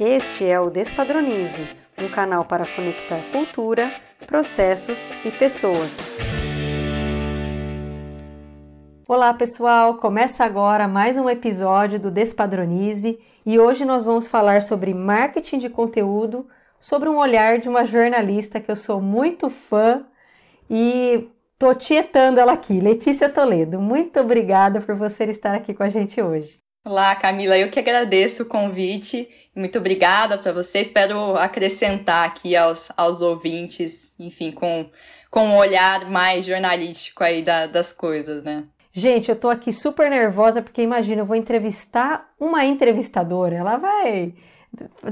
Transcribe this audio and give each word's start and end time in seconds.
Este 0.00 0.44
é 0.44 0.60
o 0.60 0.70
Despadronize, 0.70 1.68
um 1.98 2.08
canal 2.08 2.44
para 2.44 2.64
conectar 2.64 3.20
cultura, 3.32 3.92
processos 4.28 5.08
e 5.24 5.30
pessoas. 5.32 6.14
Olá 9.08 9.34
pessoal, 9.34 9.98
começa 9.98 10.44
agora 10.44 10.86
mais 10.86 11.18
um 11.18 11.28
episódio 11.28 11.98
do 11.98 12.12
Despadronize 12.12 13.18
e 13.44 13.58
hoje 13.58 13.84
nós 13.84 14.04
vamos 14.04 14.28
falar 14.28 14.62
sobre 14.62 14.94
marketing 14.94 15.58
de 15.58 15.68
conteúdo, 15.68 16.46
sobre 16.78 17.08
um 17.08 17.18
olhar 17.18 17.58
de 17.58 17.68
uma 17.68 17.84
jornalista 17.84 18.60
que 18.60 18.70
eu 18.70 18.76
sou 18.76 19.00
muito 19.00 19.50
fã 19.50 20.06
e 20.70 21.28
tô 21.58 21.74
tietando 21.74 22.38
ela 22.38 22.52
aqui, 22.52 22.78
Letícia 22.78 23.28
Toledo. 23.28 23.80
Muito 23.80 24.20
obrigada 24.20 24.80
por 24.80 24.94
você 24.94 25.24
estar 25.24 25.56
aqui 25.56 25.74
com 25.74 25.82
a 25.82 25.88
gente 25.88 26.22
hoje. 26.22 26.67
Olá, 26.88 27.14
Camila, 27.14 27.58
eu 27.58 27.68
que 27.70 27.78
agradeço 27.78 28.44
o 28.44 28.46
convite. 28.46 29.28
Muito 29.54 29.76
obrigada 29.76 30.38
para 30.38 30.54
você. 30.54 30.78
Espero 30.78 31.36
acrescentar 31.36 32.26
aqui 32.26 32.56
aos, 32.56 32.90
aos 32.96 33.20
ouvintes, 33.20 34.14
enfim, 34.18 34.50
com, 34.50 34.88
com 35.30 35.48
um 35.48 35.56
olhar 35.58 36.10
mais 36.10 36.46
jornalístico 36.46 37.22
aí 37.22 37.42
da, 37.42 37.66
das 37.66 37.92
coisas, 37.92 38.42
né? 38.42 38.64
Gente, 38.90 39.28
eu 39.28 39.36
tô 39.36 39.50
aqui 39.50 39.70
super 39.70 40.08
nervosa 40.08 40.62
porque 40.62 40.80
imagina, 40.80 41.20
eu 41.20 41.26
vou 41.26 41.36
entrevistar 41.36 42.26
uma 42.40 42.64
entrevistadora. 42.64 43.56
Ela 43.56 43.76
vai 43.76 44.32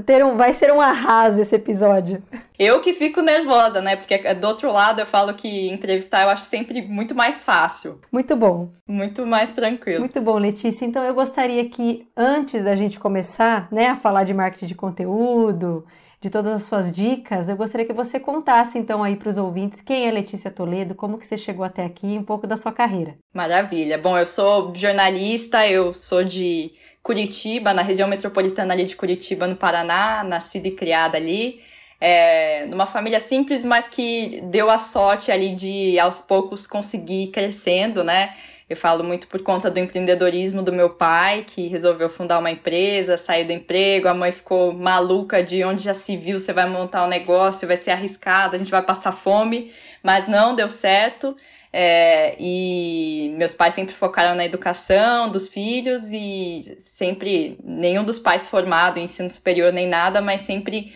ter 0.05 0.23
um, 0.23 0.35
vai 0.35 0.53
ser 0.53 0.71
um 0.71 0.81
arraso 0.81 1.41
esse 1.41 1.55
episódio. 1.55 2.21
Eu 2.57 2.81
que 2.81 2.93
fico 2.93 3.21
nervosa, 3.21 3.81
né? 3.81 3.95
Porque 3.95 4.17
do 4.33 4.47
outro 4.47 4.71
lado 4.71 4.99
eu 4.99 5.05
falo 5.05 5.33
que 5.33 5.69
entrevistar 5.69 6.23
eu 6.23 6.29
acho 6.29 6.43
sempre 6.43 6.81
muito 6.81 7.13
mais 7.13 7.43
fácil. 7.43 7.99
Muito 8.11 8.35
bom. 8.35 8.69
Muito 8.87 9.25
mais 9.25 9.51
tranquilo. 9.51 9.99
Muito 9.99 10.19
bom, 10.21 10.37
Letícia. 10.37 10.85
Então 10.85 11.03
eu 11.03 11.13
gostaria 11.13 11.67
que 11.69 12.07
antes 12.15 12.63
da 12.63 12.75
gente 12.75 12.99
começar, 12.99 13.67
né, 13.71 13.87
a 13.87 13.95
falar 13.95 14.23
de 14.23 14.33
marketing 14.33 14.65
de 14.65 14.75
conteúdo, 14.75 15.85
de 16.19 16.29
todas 16.29 16.51
as 16.53 16.63
suas 16.63 16.91
dicas, 16.91 17.47
eu 17.47 17.55
gostaria 17.55 17.85
que 17.85 17.93
você 17.93 18.19
contasse 18.19 18.77
então 18.77 19.03
aí 19.03 19.15
para 19.15 19.29
os 19.29 19.37
ouvintes 19.37 19.81
quem 19.81 20.07
é 20.07 20.11
Letícia 20.11 20.49
Toledo, 20.49 20.95
como 20.95 21.17
que 21.17 21.25
você 21.25 21.37
chegou 21.37 21.63
até 21.63 21.85
aqui, 21.85 22.17
um 22.17 22.23
pouco 22.23 22.47
da 22.47 22.57
sua 22.57 22.71
carreira. 22.71 23.15
Maravilha. 23.33 23.97
Bom, 23.97 24.17
eu 24.17 24.25
sou 24.25 24.73
jornalista, 24.75 25.67
eu 25.67 25.93
sou 25.93 26.23
de 26.23 26.71
Curitiba, 27.03 27.73
na 27.73 27.83
região 27.83 28.07
metropolitana 28.07 28.73
ali 28.73 28.85
de 28.85 28.95
Curitiba, 28.95 29.47
no 29.47 29.55
Paraná, 29.55 30.23
nascida 30.23 30.67
e 30.67 30.71
criada 30.71 31.17
ali. 31.17 31.61
É, 32.01 32.65
numa 32.65 32.85
família 32.85 33.19
simples, 33.19 33.63
mas 33.63 33.87
que 33.87 34.41
deu 34.45 34.69
a 34.69 34.77
sorte 34.77 35.31
ali 35.31 35.55
de 35.55 35.97
aos 35.99 36.21
poucos 36.21 36.67
conseguir 36.67 37.27
crescendo, 37.27 38.03
né? 38.03 38.35
Eu 38.69 38.75
falo 38.75 39.01
muito 39.01 39.27
por 39.27 39.41
conta 39.41 39.71
do 39.71 39.79
empreendedorismo 39.79 40.61
do 40.61 40.73
meu 40.73 40.89
pai, 40.89 41.45
que 41.47 41.67
resolveu 41.67 42.09
fundar 42.09 42.37
uma 42.37 42.51
empresa, 42.51 43.17
sair 43.17 43.45
do 43.45 43.53
emprego, 43.53 44.09
a 44.09 44.13
mãe 44.13 44.29
ficou 44.29 44.73
maluca 44.73 45.41
de 45.41 45.63
onde 45.63 45.83
já 45.83 45.93
se 45.93 46.17
viu, 46.17 46.37
você 46.37 46.51
vai 46.51 46.67
montar 46.67 47.05
um 47.05 47.07
negócio, 47.07 47.65
vai 47.65 47.77
ser 47.77 47.91
arriscado, 47.91 48.57
a 48.57 48.59
gente 48.59 48.69
vai 48.69 48.81
passar 48.81 49.13
fome, 49.13 49.71
mas 50.03 50.27
não 50.27 50.53
deu 50.53 50.69
certo. 50.69 51.35
É, 51.71 52.35
e 52.39 53.33
meus 53.37 53.53
pais 53.53 53.73
sempre 53.73 53.93
focaram 53.93 54.35
na 54.35 54.43
educação 54.43 55.29
dos 55.29 55.47
filhos 55.47 56.03
e 56.11 56.75
sempre 56.79 57.57
nenhum 57.63 58.03
dos 58.03 58.19
pais 58.19 58.47
formado 58.47 58.99
em 58.99 59.03
ensino 59.03 59.29
superior 59.29 59.71
nem 59.71 59.87
nada, 59.87 60.21
mas 60.21 60.41
sempre 60.41 60.93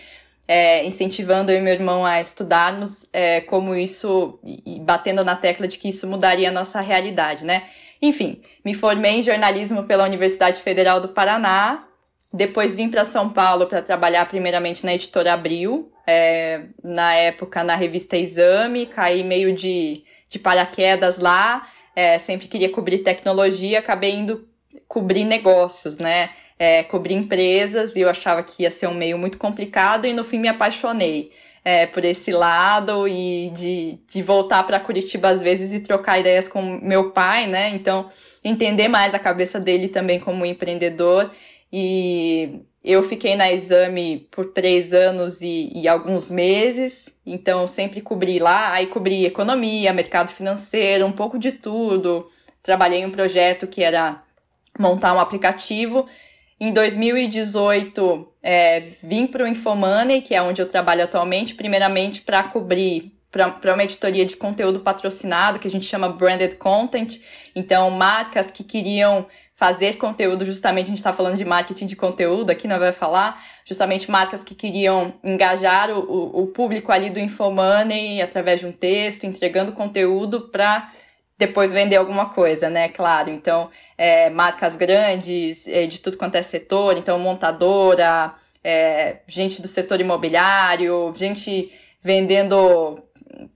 é, 0.48 0.86
incentivando 0.86 1.52
eu 1.52 1.58
e 1.58 1.62
meu 1.62 1.74
irmão 1.74 2.06
a 2.06 2.20
estudarmos 2.20 3.08
é, 3.14 3.42
como 3.42 3.76
isso 3.76 4.40
e 4.44 4.80
batendo 4.80 5.24
na 5.24 5.36
tecla 5.36 5.68
de 5.68 5.78
que 5.78 5.90
isso 5.90 6.08
mudaria 6.08 6.50
a 6.50 6.52
nossa 6.52 6.82
realidade, 6.82 7.46
né? 7.46 7.64
Enfim, 8.02 8.42
me 8.66 8.74
formei 8.74 9.20
em 9.20 9.24
jornalismo 9.24 9.84
pela 9.84 10.04
Universidade 10.06 10.62
Federal 10.62 11.00
do 11.00 11.10
Paraná. 11.10 11.88
Depois 12.34 12.74
vim 12.74 12.90
para 12.90 13.06
São 13.06 13.30
Paulo 13.30 13.68
para 13.68 13.82
trabalhar 13.82 14.26
primeiramente 14.28 14.86
na 14.86 14.94
editora 14.94 15.34
Abril, 15.34 15.92
é, 16.08 16.64
na 16.84 17.14
época 17.14 17.64
na 17.64 17.76
revista 17.76 18.18
Exame, 18.18 18.88
caí 18.88 19.24
meio 19.24 19.54
de 19.54 20.04
de 20.32 20.40
paraquedas 20.40 21.20
lá, 21.20 21.68
é, 21.94 22.18
sempre 22.18 22.48
queria 22.48 22.70
cobrir 22.70 23.00
tecnologia, 23.00 23.80
acabei 23.80 24.16
indo 24.16 24.48
cobrir 24.88 25.26
negócios, 25.26 25.98
né? 25.98 26.30
É, 26.64 26.84
cobrir 26.84 27.16
empresas 27.16 27.96
e 27.96 28.02
eu 28.02 28.10
achava 28.10 28.44
que 28.44 28.62
ia 28.62 28.70
ser 28.70 28.86
um 28.86 28.94
meio 28.94 29.18
muito 29.18 29.40
complicado 29.40 30.06
e 30.06 30.14
no 30.14 30.24
fim 30.24 30.38
me 30.38 30.48
apaixonei 30.48 31.32
é, 31.66 31.88
por 31.88 32.06
esse 32.06 32.32
lado 32.32 33.08
e 33.08 33.52
de, 33.56 34.00
de 34.08 34.22
voltar 34.22 34.62
para 34.64 34.80
Curitiba 34.80 35.30
às 35.30 35.42
vezes 35.42 35.74
e 35.74 35.80
trocar 35.80 36.20
ideias 36.20 36.48
com 36.48 36.62
meu 36.84 37.10
pai, 37.12 37.48
né? 37.48 37.70
Então, 37.70 38.08
entender 38.44 38.88
mais 38.88 39.16
a 39.16 39.20
cabeça 39.20 39.60
dele 39.60 39.88
também 39.88 40.20
como 40.20 40.46
empreendedor 40.46 41.32
e 41.74 42.62
eu 42.84 43.04
fiquei 43.04 43.36
na 43.36 43.52
exame 43.52 44.28
por 44.32 44.46
três 44.46 44.92
anos 44.92 45.42
e, 45.42 45.72
e, 45.74 45.88
alguns 45.88 46.32
meses, 46.32 47.10
então 47.26 47.68
sempre 47.68 48.02
cobri 48.02 48.40
lá, 48.40 48.74
aí 48.74 48.88
cobri 48.88 49.26
economia, 49.26 49.94
mercado 49.94 50.30
financeiro, 50.30 51.06
um 51.06 51.12
pouco 51.12 51.38
de 51.38 51.52
tudo. 51.52 52.28
Trabalhei 52.64 53.02
em 53.02 53.06
um 53.06 53.12
projeto 53.12 53.68
que 53.68 53.84
era 53.84 54.24
montar 54.80 55.14
um 55.14 55.20
aplicativo. 55.20 56.08
Em 56.64 56.72
2018, 56.72 58.34
é, 58.44 58.82
vim 59.02 59.26
para 59.26 59.44
o 59.44 59.48
Infomoney, 59.48 60.22
que 60.22 60.36
é 60.36 60.42
onde 60.44 60.62
eu 60.62 60.68
trabalho 60.68 61.04
atualmente, 61.04 61.56
primeiramente 61.56 62.22
para 62.22 62.44
cobrir 62.44 63.18
para 63.32 63.74
uma 63.74 63.84
editoria 63.84 64.24
de 64.24 64.38
conteúdo 64.38 64.82
patrocinado, 64.82 65.58
que 65.58 65.68
a 65.68 65.72
gente 65.72 65.88
chama 65.88 66.08
branded 66.08 66.58
content. 66.58 67.20
Então, 67.56 67.90
marcas 67.90 68.52
que 68.52 68.64
queriam 68.64 69.26
fazer 69.56 69.98
conteúdo, 69.98 70.46
justamente 70.46 70.86
a 70.86 70.90
gente 70.90 71.00
está 71.00 71.12
falando 71.12 71.36
de 71.36 71.44
marketing 71.44 71.88
de 71.88 71.96
conteúdo 71.96 72.52
aqui, 72.52 72.68
não 72.68 72.78
vai 72.78 72.92
falar, 72.92 73.44
justamente 73.66 74.12
marcas 74.12 74.44
que 74.44 74.54
queriam 74.54 75.16
engajar 75.24 75.90
o, 75.90 76.44
o 76.44 76.46
público 76.46 76.92
ali 76.92 77.10
do 77.10 77.20
Infomoney 77.20 78.22
através 78.22 78.60
de 78.60 78.68
um 78.68 78.72
texto, 78.72 79.24
entregando 79.24 79.72
conteúdo 79.72 80.42
para 80.52 80.92
depois 81.42 81.72
vender 81.72 81.96
alguma 81.96 82.28
coisa, 82.28 82.70
né? 82.70 82.88
Claro. 82.88 83.32
Então, 83.32 83.72
é, 83.98 84.30
marcas 84.30 84.76
grandes, 84.76 85.68
é, 85.68 85.88
de 85.88 86.00
tudo 86.00 86.16
quanto 86.16 86.36
é 86.36 86.42
setor, 86.44 86.98
então 86.98 87.18
montadora, 87.18 88.36
é, 88.64 89.18
gente 89.28 89.60
do 89.60 89.68
setor 89.68 90.00
imobiliário, 90.00 91.12
gente 91.16 91.72
vendendo 92.00 93.02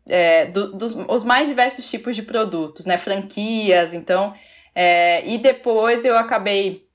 é, 0.09 0.47
do, 0.47 0.73
dos, 0.73 0.95
os 1.07 1.23
mais 1.23 1.47
diversos 1.47 1.87
tipos 1.87 2.15
de 2.15 2.23
produtos, 2.23 2.87
né? 2.87 2.97
Franquias, 2.97 3.93
então 3.93 4.33
é, 4.73 5.23
e 5.27 5.37
depois 5.37 6.03
eu 6.05 6.17
acabei 6.17 6.85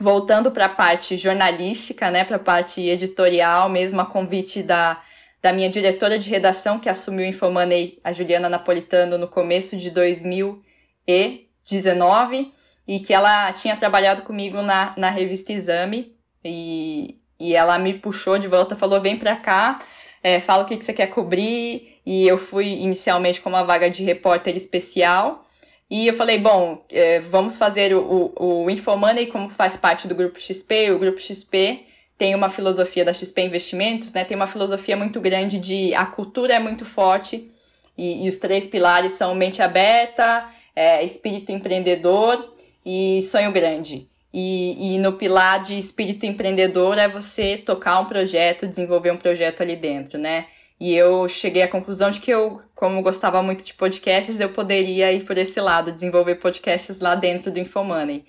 voltando 0.00 0.50
para 0.50 0.64
a 0.64 0.70
parte 0.70 1.18
jornalística, 1.18 2.10
né, 2.10 2.24
para 2.24 2.36
a 2.36 2.38
parte 2.38 2.80
editorial, 2.80 3.68
mesmo 3.68 4.00
a 4.00 4.06
convite 4.06 4.62
da, 4.62 5.02
da 5.42 5.52
minha 5.52 5.68
diretora 5.68 6.18
de 6.18 6.28
redação, 6.28 6.78
que 6.78 6.88
assumiu 6.88 7.24
o 7.24 7.28
Infomoney, 7.28 7.98
a 8.04 8.12
Juliana 8.12 8.48
Napolitano, 8.48 9.18
no 9.18 9.28
começo 9.28 9.76
de 9.76 9.90
2019, 9.90 12.52
e 12.86 13.00
que 13.00 13.12
ela 13.12 13.52
tinha 13.52 13.76
trabalhado 13.76 14.22
comigo 14.22 14.62
na, 14.62 14.94
na 14.96 15.10
revista 15.10 15.52
Exame, 15.52 16.16
e, 16.44 17.18
e 17.38 17.54
ela 17.54 17.78
me 17.78 17.94
puxou 17.94 18.38
de 18.38 18.48
volta, 18.48 18.76
falou, 18.76 19.00
vem 19.00 19.16
para 19.16 19.36
cá, 19.36 19.82
é, 20.22 20.40
fala 20.40 20.64
o 20.64 20.66
que, 20.66 20.76
que 20.76 20.84
você 20.84 20.92
quer 20.92 21.06
cobrir, 21.06 22.00
e 22.04 22.26
eu 22.26 22.36
fui 22.36 22.66
inicialmente 22.66 23.40
com 23.40 23.48
uma 23.48 23.62
vaga 23.62 23.88
de 23.88 24.02
repórter 24.02 24.56
especial, 24.56 25.46
e 25.90 26.06
eu 26.06 26.14
falei, 26.14 26.38
bom, 26.38 26.84
é, 26.88 27.18
vamos 27.18 27.56
fazer 27.56 27.92
o, 27.92 28.32
o, 28.36 28.64
o 28.64 28.70
Infomoney 28.70 29.26
como 29.26 29.50
faz 29.50 29.76
parte 29.76 30.06
do 30.06 30.14
Grupo 30.14 30.38
XP. 30.38 30.92
O 30.92 31.00
Grupo 31.00 31.20
XP 31.20 31.84
tem 32.20 32.34
uma 32.34 32.50
filosofia 32.50 33.02
da 33.02 33.14
XP 33.14 33.40
Investimentos, 33.40 34.12
né? 34.12 34.26
Tem 34.26 34.36
uma 34.36 34.46
filosofia 34.46 34.94
muito 34.94 35.18
grande 35.22 35.58
de 35.58 35.94
a 35.94 36.04
cultura 36.04 36.52
é 36.52 36.58
muito 36.58 36.84
forte 36.84 37.50
e, 37.96 38.26
e 38.26 38.28
os 38.28 38.36
três 38.36 38.66
pilares 38.66 39.14
são 39.14 39.34
mente 39.34 39.62
aberta, 39.62 40.46
é, 40.76 41.02
espírito 41.02 41.50
empreendedor 41.50 42.54
e 42.84 43.22
sonho 43.22 43.50
grande. 43.50 44.06
E, 44.34 44.96
e 44.96 44.98
no 44.98 45.14
pilar 45.14 45.62
de 45.62 45.78
espírito 45.78 46.26
empreendedor 46.26 46.98
é 46.98 47.08
você 47.08 47.56
tocar 47.56 47.98
um 47.98 48.04
projeto, 48.04 48.66
desenvolver 48.66 49.12
um 49.12 49.16
projeto 49.16 49.62
ali 49.62 49.74
dentro, 49.74 50.18
né? 50.18 50.44
E 50.78 50.94
eu 50.94 51.26
cheguei 51.26 51.62
à 51.62 51.68
conclusão 51.68 52.10
de 52.10 52.20
que 52.20 52.30
eu, 52.30 52.60
como 52.74 53.00
gostava 53.00 53.42
muito 53.42 53.64
de 53.64 53.72
podcasts, 53.72 54.38
eu 54.40 54.50
poderia 54.50 55.10
ir 55.10 55.24
por 55.24 55.38
esse 55.38 55.58
lado, 55.58 55.90
desenvolver 55.90 56.34
podcasts 56.34 57.00
lá 57.00 57.14
dentro 57.14 57.50
do 57.50 57.58
Infomoney. 57.58 58.26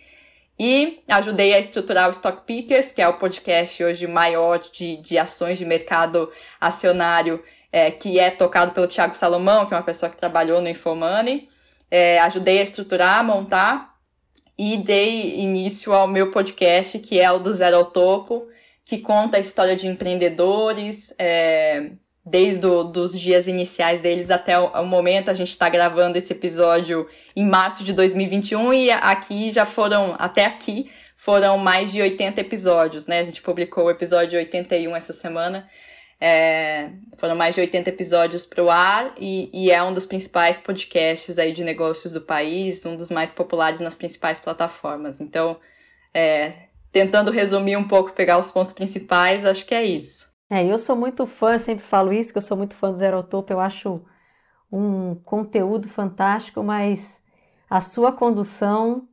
E 0.63 1.01
ajudei 1.07 1.55
a 1.55 1.57
estruturar 1.57 2.07
o 2.07 2.11
Stock 2.11 2.43
Pickers, 2.45 2.91
que 2.91 3.01
é 3.01 3.07
o 3.07 3.15
podcast 3.15 3.83
hoje 3.83 4.05
maior 4.05 4.59
de, 4.59 4.97
de 4.97 5.17
ações 5.17 5.57
de 5.57 5.65
mercado 5.65 6.31
acionário, 6.59 7.43
é, 7.71 7.89
que 7.89 8.19
é 8.19 8.29
tocado 8.29 8.71
pelo 8.71 8.87
Thiago 8.87 9.15
Salomão, 9.15 9.65
que 9.65 9.73
é 9.73 9.77
uma 9.77 9.81
pessoa 9.81 10.07
que 10.07 10.15
trabalhou 10.15 10.61
no 10.61 10.69
Infomoney. 10.69 11.47
É, 11.89 12.19
ajudei 12.19 12.59
a 12.59 12.61
estruturar, 12.61 13.23
montar 13.23 13.95
e 14.55 14.77
dei 14.77 15.33
início 15.39 15.93
ao 15.93 16.07
meu 16.07 16.29
podcast, 16.29 16.99
que 16.99 17.19
é 17.19 17.31
o 17.31 17.39
do 17.39 17.51
Zero 17.51 17.77
ao 17.77 17.85
Topo, 17.85 18.47
que 18.85 18.99
conta 18.99 19.37
a 19.37 19.39
história 19.39 19.75
de 19.75 19.87
empreendedores, 19.87 21.11
é, 21.17 21.89
desde 22.25 22.65
os 22.65 23.19
dias 23.19 23.47
iniciais 23.47 23.99
deles 23.99 24.29
até 24.29 24.59
o, 24.59 24.67
o 24.67 24.85
momento. 24.85 25.29
A 25.29 25.33
gente 25.33 25.49
está 25.49 25.67
gravando 25.69 26.17
esse 26.17 26.31
episódio 26.31 27.07
em 27.35 27.45
março 27.45 27.83
de 27.83 27.93
2021 27.93 28.73
e 28.73 28.91
aqui 28.91 29.51
já 29.51 29.65
foram, 29.65 30.15
até 30.19 30.45
aqui, 30.45 30.89
foram 31.15 31.57
mais 31.57 31.91
de 31.91 32.01
80 32.01 32.41
episódios, 32.41 33.07
né? 33.07 33.19
A 33.19 33.23
gente 33.23 33.41
publicou 33.41 33.85
o 33.85 33.91
episódio 33.91 34.39
81 34.39 34.95
essa 34.95 35.13
semana. 35.13 35.69
É, 36.23 36.91
foram 37.17 37.35
mais 37.35 37.55
de 37.55 37.61
80 37.61 37.89
episódios 37.89 38.45
para 38.45 38.63
o 38.63 38.69
ar 38.69 39.11
e, 39.19 39.49
e, 39.51 39.71
é 39.71 39.81
um 39.81 39.91
dos 39.91 40.05
principais 40.05 40.59
podcasts 40.59 41.39
aí 41.39 41.51
de 41.51 41.63
negócios 41.63 42.13
do 42.13 42.21
país, 42.21 42.85
um 42.85 42.95
dos 42.95 43.09
mais 43.09 43.31
populares 43.31 43.79
nas 43.79 43.95
principais 43.95 44.39
plataformas. 44.39 45.19
Então, 45.19 45.59
é, 46.13 46.53
tentando 46.91 47.31
resumir 47.31 47.75
um 47.75 47.87
pouco, 47.87 48.11
pegar 48.13 48.37
os 48.37 48.51
pontos 48.51 48.71
principais, 48.71 49.45
acho 49.45 49.65
que 49.65 49.73
é 49.73 49.83
isso. 49.83 50.30
É, 50.51 50.65
eu 50.65 50.77
sou 50.77 50.95
muito 50.95 51.25
fã, 51.25 51.57
sempre 51.57 51.85
falo 51.85 52.11
isso, 52.11 52.31
que 52.31 52.37
eu 52.37 52.41
sou 52.41 52.57
muito 52.57 52.75
fã 52.75 52.91
do 52.91 52.97
Zero 52.97 53.23
Topo, 53.23 53.53
eu 53.53 53.59
acho 53.59 54.01
um 54.71 55.15
conteúdo 55.15 55.87
fantástico, 55.89 56.61
mas 56.61 57.23
a 57.69 57.79
sua 57.81 58.11
condução 58.11 59.07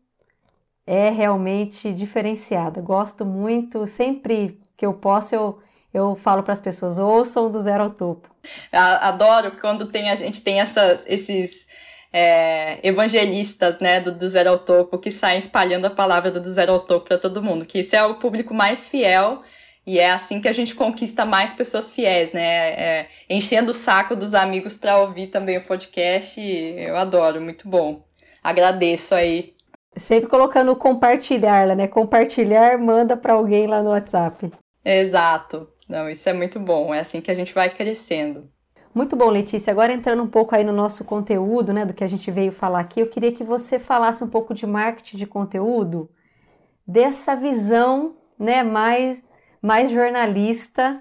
é 0.87 1.11
realmente 1.11 1.93
diferenciada. 1.93 2.81
Gosto 2.81 3.25
muito, 3.25 3.87
sempre 3.87 4.61
que 4.77 4.85
eu 4.85 4.95
posso, 4.95 5.35
eu 5.35 5.63
eu 5.93 6.17
falo 6.17 6.43
para 6.43 6.53
as 6.53 6.61
pessoas, 6.61 6.99
ouçam 6.99 7.51
do 7.51 7.61
zero 7.61 7.85
ao 7.85 7.91
topo. 7.91 8.29
Adoro 8.73 9.53
quando 9.61 9.87
tem, 9.87 10.11
a 10.11 10.15
gente 10.15 10.43
tem 10.43 10.61
essas, 10.61 11.05
esses 11.07 11.67
é, 12.13 12.79
evangelistas 12.87 13.79
né, 13.79 14.01
do, 14.01 14.13
do 14.13 14.29
zero 14.29 14.51
ao 14.51 14.59
topo 14.59 14.99
que 14.99 15.11
saem 15.11 15.39
espalhando 15.39 15.87
a 15.87 15.91
palavra 15.91 16.31
do, 16.31 16.41
do 16.41 16.49
zero 16.49 16.73
ao 16.73 16.81
topo 16.81 17.07
para 17.09 17.19
todo 17.19 17.43
mundo, 17.43 17.65
que 17.65 17.79
esse 17.79 17.97
é 17.97 18.05
o 18.05 18.17
público 18.17 18.55
mais 18.55 18.89
fiel 18.89 19.43
e 19.89 19.99
é 19.99 20.11
assim 20.11 20.39
que 20.39 20.47
a 20.47 20.53
gente 20.53 20.75
conquista 20.75 21.25
mais 21.25 21.51
pessoas 21.51 21.91
fiéis, 21.91 22.31
né? 22.31 22.73
É, 22.73 23.09
enchendo 23.27 23.71
o 23.71 23.75
saco 23.75 24.15
dos 24.15 24.35
amigos 24.35 24.77
para 24.77 24.99
ouvir 24.99 25.29
também 25.29 25.57
o 25.57 25.65
podcast. 25.65 26.39
Eu 26.39 26.95
adoro, 26.95 27.41
muito 27.41 27.67
bom. 27.67 28.05
Agradeço 28.45 29.15
aí. 29.15 29.55
Sempre 29.97 30.29
colocando 30.29 30.77
compartilhar, 30.77 31.75
né? 31.75 31.89
Compartilhar, 31.89 32.77
manda 32.77 33.17
para 33.17 33.33
alguém 33.33 33.67
lá 33.67 33.83
no 33.83 33.89
WhatsApp. 33.89 34.53
Exato. 34.85 35.67
Não, 35.89 36.11
isso 36.11 36.29
é 36.29 36.35
muito 36.35 36.61
bom. 36.61 36.93
É 36.93 37.01
assim 37.01 37.23
que 37.23 37.31
a 37.31 37.35
gente 37.35 37.55
vai 37.55 37.71
crescendo. 37.71 38.47
Muito 38.95 39.17
bom, 39.17 39.31
Letícia. 39.31 39.71
Agora 39.71 39.91
entrando 39.91 40.23
um 40.23 40.29
pouco 40.29 40.55
aí 40.55 40.65
no 40.65 40.73
nosso 40.73 41.03
conteúdo, 41.03 41.73
né, 41.73 41.87
do 41.87 41.95
que 41.95 42.05
a 42.05 42.09
gente 42.09 42.31
veio 42.31 42.53
falar 42.53 42.81
aqui, 42.81 43.01
eu 43.01 43.09
queria 43.09 43.33
que 43.33 43.43
você 43.43 43.79
falasse 43.79 44.23
um 44.23 44.29
pouco 44.29 44.53
de 44.53 44.67
marketing 44.67 45.17
de 45.17 45.27
conteúdo, 45.27 46.11
dessa 46.87 47.35
visão, 47.35 48.17
né, 48.39 48.63
mais 48.63 49.27
mais 49.61 49.91
jornalista, 49.91 51.01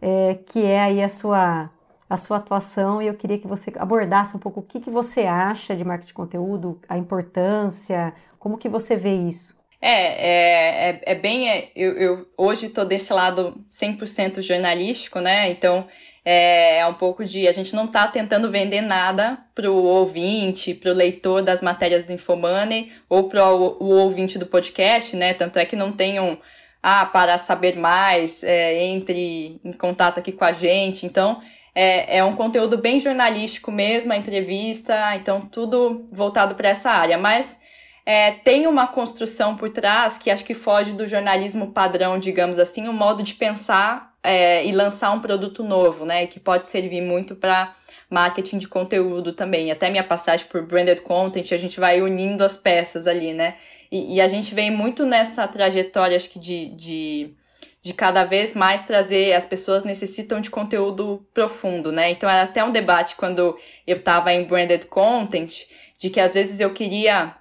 é, 0.00 0.38
que 0.46 0.64
é 0.64 0.80
aí 0.80 1.02
a 1.02 1.08
sua 1.08 1.70
a 2.08 2.16
sua 2.18 2.36
atuação. 2.36 3.00
E 3.00 3.06
eu 3.06 3.14
queria 3.14 3.38
que 3.38 3.46
você 3.46 3.72
abordasse 3.76 4.36
um 4.36 4.38
pouco 4.38 4.60
o 4.60 4.62
que, 4.62 4.80
que 4.80 4.90
você 4.90 5.22
acha 5.22 5.74
de 5.74 5.82
marketing 5.82 6.08
de 6.08 6.14
conteúdo, 6.14 6.78
a 6.86 6.98
importância, 6.98 8.12
como 8.38 8.58
que 8.58 8.68
você 8.68 8.96
vê 8.96 9.14
isso. 9.14 9.56
É, 9.80 9.90
é, 9.90 10.90
é, 10.90 11.00
é 11.06 11.14
bem. 11.14 11.50
É, 11.50 11.72
eu, 11.74 11.92
eu 11.96 12.28
hoje 12.36 12.66
estou 12.66 12.84
desse 12.84 13.12
lado 13.12 13.54
100% 13.68 14.42
jornalístico, 14.42 15.18
né? 15.20 15.50
Então 15.50 15.88
é, 16.24 16.78
é 16.78 16.86
um 16.86 16.94
pouco 16.94 17.24
de. 17.24 17.48
A 17.48 17.52
gente 17.52 17.74
não 17.74 17.86
está 17.86 18.06
tentando 18.06 18.50
vender 18.50 18.80
nada 18.80 19.38
para 19.54 19.70
o 19.70 19.82
ouvinte, 19.84 20.72
para 20.72 20.92
o 20.92 20.94
leitor 20.94 21.42
das 21.42 21.60
matérias 21.60 22.04
do 22.04 22.12
Infomoney 22.12 22.92
ou 23.08 23.28
para 23.28 23.52
o 23.52 23.88
ouvinte 23.88 24.38
do 24.38 24.46
podcast, 24.46 25.16
né? 25.16 25.34
Tanto 25.34 25.58
é 25.58 25.64
que 25.64 25.74
não 25.74 25.90
tenham. 25.90 26.38
Ah, 26.82 27.06
para 27.06 27.38
saber 27.38 27.76
mais, 27.76 28.42
é, 28.42 28.82
entre 28.82 29.60
em 29.64 29.72
contato 29.72 30.18
aqui 30.18 30.32
com 30.32 30.44
a 30.44 30.52
gente. 30.52 31.06
Então, 31.06 31.40
é, 31.74 32.18
é 32.18 32.24
um 32.24 32.34
conteúdo 32.34 32.76
bem 32.76 32.98
jornalístico 32.98 33.70
mesmo, 33.70 34.12
a 34.12 34.16
entrevista, 34.16 35.14
então 35.14 35.40
tudo 35.40 36.06
voltado 36.10 36.54
para 36.54 36.68
essa 36.68 36.90
área. 36.90 37.16
Mas 37.16 37.58
é, 38.04 38.32
tem 38.32 38.66
uma 38.66 38.86
construção 38.86 39.56
por 39.56 39.70
trás 39.70 40.18
que 40.18 40.30
acho 40.30 40.44
que 40.44 40.54
foge 40.54 40.92
do 40.92 41.06
jornalismo 41.06 41.70
padrão, 41.72 42.18
digamos 42.18 42.58
assim, 42.58 42.88
um 42.88 42.92
modo 42.92 43.22
de 43.22 43.34
pensar 43.34 44.12
é, 44.22 44.64
e 44.66 44.72
lançar 44.72 45.12
um 45.12 45.20
produto 45.20 45.62
novo, 45.62 46.04
né? 46.04 46.26
Que 46.26 46.40
pode 46.40 46.66
servir 46.66 47.00
muito 47.00 47.34
para 47.36 47.74
marketing 48.10 48.58
de 48.58 48.68
conteúdo 48.68 49.32
também. 49.32 49.70
Até 49.70 49.88
minha 49.88 50.04
passagem 50.04 50.46
por 50.46 50.62
branded 50.62 51.00
content, 51.02 51.52
a 51.52 51.58
gente 51.58 51.80
vai 51.80 52.02
unindo 52.02 52.44
as 52.44 52.56
peças 52.56 53.06
ali, 53.06 53.32
né? 53.32 53.56
E, 53.92 54.14
e 54.14 54.20
a 54.22 54.26
gente 54.26 54.54
vem 54.54 54.70
muito 54.70 55.04
nessa 55.04 55.46
trajetória, 55.46 56.16
acho 56.16 56.30
que 56.30 56.38
de, 56.38 56.74
de, 56.74 57.34
de 57.82 57.92
cada 57.92 58.24
vez 58.24 58.54
mais 58.54 58.80
trazer, 58.80 59.34
as 59.34 59.44
pessoas 59.44 59.84
necessitam 59.84 60.40
de 60.40 60.50
conteúdo 60.50 61.26
profundo, 61.34 61.92
né? 61.92 62.10
Então 62.10 62.28
era 62.28 62.44
até 62.44 62.64
um 62.64 62.72
debate 62.72 63.14
quando 63.16 63.54
eu 63.86 63.94
estava 63.94 64.32
em 64.32 64.44
branded 64.44 64.86
content, 64.86 65.66
de 65.98 66.08
que 66.08 66.18
às 66.18 66.32
vezes 66.32 66.58
eu 66.58 66.72
queria 66.72 67.36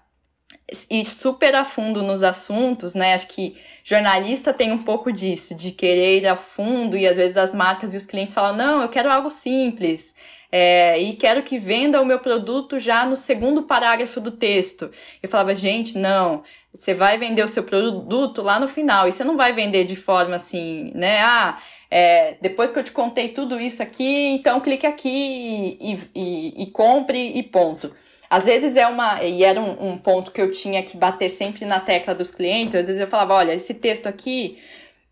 ir 0.90 1.06
super 1.06 1.56
a 1.56 1.64
fundo 1.64 2.04
nos 2.04 2.22
assuntos, 2.22 2.94
né? 2.94 3.14
Acho 3.14 3.28
que 3.28 3.58
jornalista 3.82 4.54
tem 4.54 4.74
um 4.74 4.84
pouco 4.84 5.10
disso, 5.10 5.56
de 5.56 5.72
querer 5.72 6.20
ir 6.20 6.28
a 6.28 6.36
fundo, 6.36 6.98
e 6.98 7.08
às 7.08 7.16
vezes 7.16 7.38
as 7.38 7.54
marcas 7.54 7.94
e 7.94 7.98
os 7.98 8.06
clientes 8.06 8.34
falam: 8.34 8.58
não, 8.58 8.82
eu 8.82 8.90
quero 8.90 9.10
algo 9.10 9.32
simples. 9.32 10.14
É, 10.52 11.00
e 11.00 11.14
quero 11.14 11.44
que 11.44 11.58
venda 11.58 12.02
o 12.02 12.06
meu 12.06 12.20
produto 12.20 12.80
já 12.80 13.06
no 13.06 13.16
segundo 13.16 13.64
parágrafo 13.64 14.20
do 14.20 14.32
texto. 14.32 14.92
Eu 15.24 15.30
falava, 15.30 15.56
gente, 15.56 15.98
não, 15.98 16.44
você 16.74 16.94
vai 16.94 17.18
vender 17.18 17.44
o 17.44 17.48
seu 17.48 17.64
produto 17.64 18.42
lá 18.42 18.60
no 18.60 18.68
final, 18.68 19.08
e 19.08 19.12
você 19.12 19.24
não 19.24 19.38
vai 19.38 19.54
vender 19.54 19.86
de 19.86 19.96
forma 19.96 20.36
assim, 20.36 20.92
né? 20.94 21.22
Ah, 21.22 21.58
é, 21.90 22.36
depois 22.42 22.72
que 22.72 22.80
eu 22.80 22.84
te 22.84 22.92
contei 22.92 23.30
tudo 23.30 23.60
isso 23.60 23.84
aqui, 23.84 24.28
então 24.28 24.60
clique 24.60 24.86
aqui 24.86 25.78
e, 25.80 26.00
e, 26.16 26.64
e 26.64 26.72
compre 26.72 27.34
e 27.38 27.44
ponto. 27.44 27.94
Às 28.30 28.46
vezes 28.46 28.78
é 28.78 28.88
uma. 28.88 29.22
E 29.24 29.44
era 29.44 29.60
um, 29.60 29.92
um, 29.92 29.98
ponto 29.98 30.32
que 30.32 30.42
eu 30.42 30.52
tinha 30.54 30.82
que 30.82 30.96
bater 30.96 31.30
sempre 31.30 31.66
na 31.66 31.82
tecla 31.82 32.16
dos 32.16 32.32
clientes. 32.32 32.76
Às 32.76 32.88
vezes 32.88 33.02
eu 33.02 33.08
falava: 33.08 33.34
olha, 33.34 33.54
esse 33.54 33.74
texto 33.74 34.08
aqui 34.08 34.58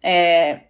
é, 0.02 0.62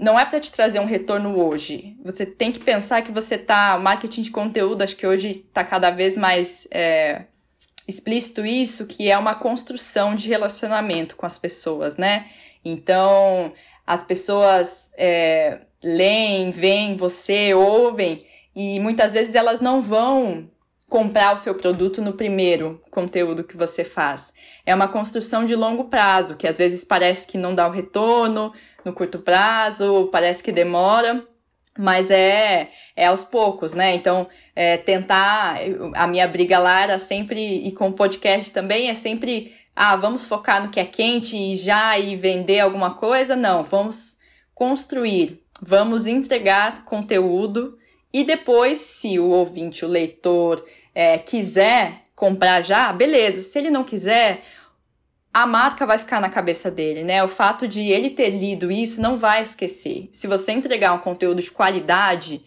não 0.00 0.18
é 0.18 0.24
para 0.24 0.40
te 0.40 0.50
trazer 0.50 0.80
um 0.80 0.86
retorno 0.86 1.38
hoje. 1.38 1.96
Você 2.04 2.24
tem 2.24 2.50
que 2.50 2.58
pensar 2.58 3.02
que 3.02 3.12
você 3.12 3.36
tá. 3.36 3.78
Marketing 3.78 4.22
de 4.22 4.30
conteúdo, 4.30 4.82
acho 4.82 4.96
que 4.96 5.06
hoje 5.06 5.44
está 5.48 5.62
cada 5.62 5.90
vez 5.90 6.16
mais 6.16 6.66
é, 6.70 7.24
explícito 7.86 8.44
isso, 8.44 8.86
que 8.86 9.10
é 9.10 9.18
uma 9.18 9.34
construção 9.34 10.14
de 10.14 10.28
relacionamento 10.28 11.16
com 11.16 11.26
as 11.26 11.38
pessoas, 11.38 11.96
né? 11.96 12.26
Então, 12.64 13.52
as 13.86 14.02
pessoas 14.02 14.90
é, 14.96 15.60
leem, 15.82 16.50
veem 16.50 16.96
você, 16.96 17.54
ouvem, 17.54 18.24
e 18.54 18.80
muitas 18.80 19.12
vezes 19.12 19.34
elas 19.34 19.60
não 19.60 19.80
vão 19.80 20.50
comprar 20.88 21.32
o 21.32 21.36
seu 21.36 21.54
produto 21.54 22.02
no 22.02 22.12
primeiro 22.12 22.82
conteúdo 22.90 23.44
que 23.44 23.56
você 23.56 23.84
faz. 23.84 24.32
É 24.66 24.74
uma 24.74 24.88
construção 24.88 25.44
de 25.44 25.54
longo 25.54 25.84
prazo, 25.84 26.36
que 26.36 26.48
às 26.48 26.58
vezes 26.58 26.84
parece 26.84 27.26
que 27.26 27.38
não 27.38 27.54
dá 27.54 27.68
o 27.68 27.70
retorno 27.70 28.52
no 28.84 28.92
curto 28.92 29.18
prazo, 29.18 30.08
parece 30.12 30.42
que 30.42 30.52
demora, 30.52 31.26
mas 31.78 32.10
é, 32.10 32.70
é 32.96 33.06
aos 33.06 33.24
poucos, 33.24 33.72
né? 33.72 33.94
Então, 33.94 34.28
é, 34.54 34.76
tentar. 34.76 35.56
A 35.94 36.06
minha 36.06 36.26
briga 36.26 36.58
lá 36.58 36.82
era 36.82 36.98
sempre, 36.98 37.40
e 37.40 37.72
com 37.72 37.88
o 37.88 37.92
podcast 37.92 38.52
também, 38.52 38.88
é 38.88 38.94
sempre. 38.94 39.54
Ah, 39.74 39.96
vamos 39.96 40.24
focar 40.24 40.62
no 40.62 40.70
que 40.70 40.80
é 40.80 40.84
quente 40.84 41.36
e 41.36 41.56
já 41.56 41.98
e 41.98 42.16
vender 42.16 42.60
alguma 42.60 42.94
coisa? 42.94 43.36
Não, 43.36 43.62
vamos 43.62 44.18
construir, 44.54 45.42
vamos 45.62 46.06
entregar 46.06 46.84
conteúdo 46.84 47.78
e 48.12 48.24
depois, 48.24 48.78
se 48.80 49.18
o 49.18 49.28
ouvinte, 49.30 49.84
o 49.84 49.88
leitor, 49.88 50.64
é, 50.94 51.16
quiser 51.18 52.06
comprar 52.14 52.62
já, 52.62 52.92
beleza. 52.92 53.42
Se 53.42 53.58
ele 53.58 53.70
não 53.70 53.84
quiser, 53.84 54.42
a 55.32 55.46
marca 55.46 55.86
vai 55.86 55.96
ficar 55.96 56.20
na 56.20 56.28
cabeça 56.28 56.70
dele, 56.70 57.04
né? 57.04 57.22
O 57.22 57.28
fato 57.28 57.68
de 57.68 57.80
ele 57.90 58.10
ter 58.10 58.30
lido 58.30 58.70
isso 58.70 59.00
não 59.00 59.16
vai 59.16 59.42
esquecer. 59.42 60.08
Se 60.12 60.26
você 60.26 60.52
entregar 60.52 60.92
um 60.92 60.98
conteúdo 60.98 61.40
de 61.40 61.50
qualidade, 61.50 62.42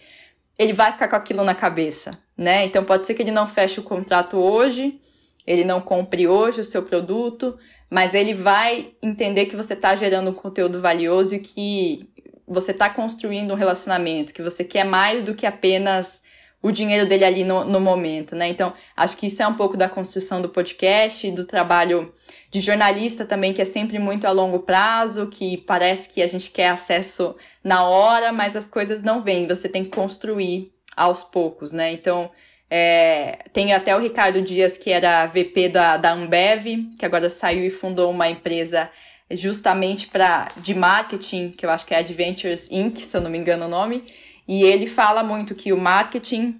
ele 0.58 0.74
vai 0.74 0.92
ficar 0.92 1.08
com 1.08 1.16
aquilo 1.16 1.44
na 1.44 1.56
cabeça, 1.56 2.12
né? 2.38 2.66
Então 2.66 2.84
pode 2.84 3.06
ser 3.06 3.14
que 3.14 3.22
ele 3.22 3.32
não 3.32 3.48
feche 3.48 3.80
o 3.80 3.84
contrato 3.84 4.38
hoje, 4.38 5.00
ele 5.48 5.64
não 5.64 5.80
compre 5.80 6.28
hoje 6.28 6.62
o 6.62 6.64
seu 6.64 6.84
produto, 6.84 7.58
mas 7.90 8.14
ele 8.14 8.34
vai 8.34 8.94
entender 9.02 9.46
que 9.46 9.56
você 9.56 9.74
está 9.74 9.96
gerando 9.96 10.32
um 10.32 10.34
conteúdo 10.34 10.82
valioso 10.82 11.36
e 11.36 11.40
que 11.40 12.10
você 12.46 12.72
está 12.72 12.90
construindo 12.90 13.52
um 13.52 13.58
relacionamento, 13.58 14.34
que 14.34 14.42
você 14.42 14.64
quer 14.64 14.84
mais 14.84 15.24
do 15.24 15.34
que 15.34 15.46
apenas 15.46 16.22
o 16.62 16.72
dinheiro 16.72 17.06
dele 17.06 17.26
ali 17.26 17.44
no, 17.44 17.66
no 17.66 17.80
momento, 17.80 18.36
né? 18.36 18.48
Então, 18.48 18.74
acho 18.96 19.18
que 19.18 19.28
isso 19.28 19.44
é 19.44 19.48
um 19.48 19.54
pouco 19.54 19.76
da 19.76 19.90
construção 19.90 20.42
do 20.42 20.48
podcast, 20.50 21.30
do 21.32 21.46
trabalho 21.46 22.14
de 22.54 22.60
jornalista 22.60 23.26
também, 23.26 23.52
que 23.52 23.64
é 23.64 23.66
sempre 23.66 23.98
muito 23.98 24.28
a 24.28 24.32
longo 24.32 24.60
prazo, 24.60 25.26
que 25.26 25.58
parece 25.58 26.08
que 26.08 26.22
a 26.22 26.28
gente 26.28 26.52
quer 26.52 26.68
acesso 26.68 27.36
na 27.64 27.84
hora, 27.84 28.32
mas 28.32 28.56
as 28.56 28.68
coisas 28.68 29.02
não 29.02 29.24
vêm, 29.24 29.48
você 29.48 29.68
tem 29.68 29.84
que 29.84 29.90
construir 29.90 30.72
aos 30.96 31.24
poucos, 31.24 31.72
né? 31.72 31.92
Então, 31.92 32.30
é, 32.70 33.40
tem 33.52 33.74
até 33.74 33.96
o 33.96 34.00
Ricardo 34.00 34.40
Dias, 34.40 34.78
que 34.78 34.92
era 34.92 35.26
VP 35.26 35.70
da, 35.70 35.98
da 35.98 36.14
Ambev, 36.14 36.92
que 37.00 37.04
agora 37.04 37.28
saiu 37.28 37.66
e 37.66 37.72
fundou 37.72 38.12
uma 38.12 38.30
empresa 38.30 38.88
justamente 39.32 40.06
para 40.06 40.50
de 40.56 40.76
marketing, 40.76 41.50
que 41.50 41.66
eu 41.66 41.72
acho 41.72 41.88
que 41.88 41.96
é 41.96 41.98
Adventures 41.98 42.68
Inc., 42.70 43.00
se 43.00 43.18
eu 43.18 43.22
não 43.22 43.32
me 43.32 43.40
engano 43.40 43.66
o 43.66 43.70
nome, 43.70 44.04
e 44.48 44.62
ele 44.62 44.86
fala 44.86 45.24
muito 45.24 45.56
que 45.56 45.74
o 45.74 45.78
marketing, 45.78 46.60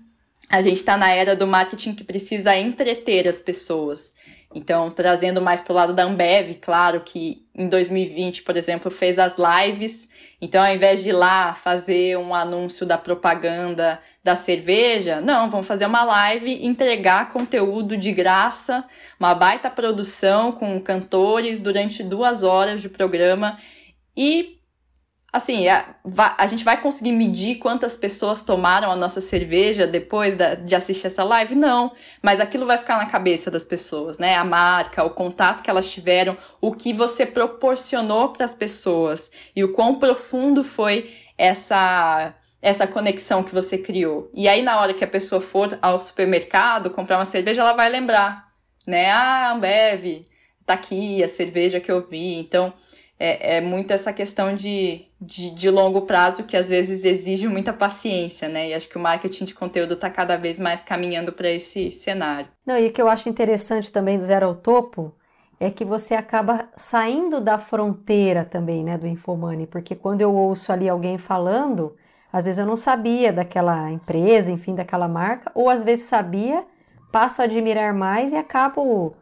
a 0.50 0.60
gente 0.64 0.78
está 0.78 0.98
na 0.98 1.12
era 1.12 1.36
do 1.36 1.46
marketing 1.46 1.94
que 1.94 2.04
precisa 2.04 2.58
entreter 2.58 3.28
as 3.28 3.40
pessoas. 3.40 4.16
Então, 4.56 4.92
trazendo 4.92 5.42
mais 5.42 5.60
para 5.60 5.74
o 5.74 5.76
lado 5.76 5.94
da 5.94 6.04
Ambev, 6.04 6.56
claro 6.62 7.02
que 7.02 7.48
em 7.56 7.68
2020, 7.68 8.44
por 8.44 8.56
exemplo, 8.56 8.92
fez 8.92 9.18
as 9.18 9.36
lives. 9.38 10.08
Então, 10.40 10.64
ao 10.64 10.74
invés 10.74 11.04
de 11.04 11.10
ir 11.10 11.14
lá 11.14 11.56
fazer 11.56 12.18
um 12.18 12.36
anúncio 12.36 12.86
da 12.86 12.98
propaganda 12.98 14.00
da 14.24 14.36
cerveja, 14.36 15.20
não, 15.20 15.50
vamos 15.50 15.68
fazer 15.68 15.86
uma 15.86 16.04
live, 16.04 16.66
entregar 16.66 17.30
conteúdo 17.30 17.98
de 17.98 18.12
graça, 18.12 18.86
uma 19.20 19.34
baita 19.34 19.70
produção 19.70 20.52
com 20.52 20.80
cantores 20.80 21.62
durante 21.62 22.04
duas 22.04 22.44
horas 22.44 22.82
de 22.82 22.90
programa 22.90 23.58
e 24.16 24.60
assim, 25.34 25.68
a, 25.68 25.96
a, 26.38 26.46
gente 26.46 26.64
vai 26.64 26.80
conseguir 26.80 27.12
medir 27.12 27.56
quantas 27.56 27.98
pessoas 27.98 28.44
tomaram 28.44 28.92
a 28.92 28.96
nossa 28.96 29.20
cerveja 29.20 29.88
depois 29.88 30.38
da, 30.38 30.54
de 30.54 30.76
assistir 30.76 31.08
essa 31.08 31.24
live? 31.24 31.56
Não, 31.56 31.92
mas 32.22 32.40
aquilo 32.40 32.68
vai 32.68 32.78
ficar 32.78 32.98
na 32.98 33.08
cabeça 33.08 33.50
das 33.50 33.64
pessoas, 33.64 34.20
né? 34.20 34.36
A 34.36 34.44
marca, 34.46 35.04
o 35.04 35.10
contato 35.10 35.64
que 35.64 35.72
elas 35.72 35.90
tiveram, 35.92 36.38
o 36.62 36.72
que 36.72 36.94
você 36.94 37.26
proporcionou 37.26 38.30
para 38.30 38.46
as 38.46 38.54
pessoas 38.54 39.32
e 39.56 39.64
o 39.64 39.74
quão 39.74 39.96
profundo 39.96 40.64
foi 40.64 41.12
essa 41.36 42.36
essa 42.62 42.88
conexão 42.88 43.44
que 43.44 43.54
você 43.54 43.78
criou. 43.78 44.32
E 44.34 44.48
aí 44.48 44.62
na 44.62 44.80
hora 44.80 44.94
que 44.94 45.04
a 45.04 45.08
pessoa 45.08 45.42
for 45.42 45.78
ao 45.82 46.00
supermercado 46.00 46.90
comprar 46.92 47.18
uma 47.18 47.26
cerveja, 47.26 47.62
ela 47.62 47.74
vai 47.74 47.90
lembrar, 47.90 48.54
né? 48.88 49.10
Ah, 49.12 49.52
Ambev, 49.52 50.26
tá 50.66 50.76
aqui 50.76 51.22
a 51.24 51.28
cerveja 51.28 51.80
que 51.82 51.92
eu 51.92 52.08
vi. 52.08 52.36
Então, 52.36 52.74
é, 53.24 53.56
é 53.56 53.62
muito 53.62 53.92
essa 53.92 54.12
questão 54.12 54.54
de, 54.54 55.06
de, 55.22 55.52
de, 55.52 55.70
longo 55.70 56.02
prazo 56.02 56.44
que 56.44 56.58
às 56.58 56.68
vezes 56.68 57.06
exige 57.06 57.48
muita 57.48 57.72
paciência, 57.72 58.50
né? 58.50 58.68
E 58.68 58.74
acho 58.74 58.90
que 58.90 58.98
o 58.98 59.02
marketing 59.02 59.46
de 59.46 59.56
conteúdo 59.56 59.94
está 59.94 60.10
cada 60.10 60.36
vez 60.36 60.60
mais 60.60 60.82
caminhando 60.82 61.32
para 61.32 61.50
esse 61.50 61.90
cenário. 61.90 62.50
Não, 62.66 62.78
e 62.78 62.88
o 62.88 62.92
que 62.92 63.02
eu 63.02 63.08
acho 63.08 63.30
interessante 63.30 63.90
também 63.90 64.18
do 64.18 64.26
Zero 64.26 64.48
ao 64.48 64.56
Topo 64.56 65.16
é 65.58 65.72
que 65.72 65.86
você 65.86 66.16
acaba 66.16 66.68
saindo 66.76 67.40
da 67.40 67.58
fronteira 67.58 68.44
também, 68.44 68.84
né, 68.84 68.98
do 68.98 69.08
Infomani, 69.08 69.68
porque 69.68 69.96
quando 69.96 70.20
eu 70.20 70.36
ouço 70.36 70.74
ali 70.74 70.90
alguém 70.90 71.18
falando, 71.18 71.96
às 72.32 72.44
vezes 72.44 72.60
eu 72.60 72.66
não 72.66 72.76
sabia 72.76 73.32
daquela 73.32 73.90
empresa, 73.90 74.52
enfim, 74.52 74.76
daquela 74.76 75.08
marca, 75.08 75.50
ou 75.56 75.70
às 75.70 75.86
vezes 75.86 76.08
sabia, 76.08 76.66
passo 77.10 77.42
a 77.42 77.46
admirar 77.46 77.94
mais 77.94 78.34
e 78.34 78.36
acabo, 78.36 79.16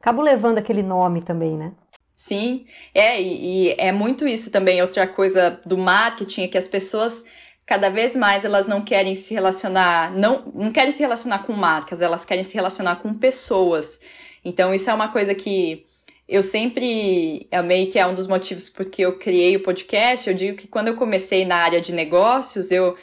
acabo 0.00 0.20
levando 0.20 0.58
aquele 0.58 0.82
nome 0.82 1.20
também, 1.20 1.56
né? 1.56 1.70
Sim, 2.14 2.66
é, 2.94 3.20
e, 3.20 3.68
e, 3.68 3.74
é 3.76 3.90
muito 3.90 4.26
isso 4.26 4.50
também. 4.50 4.80
Outra 4.80 5.06
coisa 5.06 5.60
do 5.66 5.76
marketing 5.76 6.42
é 6.44 6.48
que 6.48 6.58
as 6.58 6.68
pessoas, 6.68 7.24
cada 7.66 7.90
vez 7.90 8.14
mais, 8.14 8.44
elas 8.44 8.68
não 8.68 8.82
querem 8.82 9.14
se 9.14 9.34
relacionar, 9.34 10.12
não, 10.12 10.52
não 10.54 10.70
querem 10.70 10.92
se 10.92 11.00
relacionar 11.00 11.40
com 11.40 11.52
marcas, 11.52 12.00
elas 12.00 12.24
querem 12.24 12.44
se 12.44 12.54
relacionar 12.54 12.96
com 12.96 13.12
pessoas. 13.14 14.00
Então, 14.44 14.72
isso 14.72 14.90
é 14.90 14.94
uma 14.94 15.08
coisa 15.08 15.34
que 15.34 15.86
eu 16.28 16.42
sempre 16.42 17.48
amei, 17.50 17.86
que 17.86 17.98
é 17.98 18.06
um 18.06 18.14
dos 18.14 18.26
motivos 18.26 18.68
porque 18.68 19.02
eu 19.02 19.18
criei 19.18 19.56
o 19.56 19.62
podcast. 19.62 20.28
Eu 20.28 20.36
digo 20.36 20.56
que 20.56 20.68
quando 20.68 20.88
eu 20.88 20.94
comecei 20.96 21.44
na 21.44 21.56
área 21.56 21.80
de 21.80 21.92
negócios, 21.92 22.70
eu 22.70 22.96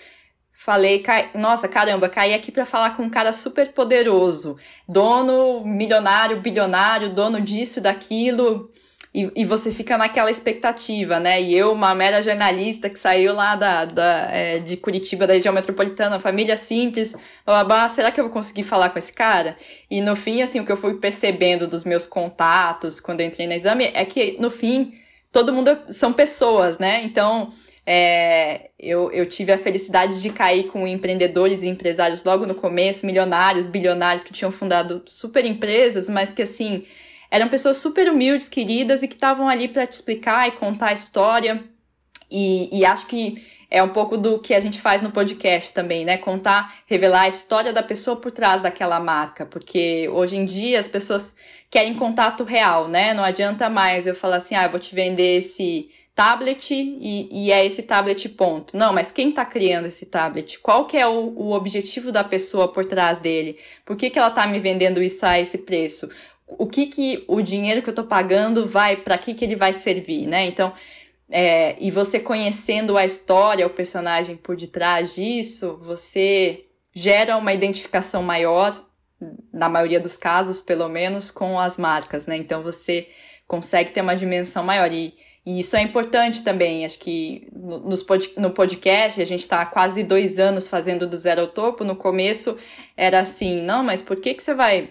falei, 0.53 1.03
nossa, 1.35 1.67
caramba, 1.67 2.07
caí 2.07 2.33
aqui 2.33 2.51
para 2.51 2.65
falar 2.65 2.95
com 2.95 3.03
um 3.03 3.09
cara 3.09 3.33
super 3.33 3.73
poderoso, 3.73 4.57
dono 4.87 5.65
milionário, 5.65 6.39
bilionário, 6.39 7.09
dono 7.09 7.41
disso, 7.41 7.81
daquilo 7.81 8.71
e, 9.13 9.29
e 9.35 9.45
você 9.45 9.71
fica 9.71 9.97
naquela 9.97 10.31
expectativa, 10.31 11.19
né? 11.19 11.41
E 11.41 11.53
eu, 11.53 11.73
uma 11.73 11.93
mera 11.93 12.21
jornalista 12.21 12.89
que 12.89 12.97
saiu 12.97 13.33
lá 13.33 13.57
da, 13.57 13.83
da, 13.83 14.29
é, 14.31 14.59
de 14.59 14.77
Curitiba, 14.77 15.27
da 15.27 15.33
região 15.33 15.53
metropolitana, 15.53 16.17
família 16.17 16.55
simples, 16.55 17.13
blá, 17.45 17.89
será 17.89 18.09
que 18.09 18.21
eu 18.21 18.23
vou 18.23 18.31
conseguir 18.31 18.63
falar 18.63 18.89
com 18.89 18.97
esse 18.97 19.11
cara? 19.11 19.57
E 19.89 19.99
no 19.99 20.15
fim, 20.15 20.41
assim, 20.41 20.61
o 20.61 20.65
que 20.65 20.71
eu 20.71 20.77
fui 20.77 20.93
percebendo 20.93 21.67
dos 21.67 21.83
meus 21.83 22.07
contatos 22.07 23.01
quando 23.01 23.19
eu 23.19 23.27
entrei 23.27 23.47
no 23.47 23.53
exame 23.53 23.91
é 23.93 24.05
que, 24.05 24.37
no 24.39 24.49
fim, 24.49 24.93
todo 25.29 25.51
mundo 25.51 25.77
são 25.89 26.13
pessoas, 26.13 26.79
né? 26.79 27.01
Então, 27.03 27.51
é, 27.85 28.69
eu, 28.79 29.11
eu 29.11 29.25
tive 29.25 29.51
a 29.51 29.57
felicidade 29.57 30.21
de 30.21 30.29
cair 30.29 30.67
com 30.67 30.87
empreendedores 30.87 31.63
e 31.63 31.67
empresários 31.67 32.23
logo 32.23 32.45
no 32.45 32.55
começo, 32.55 33.05
milionários, 33.05 33.67
bilionários 33.67 34.23
que 34.23 34.31
tinham 34.31 34.51
fundado 34.51 35.03
super 35.05 35.43
empresas, 35.43 36.07
mas 36.07 36.31
que, 36.31 36.43
assim, 36.43 36.85
eram 37.31 37.47
pessoas 37.47 37.77
super 37.77 38.11
humildes, 38.11 38.49
queridas 38.49 39.01
e 39.01 39.07
que 39.07 39.15
estavam 39.15 39.47
ali 39.47 39.69
para 39.69 39.87
te 39.87 39.93
explicar 39.93 40.49
e 40.49 40.51
contar 40.51 40.89
a 40.89 40.93
história. 40.93 41.63
E, 42.29 42.77
e 42.77 42.85
acho 42.85 43.07
que 43.07 43.41
é 43.69 43.81
um 43.81 43.89
pouco 43.89 44.17
do 44.17 44.37
que 44.39 44.53
a 44.53 44.59
gente 44.59 44.81
faz 44.81 45.01
no 45.01 45.11
podcast 45.11 45.73
também, 45.73 46.03
né? 46.03 46.17
Contar, 46.17 46.79
revelar 46.85 47.21
a 47.21 47.27
história 47.29 47.71
da 47.71 47.81
pessoa 47.81 48.17
por 48.17 48.29
trás 48.29 48.61
daquela 48.61 48.99
marca, 48.99 49.45
porque 49.45 50.09
hoje 50.09 50.35
em 50.35 50.43
dia 50.43 50.77
as 50.77 50.89
pessoas 50.89 51.33
querem 51.69 51.95
contato 51.95 52.43
real, 52.43 52.89
né? 52.89 53.13
Não 53.13 53.23
adianta 53.23 53.69
mais 53.69 54.05
eu 54.05 54.13
falar 54.13 54.37
assim, 54.37 54.55
ah, 54.55 54.65
eu 54.65 54.69
vou 54.69 54.79
te 54.79 54.93
vender 54.93 55.37
esse 55.37 55.89
tablet 56.13 56.73
e, 56.73 57.29
e 57.31 57.51
é 57.51 57.65
esse 57.65 57.83
tablet 57.83 58.27
ponto. 58.29 58.75
Não, 58.75 58.91
mas 58.91 59.11
quem 59.11 59.29
está 59.29 59.45
criando 59.45 59.87
esse 59.87 60.05
tablet? 60.05 60.59
Qual 60.59 60.85
que 60.85 60.97
é 60.97 61.07
o, 61.07 61.33
o 61.35 61.53
objetivo 61.53 62.11
da 62.11 62.23
pessoa 62.23 62.67
por 62.67 62.85
trás 62.85 63.19
dele? 63.19 63.57
Por 63.85 63.95
que, 63.95 64.09
que 64.09 64.19
ela 64.19 64.27
está 64.27 64.45
me 64.45 64.59
vendendo 64.59 65.01
isso 65.01 65.25
a 65.25 65.39
esse 65.39 65.59
preço? 65.59 66.09
O 66.57 66.67
que 66.67 66.87
que 66.87 67.23
o 67.27 67.41
dinheiro 67.41 67.81
que 67.81 67.89
eu 67.89 67.93
estou 67.93 68.05
pagando 68.05 68.65
vai, 68.65 68.95
para 68.95 69.17
que 69.17 69.33
que 69.33 69.45
ele 69.45 69.55
vai 69.55 69.73
servir, 69.73 70.27
né? 70.27 70.45
Então, 70.45 70.73
é, 71.29 71.75
e 71.79 71.89
você 71.89 72.19
conhecendo 72.19 72.97
a 72.97 73.05
história, 73.05 73.65
o 73.65 73.69
personagem 73.69 74.35
por 74.35 74.55
detrás 74.55 75.15
disso, 75.15 75.79
você 75.81 76.65
gera 76.93 77.37
uma 77.37 77.53
identificação 77.53 78.21
maior, 78.21 78.85
na 79.53 79.69
maioria 79.69 79.99
dos 79.99 80.17
casos, 80.17 80.61
pelo 80.61 80.89
menos, 80.89 81.31
com 81.31 81.59
as 81.59 81.77
marcas, 81.77 82.25
né? 82.25 82.35
Então 82.35 82.61
você 82.61 83.07
consegue 83.47 83.91
ter 83.91 84.01
uma 84.01 84.15
dimensão 84.15 84.63
maior. 84.63 84.91
E, 84.91 85.13
e 85.45 85.59
isso 85.59 85.75
é 85.75 85.81
importante 85.81 86.43
também. 86.43 86.83
Acho 86.83 86.99
que 86.99 87.47
no, 88.37 88.49
podcast, 88.49 89.21
a 89.21 89.25
gente 89.25 89.41
está 89.41 89.65
quase 89.65 90.03
dois 90.03 90.39
anos 90.39 90.67
fazendo 90.67 91.07
do 91.07 91.17
zero 91.17 91.41
ao 91.41 91.47
topo. 91.47 91.83
No 91.83 91.95
começo 91.95 92.57
era 92.97 93.19
assim, 93.19 93.61
não, 93.61 93.83
mas 93.83 94.01
por 94.01 94.17
que, 94.17 94.33
que 94.33 94.43
você 94.43 94.53
vai 94.53 94.89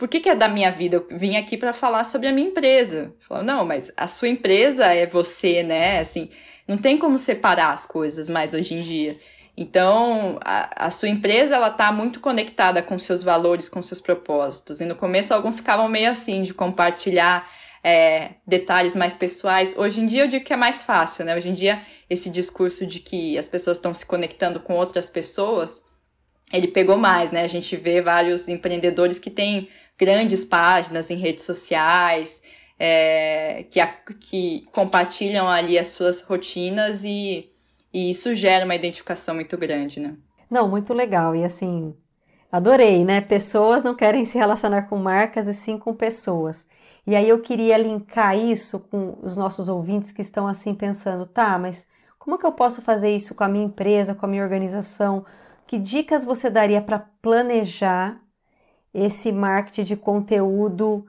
por 0.00 0.08
que, 0.08 0.18
que 0.18 0.30
é 0.30 0.34
da 0.34 0.48
minha 0.48 0.70
vida? 0.70 0.96
Eu 0.96 1.06
vim 1.10 1.36
aqui 1.36 1.58
para 1.58 1.74
falar 1.74 2.04
sobre 2.04 2.26
a 2.26 2.32
minha 2.32 2.48
empresa. 2.48 3.12
Falou, 3.20 3.44
não, 3.44 3.66
mas 3.66 3.92
a 3.94 4.06
sua 4.06 4.28
empresa 4.28 4.86
é 4.86 5.04
você, 5.04 5.62
né? 5.62 6.00
Assim, 6.00 6.30
não 6.66 6.78
tem 6.78 6.96
como 6.96 7.18
separar 7.18 7.70
as 7.70 7.84
coisas 7.84 8.26
mais 8.26 8.54
hoje 8.54 8.72
em 8.72 8.82
dia. 8.82 9.18
Então, 9.54 10.40
a, 10.42 10.86
a 10.86 10.90
sua 10.90 11.10
empresa 11.10 11.54
ela 11.54 11.68
está 11.68 11.92
muito 11.92 12.18
conectada 12.18 12.82
com 12.82 12.98
seus 12.98 13.22
valores, 13.22 13.68
com 13.68 13.82
seus 13.82 14.00
propósitos. 14.00 14.80
E 14.80 14.86
no 14.86 14.96
começo 14.96 15.34
alguns 15.34 15.58
ficavam 15.58 15.86
meio 15.86 16.10
assim 16.10 16.44
de 16.44 16.54
compartilhar 16.54 17.46
é, 17.84 18.36
detalhes 18.46 18.96
mais 18.96 19.12
pessoais. 19.12 19.76
Hoje 19.76 20.00
em 20.00 20.06
dia 20.06 20.22
eu 20.22 20.28
digo 20.28 20.46
que 20.46 20.54
é 20.54 20.56
mais 20.56 20.80
fácil, 20.80 21.26
né? 21.26 21.36
Hoje 21.36 21.50
em 21.50 21.52
dia 21.52 21.82
esse 22.08 22.30
discurso 22.30 22.86
de 22.86 23.00
que 23.00 23.36
as 23.36 23.48
pessoas 23.48 23.76
estão 23.76 23.92
se 23.92 24.06
conectando 24.06 24.60
com 24.60 24.76
outras 24.76 25.10
pessoas, 25.10 25.82
ele 26.50 26.68
pegou 26.68 26.96
mais, 26.96 27.30
né? 27.30 27.42
A 27.42 27.48
gente 27.48 27.76
vê 27.76 28.00
vários 28.00 28.48
empreendedores 28.48 29.18
que 29.18 29.28
têm 29.28 29.68
grandes 30.00 30.46
páginas 30.46 31.10
em 31.10 31.16
redes 31.16 31.44
sociais, 31.44 32.42
é, 32.78 33.66
que, 33.70 33.78
a, 33.78 33.86
que 33.86 34.66
compartilham 34.72 35.46
ali 35.46 35.78
as 35.78 35.88
suas 35.88 36.22
rotinas 36.22 37.04
e, 37.04 37.52
e 37.92 38.08
isso 38.08 38.34
gera 38.34 38.64
uma 38.64 38.74
identificação 38.74 39.34
muito 39.34 39.58
grande, 39.58 40.00
né? 40.00 40.16
Não, 40.50 40.66
muito 40.66 40.94
legal. 40.94 41.36
E 41.36 41.44
assim, 41.44 41.94
adorei, 42.50 43.04
né? 43.04 43.20
Pessoas 43.20 43.82
não 43.82 43.94
querem 43.94 44.24
se 44.24 44.38
relacionar 44.38 44.88
com 44.88 44.96
marcas 44.96 45.46
e 45.46 45.52
sim 45.52 45.76
com 45.78 45.94
pessoas. 45.94 46.66
E 47.06 47.14
aí 47.14 47.28
eu 47.28 47.40
queria 47.42 47.76
linkar 47.76 48.36
isso 48.38 48.80
com 48.80 49.18
os 49.22 49.36
nossos 49.36 49.68
ouvintes 49.68 50.12
que 50.12 50.22
estão 50.22 50.46
assim 50.46 50.74
pensando, 50.74 51.26
tá, 51.26 51.58
mas 51.58 51.88
como 52.18 52.38
que 52.38 52.46
eu 52.46 52.52
posso 52.52 52.80
fazer 52.80 53.14
isso 53.14 53.34
com 53.34 53.44
a 53.44 53.48
minha 53.48 53.64
empresa, 53.64 54.14
com 54.14 54.24
a 54.24 54.28
minha 54.28 54.42
organização? 54.42 55.24
Que 55.66 55.78
dicas 55.78 56.24
você 56.24 56.48
daria 56.48 56.80
para 56.80 56.98
planejar 57.20 58.20
esse 58.92 59.32
marketing 59.32 59.84
de 59.84 59.96
conteúdo 59.96 61.06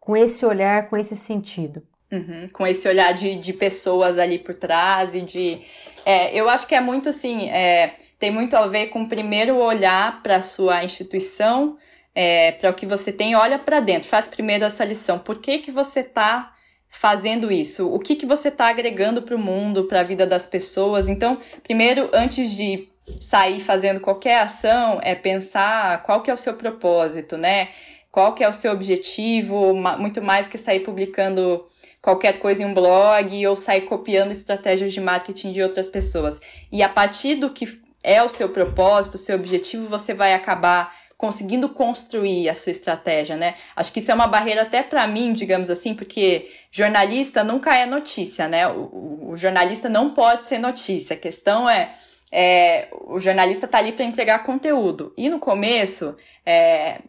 com 0.00 0.16
esse 0.16 0.44
olhar, 0.46 0.88
com 0.88 0.96
esse 0.96 1.16
sentido. 1.16 1.82
Uhum, 2.10 2.48
com 2.52 2.66
esse 2.66 2.88
olhar 2.88 3.12
de, 3.12 3.36
de 3.36 3.52
pessoas 3.52 4.18
ali 4.18 4.38
por 4.38 4.54
trás 4.54 5.14
e 5.14 5.20
de. 5.20 5.60
É, 6.04 6.32
eu 6.38 6.48
acho 6.48 6.66
que 6.66 6.74
é 6.74 6.80
muito 6.80 7.08
assim, 7.08 7.50
é, 7.50 7.96
tem 8.18 8.30
muito 8.30 8.56
a 8.56 8.66
ver 8.68 8.86
com 8.86 9.04
primeiro 9.06 9.56
olhar 9.56 10.22
para 10.22 10.36
a 10.36 10.42
sua 10.42 10.84
instituição, 10.84 11.76
é, 12.14 12.52
para 12.52 12.70
o 12.70 12.74
que 12.74 12.86
você 12.86 13.12
tem, 13.12 13.34
olha 13.34 13.58
para 13.58 13.80
dentro, 13.80 14.08
faz 14.08 14.28
primeiro 14.28 14.64
essa 14.64 14.84
lição. 14.84 15.18
Por 15.18 15.38
que, 15.38 15.58
que 15.58 15.72
você 15.72 16.00
está 16.00 16.54
fazendo 16.88 17.50
isso? 17.50 17.92
O 17.92 17.98
que, 17.98 18.14
que 18.14 18.24
você 18.24 18.48
está 18.48 18.68
agregando 18.68 19.22
para 19.22 19.34
o 19.34 19.38
mundo, 19.38 19.84
para 19.84 20.00
a 20.00 20.04
vida 20.04 20.24
das 20.24 20.46
pessoas? 20.46 21.08
Então, 21.08 21.38
primeiro, 21.64 22.08
antes 22.12 22.52
de 22.52 22.88
sair 23.20 23.60
fazendo 23.60 24.00
qualquer 24.00 24.40
ação 24.40 25.00
é 25.02 25.14
pensar 25.14 26.02
qual 26.02 26.22
que 26.22 26.30
é 26.30 26.34
o 26.34 26.38
seu 26.38 26.54
propósito, 26.54 27.36
né? 27.36 27.68
Qual 28.10 28.34
que 28.34 28.42
é 28.42 28.48
o 28.48 28.52
seu 28.52 28.72
objetivo, 28.72 29.74
muito 29.98 30.22
mais 30.22 30.48
que 30.48 30.56
sair 30.56 30.80
publicando 30.80 31.66
qualquer 32.00 32.38
coisa 32.38 32.62
em 32.62 32.66
um 32.66 32.72
blog 32.72 33.46
ou 33.48 33.56
sair 33.56 33.80
copiando 33.80 34.30
estratégias 34.30 34.92
de 34.92 35.00
marketing 35.00 35.50
de 35.50 35.60
outras 35.60 35.88
pessoas. 35.88 36.40
E 36.70 36.80
a 36.80 36.88
partir 36.88 37.34
do 37.34 37.50
que 37.50 37.80
é 38.02 38.22
o 38.22 38.28
seu 38.28 38.48
propósito, 38.48 39.16
o 39.16 39.18
seu 39.18 39.34
objetivo, 39.34 39.88
você 39.88 40.14
vai 40.14 40.32
acabar 40.32 40.94
conseguindo 41.16 41.68
construir 41.70 42.48
a 42.48 42.54
sua 42.54 42.70
estratégia, 42.70 43.36
né? 43.36 43.54
Acho 43.74 43.92
que 43.92 43.98
isso 43.98 44.12
é 44.12 44.14
uma 44.14 44.28
barreira 44.28 44.62
até 44.62 44.84
para 44.84 45.04
mim, 45.06 45.32
digamos 45.32 45.68
assim, 45.68 45.94
porque 45.94 46.48
jornalista 46.70 47.42
nunca 47.42 47.74
é 47.74 47.86
notícia, 47.86 48.46
né? 48.46 48.68
O, 48.68 48.82
o, 48.82 49.30
o 49.30 49.36
jornalista 49.36 49.88
não 49.88 50.10
pode 50.10 50.46
ser 50.46 50.58
notícia. 50.58 51.16
A 51.16 51.18
questão 51.18 51.68
é, 51.68 51.92
é 52.38 52.88
o 53.06 53.18
jornalista 53.18 53.66
tá 53.66 53.78
ali 53.78 53.92
para 53.92 54.04
entregar 54.04 54.42
conteúdo. 54.42 55.14
E 55.16 55.30
no 55.30 55.38
começo, 55.38 56.14
é, 56.44 57.00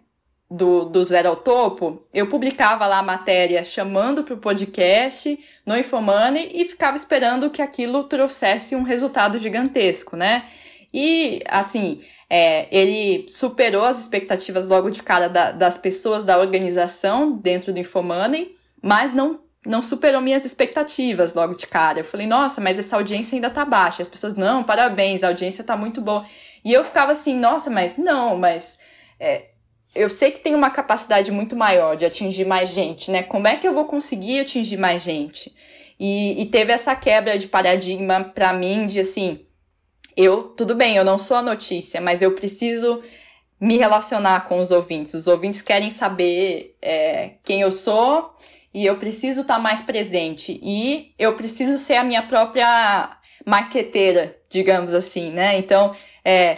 do, 0.49 0.85
do 0.85 1.03
Zero 1.03 1.27
ao 1.27 1.35
Topo, 1.35 2.01
eu 2.13 2.27
publicava 2.27 2.87
lá 2.87 2.99
a 2.99 3.03
matéria 3.03 3.61
chamando 3.65 4.23
para 4.23 4.35
o 4.35 4.37
podcast 4.37 5.37
no 5.65 5.77
Infomoney 5.77 6.49
e 6.53 6.63
ficava 6.63 6.95
esperando 6.95 7.49
que 7.49 7.61
aquilo 7.61 8.05
trouxesse 8.05 8.73
um 8.73 8.83
resultado 8.83 9.37
gigantesco, 9.37 10.15
né? 10.15 10.45
E, 10.93 11.41
assim, 11.49 12.01
é, 12.29 12.67
ele 12.71 13.25
superou 13.27 13.83
as 13.83 13.99
expectativas 13.99 14.69
logo 14.69 14.89
de 14.89 15.03
cara 15.03 15.27
da, 15.27 15.51
das 15.51 15.77
pessoas 15.77 16.23
da 16.23 16.39
organização 16.39 17.33
dentro 17.33 17.73
do 17.73 17.79
Infomoney, 17.79 18.55
mas 18.81 19.13
não, 19.13 19.41
não 19.67 19.81
superou 19.81 20.21
minhas 20.21 20.45
expectativas 20.45 21.33
logo 21.33 21.53
de 21.53 21.67
cara. 21.67 21.99
Eu 21.99 22.05
falei, 22.05 22.25
nossa, 22.25 22.61
mas 22.61 22.79
essa 22.79 22.95
audiência 22.95 23.35
ainda 23.35 23.49
tá 23.49 23.65
baixa. 23.65 24.01
E 24.01 24.03
as 24.03 24.07
pessoas, 24.07 24.35
não, 24.35 24.63
parabéns, 24.63 25.23
a 25.23 25.27
audiência 25.27 25.63
tá 25.63 25.75
muito 25.75 26.01
boa. 26.01 26.25
E 26.63 26.73
eu 26.73 26.83
ficava 26.83 27.11
assim, 27.11 27.35
nossa, 27.35 27.69
mas 27.69 27.97
não, 27.97 28.37
mas... 28.37 28.79
É, 29.19 29.49
eu 29.95 30.09
sei 30.09 30.31
que 30.31 30.39
tem 30.39 30.53
uma 30.53 30.69
capacidade 30.69 31.31
muito 31.31 31.55
maior 31.55 31.95
de 31.95 32.05
atingir 32.05 32.45
mais 32.45 32.69
gente, 32.69 33.09
né? 33.09 33.23
Como 33.23 33.47
é 33.47 33.57
que 33.57 33.67
eu 33.67 33.73
vou 33.73 33.85
conseguir 33.85 34.41
atingir 34.41 34.77
mais 34.77 35.01
gente? 35.01 35.55
E, 35.99 36.39
e 36.39 36.45
teve 36.45 36.71
essa 36.71 36.95
quebra 36.95 37.37
de 37.37 37.47
paradigma 37.47 38.23
para 38.23 38.53
mim 38.53 38.85
de 38.85 38.99
assim, 38.99 39.39
eu, 40.15 40.43
tudo 40.43 40.75
bem, 40.75 40.95
eu 40.95 41.03
não 41.03 41.17
sou 41.17 41.37
a 41.37 41.41
notícia, 41.41 41.99
mas 41.99 42.21
eu 42.21 42.33
preciso 42.33 43.01
me 43.59 43.77
relacionar 43.77 44.47
com 44.47 44.59
os 44.59 44.69
ouvintes. 44.69 45.13
Os 45.15 45.27
ouvintes 45.27 45.61
querem 45.61 45.89
saber 45.89 46.75
é, 46.81 47.31
quem 47.43 47.61
eu 47.61 47.71
sou 47.71 48.31
e 48.77 48.85
eu 48.85 48.97
preciso 48.97 49.41
estar 49.41 49.55
tá 49.55 49.59
mais 49.59 49.81
presente. 49.81 50.59
E 50.61 51.13
eu 51.17 51.35
preciso 51.35 51.77
ser 51.79 51.95
a 51.95 52.03
minha 52.03 52.23
própria 52.23 53.17
marqueteira, 53.45 54.37
digamos 54.49 54.93
assim, 54.93 55.31
né? 55.31 55.57
Então, 55.57 55.95
é, 56.23 56.57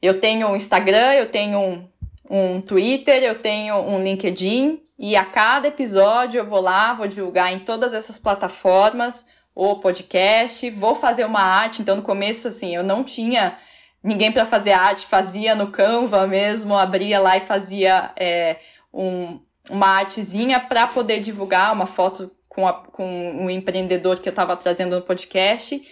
eu 0.00 0.20
tenho 0.20 0.48
um 0.48 0.56
Instagram, 0.56 1.12
eu 1.14 1.30
tenho 1.30 1.58
um 1.58 1.88
um 2.30 2.60
Twitter, 2.60 3.22
eu 3.22 3.38
tenho 3.38 3.76
um 3.76 4.02
LinkedIn 4.02 4.80
e 4.98 5.14
a 5.16 5.24
cada 5.24 5.68
episódio 5.68 6.38
eu 6.38 6.46
vou 6.46 6.60
lá, 6.60 6.94
vou 6.94 7.06
divulgar 7.06 7.52
em 7.52 7.58
todas 7.58 7.92
essas 7.92 8.18
plataformas 8.18 9.26
o 9.54 9.76
podcast, 9.76 10.68
vou 10.70 10.94
fazer 10.94 11.24
uma 11.24 11.42
arte. 11.42 11.82
Então, 11.82 11.96
no 11.96 12.02
começo, 12.02 12.48
assim, 12.48 12.74
eu 12.74 12.82
não 12.82 13.04
tinha 13.04 13.56
ninguém 14.02 14.32
para 14.32 14.44
fazer 14.44 14.72
arte, 14.72 15.06
fazia 15.06 15.54
no 15.54 15.68
Canva 15.68 16.26
mesmo, 16.26 16.76
abria 16.76 17.20
lá 17.20 17.36
e 17.36 17.40
fazia 17.40 18.10
é, 18.16 18.56
um, 18.92 19.40
uma 19.70 19.98
artezinha 19.98 20.60
para 20.60 20.86
poder 20.86 21.20
divulgar 21.20 21.72
uma 21.72 21.86
foto 21.86 22.30
com, 22.48 22.66
a, 22.66 22.72
com 22.72 23.04
um 23.44 23.50
empreendedor 23.50 24.20
que 24.20 24.28
eu 24.28 24.32
estava 24.32 24.56
trazendo 24.56 24.96
no 24.96 25.02
podcast. 25.02 25.82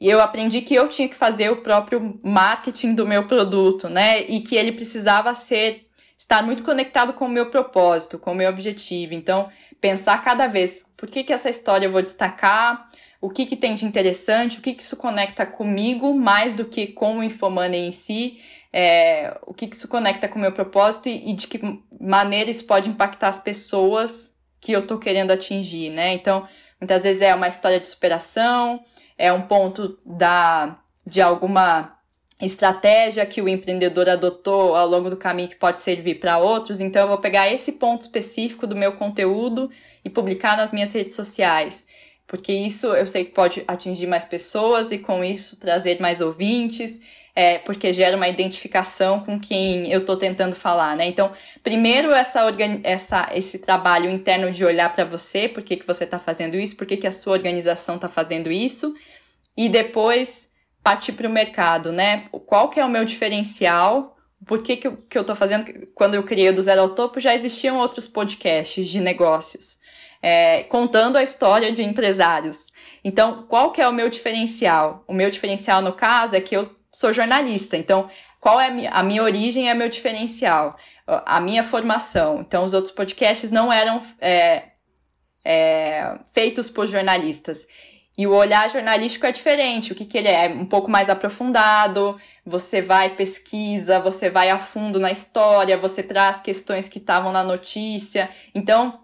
E 0.00 0.08
eu 0.08 0.20
aprendi 0.20 0.62
que 0.62 0.74
eu 0.74 0.88
tinha 0.88 1.08
que 1.08 1.16
fazer 1.16 1.50
o 1.50 1.62
próprio 1.62 2.18
marketing 2.22 2.94
do 2.94 3.06
meu 3.06 3.26
produto, 3.26 3.88
né? 3.88 4.22
E 4.22 4.40
que 4.40 4.56
ele 4.56 4.72
precisava 4.72 5.34
ser 5.34 5.86
estar 6.16 6.42
muito 6.42 6.62
conectado 6.62 7.12
com 7.12 7.26
o 7.26 7.28
meu 7.28 7.50
propósito, 7.50 8.18
com 8.18 8.32
o 8.32 8.34
meu 8.34 8.48
objetivo. 8.48 9.14
Então, 9.14 9.48
pensar 9.80 10.22
cada 10.22 10.46
vez 10.46 10.84
por 10.96 11.08
que, 11.08 11.24
que 11.24 11.32
essa 11.32 11.50
história 11.50 11.86
eu 11.86 11.92
vou 11.92 12.02
destacar, 12.02 12.88
o 13.20 13.28
que, 13.28 13.44
que 13.44 13.56
tem 13.56 13.74
de 13.74 13.84
interessante, 13.84 14.58
o 14.58 14.62
que, 14.62 14.72
que 14.72 14.82
isso 14.82 14.96
conecta 14.96 15.44
comigo 15.44 16.14
mais 16.14 16.54
do 16.54 16.64
que 16.64 16.86
com 16.86 17.18
o 17.18 17.22
Infomoney 17.22 17.88
em 17.88 17.92
si, 17.92 18.40
é, 18.72 19.36
o 19.46 19.52
que, 19.52 19.66
que 19.66 19.74
isso 19.74 19.88
conecta 19.88 20.28
com 20.28 20.38
o 20.38 20.42
meu 20.42 20.52
propósito 20.52 21.08
e, 21.08 21.30
e 21.30 21.34
de 21.34 21.46
que 21.46 21.60
maneira 22.00 22.50
isso 22.50 22.64
pode 22.64 22.88
impactar 22.88 23.28
as 23.28 23.40
pessoas 23.40 24.32
que 24.60 24.72
eu 24.72 24.86
tô 24.86 24.98
querendo 24.98 25.30
atingir, 25.30 25.90
né? 25.90 26.12
Então, 26.12 26.46
muitas 26.80 27.02
vezes 27.02 27.22
é 27.22 27.34
uma 27.34 27.48
história 27.48 27.80
de 27.80 27.88
superação, 27.88 28.82
é 29.16 29.32
um 29.32 29.42
ponto 29.42 29.98
da, 30.04 30.78
de 31.06 31.20
alguma 31.20 31.96
estratégia 32.40 33.26
que 33.26 33.42
o 33.42 33.48
empreendedor 33.48 34.08
adotou 34.08 34.74
ao 34.74 34.86
longo 34.86 35.10
do 35.10 35.16
caminho 35.16 35.48
que 35.48 35.56
pode 35.56 35.80
servir 35.80 36.16
para 36.16 36.38
outros. 36.38 36.80
Então, 36.80 37.02
eu 37.02 37.08
vou 37.08 37.18
pegar 37.18 37.52
esse 37.52 37.72
ponto 37.72 38.02
específico 38.02 38.66
do 38.66 38.76
meu 38.76 38.92
conteúdo 38.92 39.70
e 40.04 40.08
publicar 40.08 40.56
nas 40.56 40.72
minhas 40.72 40.92
redes 40.92 41.14
sociais. 41.14 41.86
Porque 42.26 42.52
isso 42.52 42.86
eu 42.94 43.06
sei 43.06 43.24
que 43.24 43.32
pode 43.32 43.64
atingir 43.66 44.06
mais 44.06 44.24
pessoas 44.24 44.92
e 44.92 44.98
com 44.98 45.24
isso 45.24 45.58
trazer 45.58 46.00
mais 46.00 46.20
ouvintes, 46.20 47.00
é, 47.34 47.58
porque 47.58 47.92
gera 47.92 48.16
uma 48.16 48.28
identificação 48.28 49.20
com 49.20 49.38
quem 49.38 49.90
eu 49.90 50.00
estou 50.00 50.16
tentando 50.16 50.54
falar, 50.54 50.96
né? 50.96 51.06
Então, 51.06 51.32
primeiro 51.62 52.12
essa, 52.12 52.40
essa 52.82 53.28
esse 53.32 53.58
trabalho 53.58 54.10
interno 54.10 54.50
de 54.50 54.64
olhar 54.64 54.92
para 54.92 55.04
você, 55.04 55.48
por 55.48 55.62
que, 55.62 55.76
que 55.76 55.86
você 55.86 56.04
está 56.04 56.18
fazendo 56.18 56.56
isso, 56.56 56.76
por 56.76 56.86
que, 56.86 56.96
que 56.96 57.06
a 57.06 57.12
sua 57.12 57.34
organização 57.34 57.94
está 57.96 58.08
fazendo 58.08 58.50
isso, 58.50 58.94
e 59.56 59.68
depois 59.68 60.50
partir 60.82 61.12
para 61.12 61.28
o 61.28 61.30
mercado, 61.30 61.92
né? 61.92 62.26
Qual 62.46 62.68
que 62.68 62.80
é 62.80 62.84
o 62.84 62.88
meu 62.88 63.04
diferencial? 63.04 64.16
Por 64.46 64.62
que, 64.62 64.76
que, 64.76 64.88
eu, 64.88 64.96
que 64.96 65.18
eu 65.18 65.36
fazendo? 65.36 65.86
Quando 65.94 66.14
eu 66.14 66.22
criei 66.22 66.50
do 66.50 66.62
Zero 66.62 66.80
ao 66.80 66.94
Topo, 66.94 67.20
já 67.20 67.34
existiam 67.34 67.78
outros 67.78 68.08
podcasts 68.08 68.88
de 68.88 69.00
negócios, 69.00 69.78
é, 70.22 70.62
contando 70.64 71.16
a 71.16 71.22
história 71.22 71.70
de 71.70 71.82
empresários. 71.82 72.66
Então, 73.04 73.44
qual 73.44 73.70
que 73.70 73.80
é 73.80 73.88
o 73.88 73.92
meu 73.92 74.08
diferencial? 74.08 75.04
O 75.06 75.12
meu 75.12 75.30
diferencial, 75.30 75.82
no 75.82 75.92
caso, 75.92 76.36
é 76.36 76.40
que 76.40 76.56
eu 76.56 76.79
sou 76.92 77.12
jornalista. 77.12 77.76
Então, 77.76 78.08
qual 78.40 78.60
é 78.60 78.68
a 78.90 79.02
minha, 79.02 79.22
origem 79.22 79.68
é 79.68 79.74
meu 79.74 79.88
diferencial, 79.88 80.76
a 81.06 81.40
minha 81.40 81.62
formação. 81.62 82.40
Então, 82.40 82.64
os 82.64 82.72
outros 82.72 82.92
podcasts 82.92 83.50
não 83.50 83.72
eram 83.72 84.00
é, 84.20 84.64
é, 85.44 86.18
feitos 86.32 86.70
por 86.70 86.86
jornalistas. 86.86 87.66
E 88.16 88.26
o 88.26 88.34
olhar 88.34 88.68
jornalístico 88.68 89.26
é 89.26 89.32
diferente. 89.32 89.92
O 89.92 89.94
que, 89.94 90.04
que 90.04 90.18
ele 90.18 90.28
é? 90.28 90.48
Um 90.48 90.66
pouco 90.66 90.90
mais 90.90 91.08
aprofundado, 91.08 92.18
você 92.44 92.82
vai 92.82 93.14
pesquisa, 93.14 94.00
você 94.00 94.28
vai 94.28 94.50
a 94.50 94.58
fundo 94.58 94.98
na 94.98 95.10
história, 95.10 95.78
você 95.78 96.02
traz 96.02 96.38
questões 96.38 96.88
que 96.88 96.98
estavam 96.98 97.32
na 97.32 97.42
notícia. 97.42 98.28
Então, 98.54 99.00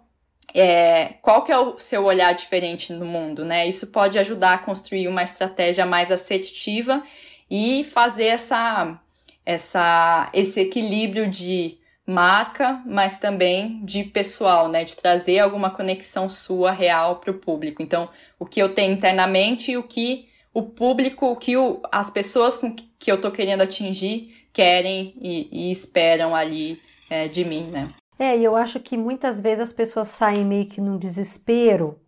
é, 0.54 1.14
qual 1.22 1.42
que 1.44 1.52
é 1.52 1.58
o 1.58 1.78
seu 1.78 2.04
olhar 2.04 2.32
diferente 2.34 2.92
no 2.92 3.04
mundo, 3.04 3.44
né? 3.44 3.66
Isso 3.66 3.88
pode 3.88 4.18
ajudar 4.18 4.54
a 4.54 4.58
construir 4.58 5.08
uma 5.08 5.22
estratégia 5.22 5.84
mais 5.84 6.10
assertiva 6.10 7.02
e 7.50 7.84
fazer 7.84 8.26
essa, 8.26 9.00
essa, 9.44 10.28
esse 10.32 10.60
equilíbrio 10.60 11.28
de 11.28 11.78
marca, 12.06 12.80
mas 12.86 13.18
também 13.18 13.84
de 13.84 14.04
pessoal, 14.04 14.68
né? 14.68 14.84
De 14.84 14.96
trazer 14.96 15.40
alguma 15.40 15.70
conexão 15.70 16.30
sua 16.30 16.70
real 16.70 17.16
para 17.16 17.30
o 17.30 17.38
público. 17.38 17.82
Então, 17.82 18.08
o 18.38 18.44
que 18.44 18.62
eu 18.62 18.72
tenho 18.74 18.92
internamente 18.92 19.72
e 19.72 19.76
o 19.76 19.82
que 19.82 20.28
o 20.54 20.62
público, 20.62 21.26
o 21.26 21.36
que 21.36 21.56
o, 21.56 21.82
as 21.90 22.08
pessoas 22.08 22.56
com 22.56 22.74
que 22.74 23.10
eu 23.10 23.16
estou 23.16 23.30
querendo 23.30 23.62
atingir 23.62 24.48
querem 24.52 25.14
e, 25.20 25.48
e 25.68 25.72
esperam 25.72 26.34
ali 26.34 26.80
é, 27.10 27.28
de 27.28 27.44
mim, 27.44 27.70
né? 27.70 27.92
É, 28.18 28.36
e 28.36 28.42
eu 28.42 28.56
acho 28.56 28.80
que 28.80 28.96
muitas 28.96 29.40
vezes 29.40 29.60
as 29.60 29.72
pessoas 29.72 30.08
saem 30.08 30.44
meio 30.44 30.64
que 30.66 30.80
num 30.80 30.96
desespero 30.96 32.00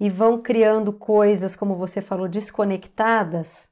e 0.00 0.08
vão 0.08 0.40
criando 0.40 0.92
coisas, 0.92 1.54
como 1.54 1.76
você 1.76 2.00
falou, 2.00 2.26
desconectadas 2.26 3.71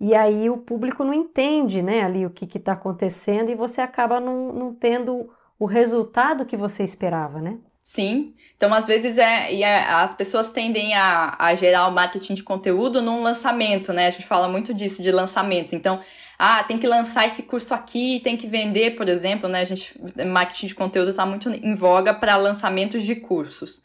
e 0.00 0.14
aí 0.14 0.48
o 0.48 0.58
público 0.58 1.02
não 1.04 1.14
entende, 1.14 1.82
né, 1.82 2.02
ali 2.02 2.24
o 2.24 2.30
que 2.30 2.56
está 2.56 2.72
acontecendo 2.72 3.50
e 3.50 3.54
você 3.54 3.80
acaba 3.80 4.20
não, 4.20 4.52
não 4.52 4.74
tendo 4.74 5.30
o 5.58 5.66
resultado 5.66 6.46
que 6.46 6.56
você 6.56 6.84
esperava, 6.84 7.40
né? 7.40 7.58
Sim. 7.82 8.34
Então, 8.54 8.72
às 8.74 8.86
vezes, 8.86 9.16
é, 9.16 9.50
e 9.50 9.62
é, 9.62 9.82
as 9.82 10.14
pessoas 10.14 10.50
tendem 10.50 10.94
a, 10.94 11.34
a 11.38 11.54
gerar 11.54 11.86
o 11.86 11.90
marketing 11.90 12.34
de 12.34 12.42
conteúdo 12.42 13.00
num 13.00 13.22
lançamento, 13.22 13.94
né? 13.94 14.08
A 14.08 14.10
gente 14.10 14.26
fala 14.26 14.46
muito 14.46 14.74
disso, 14.74 15.02
de 15.02 15.10
lançamentos. 15.10 15.72
Então, 15.72 15.98
ah, 16.38 16.62
tem 16.62 16.78
que 16.78 16.86
lançar 16.86 17.26
esse 17.26 17.44
curso 17.44 17.72
aqui, 17.72 18.20
tem 18.22 18.36
que 18.36 18.46
vender, 18.46 18.94
por 18.94 19.08
exemplo, 19.08 19.48
né? 19.48 19.62
A 19.62 19.64
gente, 19.64 19.98
marketing 20.26 20.66
de 20.66 20.74
conteúdo 20.74 21.12
está 21.12 21.24
muito 21.24 21.48
em 21.48 21.74
voga 21.74 22.12
para 22.12 22.36
lançamentos 22.36 23.02
de 23.04 23.16
cursos. 23.16 23.82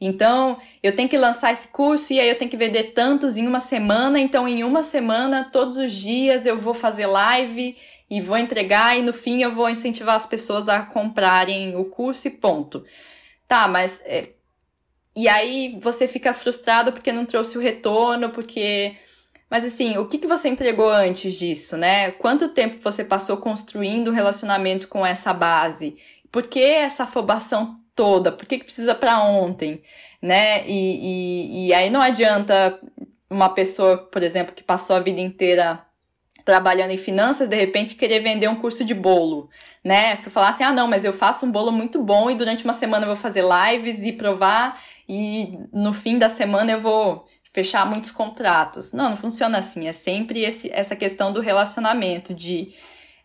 Então, 0.00 0.58
eu 0.82 0.94
tenho 0.94 1.08
que 1.08 1.16
lançar 1.16 1.52
esse 1.52 1.68
curso 1.68 2.12
e 2.12 2.20
aí 2.20 2.28
eu 2.28 2.36
tenho 2.36 2.50
que 2.50 2.56
vender 2.56 2.92
tantos 2.92 3.36
em 3.36 3.46
uma 3.46 3.60
semana. 3.60 4.20
Então, 4.20 4.46
em 4.46 4.62
uma 4.62 4.82
semana, 4.82 5.48
todos 5.50 5.76
os 5.76 5.92
dias 5.92 6.44
eu 6.44 6.58
vou 6.58 6.74
fazer 6.74 7.06
live 7.06 7.76
e 8.10 8.20
vou 8.20 8.36
entregar 8.36 8.96
e 8.96 9.02
no 9.02 9.12
fim 9.12 9.42
eu 9.42 9.52
vou 9.52 9.68
incentivar 9.70 10.14
as 10.14 10.26
pessoas 10.26 10.68
a 10.68 10.82
comprarem 10.82 11.76
o 11.76 11.84
curso 11.86 12.28
e 12.28 12.30
ponto. 12.30 12.84
Tá, 13.48 13.66
mas 13.68 14.00
é... 14.04 14.30
e 15.14 15.28
aí 15.28 15.78
você 15.80 16.06
fica 16.06 16.34
frustrado 16.34 16.92
porque 16.92 17.12
não 17.12 17.24
trouxe 17.24 17.56
o 17.56 17.60
retorno, 17.60 18.30
porque 18.30 18.96
mas 19.48 19.64
assim, 19.64 19.96
o 19.96 20.06
que, 20.06 20.18
que 20.18 20.26
você 20.26 20.48
entregou 20.48 20.90
antes 20.90 21.34
disso, 21.34 21.76
né? 21.76 22.10
Quanto 22.12 22.48
tempo 22.48 22.80
você 22.82 23.04
passou 23.04 23.36
construindo 23.36 24.10
um 24.10 24.14
relacionamento 24.14 24.88
com 24.88 25.06
essa 25.06 25.32
base? 25.32 25.96
Por 26.32 26.48
que 26.48 26.60
essa 26.60 27.04
afobação 27.04 27.80
toda? 27.96 28.30
Por 28.30 28.46
que, 28.46 28.58
que 28.58 28.64
precisa 28.64 28.94
para 28.94 29.20
ontem? 29.20 29.82
Né? 30.22 30.64
E, 30.68 31.64
e, 31.64 31.68
e 31.68 31.74
aí 31.74 31.90
não 31.90 32.00
adianta 32.00 32.78
uma 33.28 33.48
pessoa, 33.48 33.98
por 33.98 34.22
exemplo, 34.22 34.54
que 34.54 34.62
passou 34.62 34.94
a 34.94 35.00
vida 35.00 35.20
inteira 35.20 35.84
trabalhando 36.44 36.92
em 36.92 36.96
finanças, 36.96 37.48
de 37.48 37.56
repente 37.56 37.96
querer 37.96 38.20
vender 38.20 38.46
um 38.46 38.54
curso 38.54 38.84
de 38.84 38.94
bolo, 38.94 39.50
né? 39.82 40.16
Falar 40.28 40.50
assim, 40.50 40.62
ah, 40.62 40.72
não, 40.72 40.86
mas 40.86 41.04
eu 41.04 41.12
faço 41.12 41.44
um 41.44 41.50
bolo 41.50 41.72
muito 41.72 42.00
bom 42.00 42.30
e 42.30 42.36
durante 42.36 42.62
uma 42.62 42.72
semana 42.72 43.04
eu 43.04 43.08
vou 43.08 43.16
fazer 43.16 43.42
lives 43.42 44.04
e 44.04 44.12
provar 44.12 44.80
e 45.08 45.58
no 45.72 45.92
fim 45.92 46.18
da 46.18 46.28
semana 46.28 46.70
eu 46.70 46.80
vou 46.80 47.26
fechar 47.52 47.84
muitos 47.84 48.12
contratos. 48.12 48.92
Não, 48.92 49.10
não 49.10 49.16
funciona 49.16 49.58
assim. 49.58 49.88
É 49.88 49.92
sempre 49.92 50.44
esse, 50.44 50.70
essa 50.70 50.94
questão 50.94 51.32
do 51.32 51.40
relacionamento, 51.40 52.32
de 52.32 52.74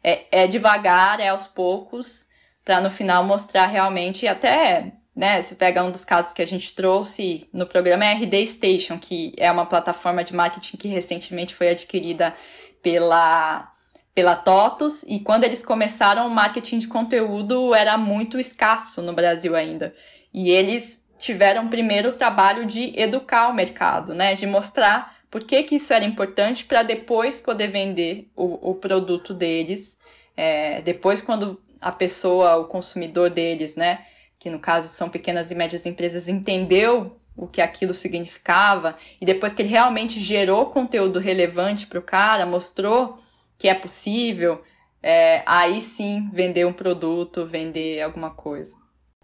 é, 0.03 0.43
é 0.43 0.47
devagar, 0.47 1.19
é 1.19 1.27
aos 1.27 1.45
poucos, 1.45 2.25
para 2.63 2.79
no 2.79 2.91
final 2.91 3.23
mostrar 3.23 3.67
realmente 3.67 4.27
até 4.27 4.93
né? 5.15 5.41
Você 5.41 5.55
pega 5.55 5.83
um 5.83 5.91
dos 5.91 6.05
casos 6.05 6.33
que 6.33 6.41
a 6.41 6.47
gente 6.47 6.73
trouxe 6.73 7.47
no 7.53 7.65
programa 7.65 8.05
é 8.05 8.13
a 8.13 8.15
RD 8.15 8.47
Station, 8.47 8.97
que 8.97 9.33
é 9.37 9.51
uma 9.51 9.65
plataforma 9.65 10.23
de 10.23 10.33
marketing 10.33 10.77
que 10.77 10.87
recentemente 10.87 11.53
foi 11.53 11.69
adquirida 11.69 12.33
pela, 12.81 13.71
pela 14.15 14.35
TOTUS, 14.35 15.03
e 15.03 15.19
quando 15.19 15.43
eles 15.43 15.63
começaram, 15.63 16.27
o 16.27 16.29
marketing 16.29 16.79
de 16.79 16.87
conteúdo 16.87 17.75
era 17.75 17.97
muito 17.97 18.39
escasso 18.39 19.01
no 19.01 19.13
Brasil 19.13 19.55
ainda. 19.55 19.93
E 20.33 20.49
eles 20.49 21.01
tiveram 21.19 21.67
primeiro 21.67 22.09
o 22.09 22.13
trabalho 22.13 22.65
de 22.65 22.93
educar 22.99 23.49
o 23.49 23.53
mercado, 23.53 24.13
né? 24.13 24.33
De 24.33 24.47
mostrar 24.47 25.17
por 25.29 25.43
que, 25.43 25.63
que 25.63 25.75
isso 25.75 25.93
era 25.93 26.03
importante 26.03 26.65
para 26.65 26.83
depois 26.83 27.39
poder 27.39 27.67
vender 27.67 28.31
o, 28.35 28.71
o 28.71 28.75
produto 28.75 29.33
deles. 29.33 29.99
É, 30.35 30.81
depois, 30.81 31.21
quando 31.21 31.61
a 31.81 31.91
pessoa, 31.91 32.55
o 32.57 32.65
consumidor 32.65 33.29
deles, 33.29 33.75
né? 33.75 34.05
Que 34.37 34.49
no 34.49 34.59
caso 34.59 34.89
são 34.89 35.09
pequenas 35.09 35.49
e 35.49 35.55
médias 35.55 35.85
empresas, 35.85 36.27
entendeu 36.27 37.17
o 37.35 37.47
que 37.47 37.61
aquilo 37.61 37.93
significava, 37.93 38.95
e 39.19 39.25
depois 39.25 39.53
que 39.53 39.61
ele 39.61 39.69
realmente 39.69 40.19
gerou 40.19 40.67
conteúdo 40.67 41.17
relevante 41.17 41.87
para 41.87 41.97
o 41.97 42.01
cara, 42.03 42.45
mostrou 42.45 43.17
que 43.57 43.67
é 43.67 43.73
possível, 43.73 44.61
é, 45.01 45.41
aí 45.45 45.81
sim 45.81 46.29
vender 46.31 46.65
um 46.65 46.73
produto, 46.73 47.45
vender 47.45 48.01
alguma 48.01 48.31
coisa. 48.31 48.75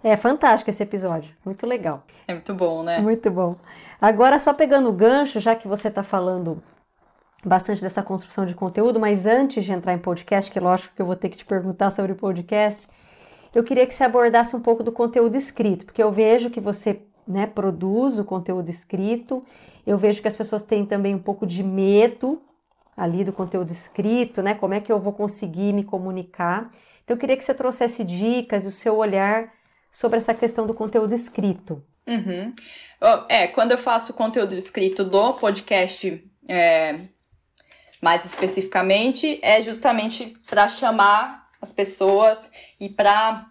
É 0.03 0.15
fantástico 0.15 0.69
esse 0.69 0.81
episódio, 0.81 1.35
muito 1.43 1.65
legal. 1.65 2.03
É 2.27 2.33
muito 2.33 2.53
bom, 2.53 2.81
né? 2.83 2.99
Muito 2.99 3.29
bom. 3.29 3.55
Agora, 3.99 4.39
só 4.39 4.53
pegando 4.53 4.89
o 4.89 4.93
gancho, 4.93 5.39
já 5.39 5.55
que 5.55 5.67
você 5.67 5.87
está 5.87 6.03
falando 6.03 6.63
bastante 7.47 7.81
dessa 7.81 8.03
construção 8.03 8.45
de 8.45 8.53
conteúdo, 8.53 8.99
mas 8.99 9.25
antes 9.25 9.63
de 9.63 9.71
entrar 9.71 9.93
em 9.93 9.97
podcast, 9.97 10.51
que 10.51 10.59
lógico 10.59 10.95
que 10.95 11.01
eu 11.01 11.05
vou 11.05 11.15
ter 11.15 11.29
que 11.29 11.37
te 11.37 11.45
perguntar 11.45 11.89
sobre 11.89 12.13
podcast, 12.13 12.87
eu 13.53 13.63
queria 13.63 13.85
que 13.87 13.93
você 13.93 14.03
abordasse 14.03 14.55
um 14.55 14.61
pouco 14.61 14.83
do 14.83 14.91
conteúdo 14.91 15.35
escrito, 15.35 15.85
porque 15.85 16.03
eu 16.03 16.11
vejo 16.11 16.49
que 16.49 16.59
você 16.59 17.01
né, 17.27 17.45
produz 17.45 18.19
o 18.19 18.23
conteúdo 18.23 18.69
escrito. 18.69 19.43
Eu 19.85 19.97
vejo 19.97 20.21
que 20.21 20.27
as 20.27 20.35
pessoas 20.35 20.63
têm 20.63 20.85
também 20.85 21.13
um 21.13 21.19
pouco 21.19 21.45
de 21.45 21.63
medo 21.63 22.41
ali 22.95 23.23
do 23.23 23.33
conteúdo 23.33 23.71
escrito, 23.71 24.41
né? 24.41 24.53
Como 24.55 24.73
é 24.73 24.79
que 24.79 24.91
eu 24.91 24.99
vou 24.99 25.13
conseguir 25.13 25.73
me 25.73 25.83
comunicar? 25.83 26.71
Então 27.03 27.15
eu 27.15 27.19
queria 27.19 27.37
que 27.37 27.43
você 27.43 27.53
trouxesse 27.53 28.03
dicas 28.03 28.65
e 28.65 28.67
o 28.67 28.71
seu 28.71 28.97
olhar 28.97 29.51
sobre 29.91 30.17
essa 30.17 30.33
questão 30.33 30.65
do 30.65 30.73
conteúdo 30.73 31.13
escrito. 31.13 31.83
Uhum. 32.07 32.53
É, 33.27 33.47
quando 33.47 33.73
eu 33.73 33.77
faço 33.77 34.13
conteúdo 34.13 34.55
escrito 34.55 35.03
do 35.03 35.33
podcast, 35.33 36.23
é, 36.47 37.07
mais 38.01 38.25
especificamente, 38.25 39.39
é 39.41 39.61
justamente 39.61 40.37
para 40.47 40.69
chamar 40.69 41.47
as 41.61 41.71
pessoas 41.71 42.51
e 42.79 42.89
para 42.89 43.45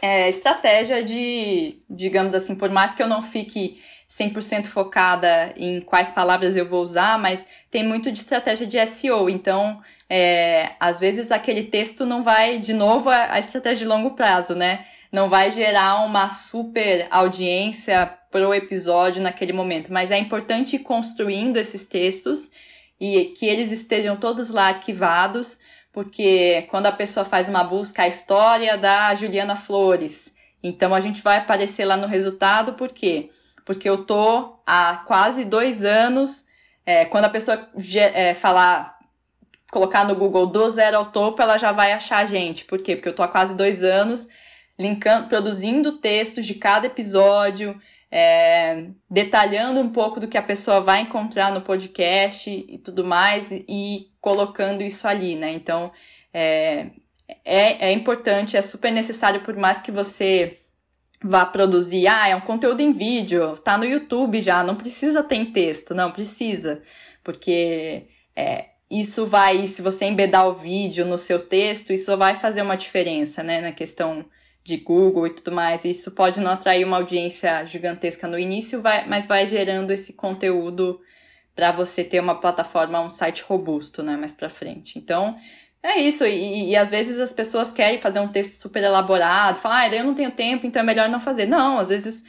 é, 0.00 0.28
estratégia 0.28 1.02
de, 1.02 1.82
digamos 1.88 2.34
assim, 2.34 2.54
por 2.54 2.70
mais 2.70 2.94
que 2.94 3.02
eu 3.02 3.08
não 3.08 3.22
fique 3.22 3.80
100% 4.08 4.66
focada 4.66 5.52
em 5.56 5.80
quais 5.80 6.10
palavras 6.10 6.56
eu 6.56 6.68
vou 6.68 6.82
usar, 6.82 7.18
mas 7.18 7.46
tem 7.70 7.82
muito 7.82 8.10
de 8.10 8.18
estratégia 8.18 8.66
de 8.66 8.84
SEO. 8.86 9.28
Então, 9.28 9.82
é, 10.08 10.72
às 10.80 10.98
vezes 10.98 11.30
aquele 11.30 11.64
texto 11.64 12.06
não 12.06 12.22
vai, 12.22 12.58
de 12.58 12.72
novo, 12.72 13.10
a, 13.10 13.32
a 13.32 13.38
estratégia 13.38 13.84
de 13.84 13.92
longo 13.92 14.12
prazo, 14.12 14.54
né? 14.54 14.86
Não 15.10 15.28
vai 15.28 15.50
gerar 15.50 16.04
uma 16.04 16.30
super 16.30 17.06
audiência 17.10 18.14
pro 18.30 18.54
episódio 18.54 19.22
naquele 19.22 19.52
momento, 19.52 19.92
mas 19.92 20.10
é 20.10 20.18
importante 20.18 20.76
ir 20.76 20.80
construindo 20.80 21.56
esses 21.56 21.86
textos 21.86 22.50
e 23.00 23.26
que 23.36 23.46
eles 23.46 23.72
estejam 23.72 24.16
todos 24.16 24.50
lá 24.50 24.68
arquivados 24.68 25.58
porque 25.98 26.66
quando 26.70 26.86
a 26.86 26.92
pessoa 26.92 27.26
faz 27.26 27.48
uma 27.48 27.64
busca, 27.64 28.02
a 28.02 28.08
história 28.08 28.76
da 28.78 29.14
Juliana 29.16 29.56
Flores, 29.56 30.32
então 30.62 30.94
a 30.94 31.00
gente 31.00 31.22
vai 31.22 31.38
aparecer 31.38 31.84
lá 31.84 31.96
no 31.96 32.06
resultado, 32.06 32.74
por 32.74 32.90
quê? 32.90 33.30
Porque 33.64 33.88
eu 33.88 34.04
tô 34.04 34.60
há 34.64 35.02
quase 35.06 35.44
dois 35.44 35.84
anos, 35.84 36.44
é, 36.86 37.04
quando 37.04 37.24
a 37.24 37.28
pessoa 37.28 37.68
é, 38.14 38.32
falar, 38.32 38.96
colocar 39.72 40.04
no 40.04 40.14
Google 40.14 40.46
do 40.46 40.70
zero 40.70 40.98
ao 40.98 41.06
topo, 41.06 41.42
ela 41.42 41.58
já 41.58 41.72
vai 41.72 41.92
achar 41.92 42.18
a 42.18 42.24
gente. 42.24 42.64
Por 42.64 42.80
quê? 42.80 42.94
Porque 42.94 43.08
eu 43.08 43.14
tô 43.14 43.24
há 43.24 43.28
quase 43.28 43.56
dois 43.56 43.82
anos 43.82 44.28
linkando, 44.78 45.26
produzindo 45.28 45.98
textos 45.98 46.46
de 46.46 46.54
cada 46.54 46.86
episódio, 46.86 47.76
é, 48.10 48.86
detalhando 49.10 49.80
um 49.80 49.90
pouco 49.90 50.18
do 50.18 50.28
que 50.28 50.38
a 50.38 50.42
pessoa 50.42 50.80
vai 50.80 51.02
encontrar 51.02 51.52
no 51.52 51.60
podcast 51.60 52.50
e 52.50 52.78
tudo 52.78 53.04
mais, 53.04 53.48
e 53.50 54.10
colocando 54.20 54.82
isso 54.82 55.06
ali, 55.06 55.34
né? 55.34 55.50
Então, 55.50 55.92
é, 56.32 56.86
é, 57.44 57.88
é 57.88 57.92
importante, 57.92 58.56
é 58.56 58.62
super 58.62 58.90
necessário, 58.90 59.42
por 59.42 59.56
mais 59.56 59.80
que 59.80 59.92
você 59.92 60.58
vá 61.22 61.44
produzir, 61.44 62.06
ah, 62.06 62.28
é 62.28 62.36
um 62.36 62.40
conteúdo 62.40 62.80
em 62.80 62.92
vídeo, 62.92 63.56
tá 63.58 63.76
no 63.76 63.84
YouTube 63.84 64.40
já, 64.40 64.62
não 64.62 64.76
precisa 64.76 65.22
ter 65.22 65.36
em 65.36 65.52
texto, 65.52 65.94
não, 65.94 66.12
precisa, 66.12 66.80
porque 67.24 68.06
é, 68.36 68.66
isso 68.90 69.26
vai, 69.26 69.66
se 69.66 69.82
você 69.82 70.06
embedar 70.06 70.46
o 70.48 70.54
vídeo 70.54 71.04
no 71.04 71.18
seu 71.18 71.40
texto, 71.40 71.92
isso 71.92 72.16
vai 72.16 72.36
fazer 72.36 72.62
uma 72.62 72.76
diferença, 72.76 73.42
né, 73.42 73.60
na 73.60 73.72
questão 73.72 74.24
de 74.68 74.76
Google 74.76 75.26
e 75.26 75.30
tudo 75.30 75.50
mais. 75.50 75.84
Isso 75.84 76.10
pode 76.10 76.40
não 76.40 76.52
atrair 76.52 76.84
uma 76.84 76.98
audiência 76.98 77.64
gigantesca 77.64 78.28
no 78.28 78.38
início, 78.38 78.82
vai, 78.82 79.06
mas 79.08 79.24
vai 79.24 79.46
gerando 79.46 79.90
esse 79.90 80.12
conteúdo 80.12 81.00
para 81.56 81.72
você 81.72 82.04
ter 82.04 82.20
uma 82.20 82.38
plataforma, 82.38 83.00
um 83.00 83.10
site 83.10 83.42
robusto, 83.42 84.02
né, 84.02 84.16
mais 84.16 84.32
para 84.32 84.50
frente. 84.50 84.98
Então, 84.98 85.36
é 85.82 85.98
isso. 85.98 86.24
E, 86.24 86.70
e, 86.70 86.76
às 86.76 86.90
vezes 86.90 87.18
as 87.18 87.32
pessoas 87.32 87.72
querem 87.72 87.98
fazer 87.98 88.20
um 88.20 88.28
texto 88.28 88.60
super 88.60 88.82
elaborado, 88.82 89.58
falar, 89.58 89.80
ah, 89.80 89.94
eu 89.94 90.04
não 90.04 90.14
tenho 90.14 90.30
tempo, 90.30 90.66
então 90.66 90.82
é 90.82 90.84
melhor 90.84 91.08
não 91.08 91.20
fazer. 91.20 91.46
Não, 91.46 91.78
às 91.78 91.88
vezes 91.88 92.22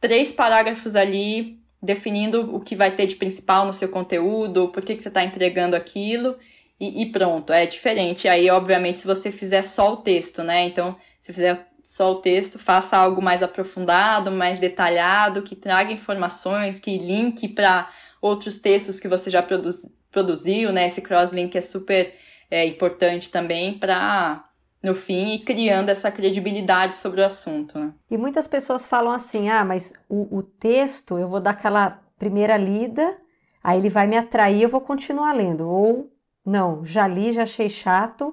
três 0.00 0.30
parágrafos 0.30 0.94
ali 0.94 1.58
definindo 1.82 2.54
o 2.54 2.60
que 2.60 2.76
vai 2.76 2.90
ter 2.90 3.06
de 3.06 3.16
principal 3.16 3.64
no 3.66 3.72
seu 3.72 3.88
conteúdo, 3.88 4.68
por 4.68 4.84
que, 4.84 4.94
que 4.94 5.02
você 5.02 5.08
está 5.08 5.24
entregando 5.24 5.74
aquilo 5.74 6.36
e, 6.80 7.02
e, 7.02 7.06
pronto, 7.12 7.52
é 7.52 7.66
diferente. 7.66 8.26
Aí, 8.26 8.48
obviamente, 8.48 9.00
se 9.00 9.06
você 9.06 9.30
fizer 9.30 9.62
só 9.62 9.92
o 9.92 9.96
texto, 9.98 10.42
né? 10.42 10.64
Então, 10.64 10.96
se 11.20 11.30
fizer 11.30 11.68
só 11.90 12.12
o 12.12 12.20
texto, 12.20 12.56
faça 12.56 12.96
algo 12.96 13.20
mais 13.20 13.42
aprofundado, 13.42 14.30
mais 14.30 14.60
detalhado, 14.60 15.42
que 15.42 15.56
traga 15.56 15.92
informações, 15.92 16.78
que 16.78 16.96
linke 16.96 17.48
para 17.48 17.90
outros 18.22 18.58
textos 18.58 19.00
que 19.00 19.08
você 19.08 19.28
já 19.28 19.42
produz, 19.42 19.92
produziu, 20.08 20.72
né? 20.72 20.86
Esse 20.86 21.02
cross-link 21.02 21.56
é 21.56 21.60
super 21.60 22.14
é, 22.48 22.64
importante 22.64 23.28
também 23.28 23.76
para, 23.76 24.44
no 24.80 24.94
fim, 24.94 25.34
ir 25.34 25.40
criando 25.40 25.88
essa 25.88 26.12
credibilidade 26.12 26.94
sobre 26.94 27.22
o 27.22 27.26
assunto. 27.26 27.76
Né? 27.76 27.92
E 28.08 28.16
muitas 28.16 28.46
pessoas 28.46 28.86
falam 28.86 29.10
assim: 29.10 29.48
ah, 29.48 29.64
mas 29.64 29.92
o, 30.08 30.38
o 30.38 30.44
texto, 30.44 31.18
eu 31.18 31.26
vou 31.26 31.40
dar 31.40 31.50
aquela 31.50 32.00
primeira 32.16 32.56
lida, 32.56 33.18
aí 33.64 33.80
ele 33.80 33.90
vai 33.90 34.06
me 34.06 34.16
atrair, 34.16 34.62
eu 34.62 34.68
vou 34.68 34.80
continuar 34.80 35.32
lendo. 35.32 35.68
Ou, 35.68 36.08
não, 36.46 36.86
já 36.86 37.08
li, 37.08 37.32
já 37.32 37.42
achei 37.42 37.68
chato, 37.68 38.32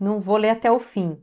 não 0.00 0.18
vou 0.18 0.36
ler 0.36 0.50
até 0.50 0.68
o 0.68 0.80
fim 0.80 1.16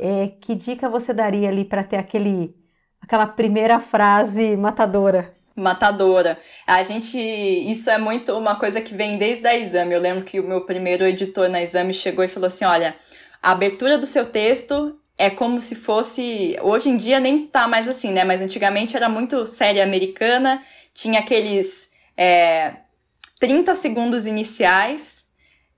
é, 0.00 0.32
que 0.40 0.54
dica 0.54 0.88
você 0.88 1.12
daria 1.12 1.48
ali 1.48 1.64
para 1.64 1.84
ter 1.84 1.96
aquele, 1.96 2.54
aquela 3.00 3.26
primeira 3.26 3.78
frase 3.80 4.56
matadora? 4.56 5.34
Matadora. 5.54 6.38
A 6.66 6.82
gente. 6.84 7.18
Isso 7.18 7.90
é 7.90 7.98
muito 7.98 8.32
uma 8.38 8.54
coisa 8.56 8.80
que 8.80 8.94
vem 8.94 9.18
desde 9.18 9.46
a 9.46 9.56
exame. 9.56 9.94
Eu 9.94 10.00
lembro 10.00 10.24
que 10.24 10.38
o 10.38 10.46
meu 10.46 10.64
primeiro 10.64 11.04
editor 11.04 11.48
na 11.48 11.60
exame 11.60 11.92
chegou 11.92 12.24
e 12.24 12.28
falou 12.28 12.46
assim: 12.46 12.64
olha, 12.64 12.94
a 13.42 13.50
abertura 13.50 13.98
do 13.98 14.06
seu 14.06 14.24
texto 14.24 14.96
é 15.16 15.28
como 15.28 15.60
se 15.60 15.74
fosse. 15.74 16.56
Hoje 16.62 16.88
em 16.88 16.96
dia 16.96 17.18
nem 17.18 17.46
tá 17.46 17.66
mais 17.66 17.88
assim, 17.88 18.12
né? 18.12 18.24
Mas 18.24 18.40
antigamente 18.40 18.96
era 18.96 19.08
muito 19.08 19.44
série 19.46 19.80
americana, 19.80 20.62
tinha 20.94 21.18
aqueles 21.18 21.90
é, 22.16 22.74
30 23.40 23.74
segundos 23.74 24.26
iniciais, 24.26 25.24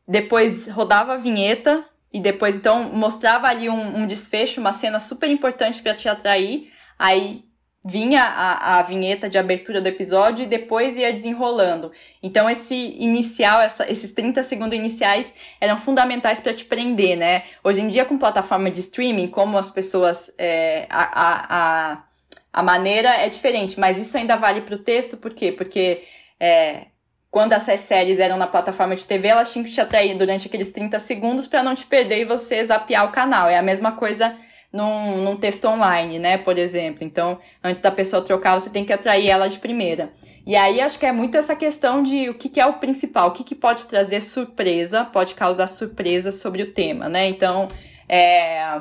depois 0.06 0.68
rodava 0.68 1.14
a 1.14 1.18
vinheta, 1.18 1.84
e 2.12 2.20
depois, 2.20 2.56
então, 2.56 2.92
mostrava 2.92 3.46
ali 3.46 3.68
um, 3.68 3.98
um 3.98 4.06
desfecho, 4.06 4.60
uma 4.60 4.72
cena 4.72 4.98
super 4.98 5.30
importante 5.30 5.80
para 5.80 5.94
te 5.94 6.08
atrair. 6.08 6.72
Aí 6.98 7.44
vinha 7.86 8.22
a, 8.22 8.78
a 8.78 8.82
vinheta 8.82 9.28
de 9.28 9.38
abertura 9.38 9.80
do 9.80 9.86
episódio 9.86 10.42
e 10.42 10.46
depois 10.46 10.96
ia 10.96 11.12
desenrolando. 11.12 11.92
Então, 12.22 12.50
esse 12.50 12.74
inicial, 12.98 13.60
essa, 13.60 13.90
esses 13.90 14.12
30 14.12 14.42
segundos 14.42 14.76
iniciais 14.76 15.32
eram 15.60 15.78
fundamentais 15.78 16.40
para 16.40 16.52
te 16.52 16.64
prender, 16.64 17.16
né? 17.16 17.44
Hoje 17.64 17.80
em 17.80 17.88
dia, 17.88 18.04
com 18.04 18.18
plataforma 18.18 18.70
de 18.70 18.80
streaming, 18.80 19.28
como 19.28 19.56
as 19.56 19.70
pessoas. 19.70 20.30
É, 20.36 20.86
a, 20.90 21.02
a, 21.02 21.92
a, 21.92 22.04
a 22.52 22.62
maneira 22.62 23.10
é 23.10 23.28
diferente, 23.28 23.78
mas 23.78 23.98
isso 23.98 24.16
ainda 24.16 24.36
vale 24.36 24.62
para 24.62 24.74
o 24.74 24.78
texto, 24.78 25.16
por 25.16 25.32
quê? 25.32 25.52
Porque. 25.52 26.04
É, 26.38 26.86
quando 27.30 27.52
essas 27.52 27.80
séries 27.80 28.18
eram 28.18 28.36
na 28.36 28.46
plataforma 28.46 28.96
de 28.96 29.06
TV, 29.06 29.28
elas 29.28 29.52
tinham 29.52 29.64
que 29.64 29.70
te 29.70 29.80
atrair 29.80 30.16
durante 30.16 30.48
aqueles 30.48 30.72
30 30.72 30.98
segundos 30.98 31.46
para 31.46 31.62
não 31.62 31.74
te 31.74 31.86
perder 31.86 32.20
e 32.20 32.24
você 32.24 32.64
zapear 32.64 33.04
o 33.04 33.12
canal. 33.12 33.48
É 33.48 33.56
a 33.56 33.62
mesma 33.62 33.92
coisa 33.92 34.36
num, 34.72 35.18
num 35.22 35.36
texto 35.36 35.66
online, 35.66 36.18
né, 36.18 36.38
por 36.38 36.58
exemplo. 36.58 37.04
Então, 37.04 37.38
antes 37.62 37.80
da 37.80 37.90
pessoa 37.90 38.22
trocar, 38.22 38.58
você 38.58 38.70
tem 38.70 38.84
que 38.84 38.92
atrair 38.92 39.28
ela 39.28 39.48
de 39.48 39.58
primeira. 39.58 40.12
E 40.46 40.56
aí, 40.56 40.80
acho 40.80 40.98
que 40.98 41.06
é 41.06 41.12
muito 41.12 41.36
essa 41.36 41.54
questão 41.54 42.02
de 42.02 42.28
o 42.28 42.34
que, 42.34 42.48
que 42.48 42.60
é 42.60 42.66
o 42.66 42.74
principal, 42.74 43.28
o 43.28 43.32
que, 43.32 43.44
que 43.44 43.54
pode 43.54 43.86
trazer 43.86 44.20
surpresa, 44.20 45.04
pode 45.04 45.34
causar 45.34 45.66
surpresa 45.66 46.30
sobre 46.30 46.62
o 46.62 46.72
tema, 46.72 47.08
né? 47.08 47.28
Então, 47.28 47.68
é... 48.08 48.80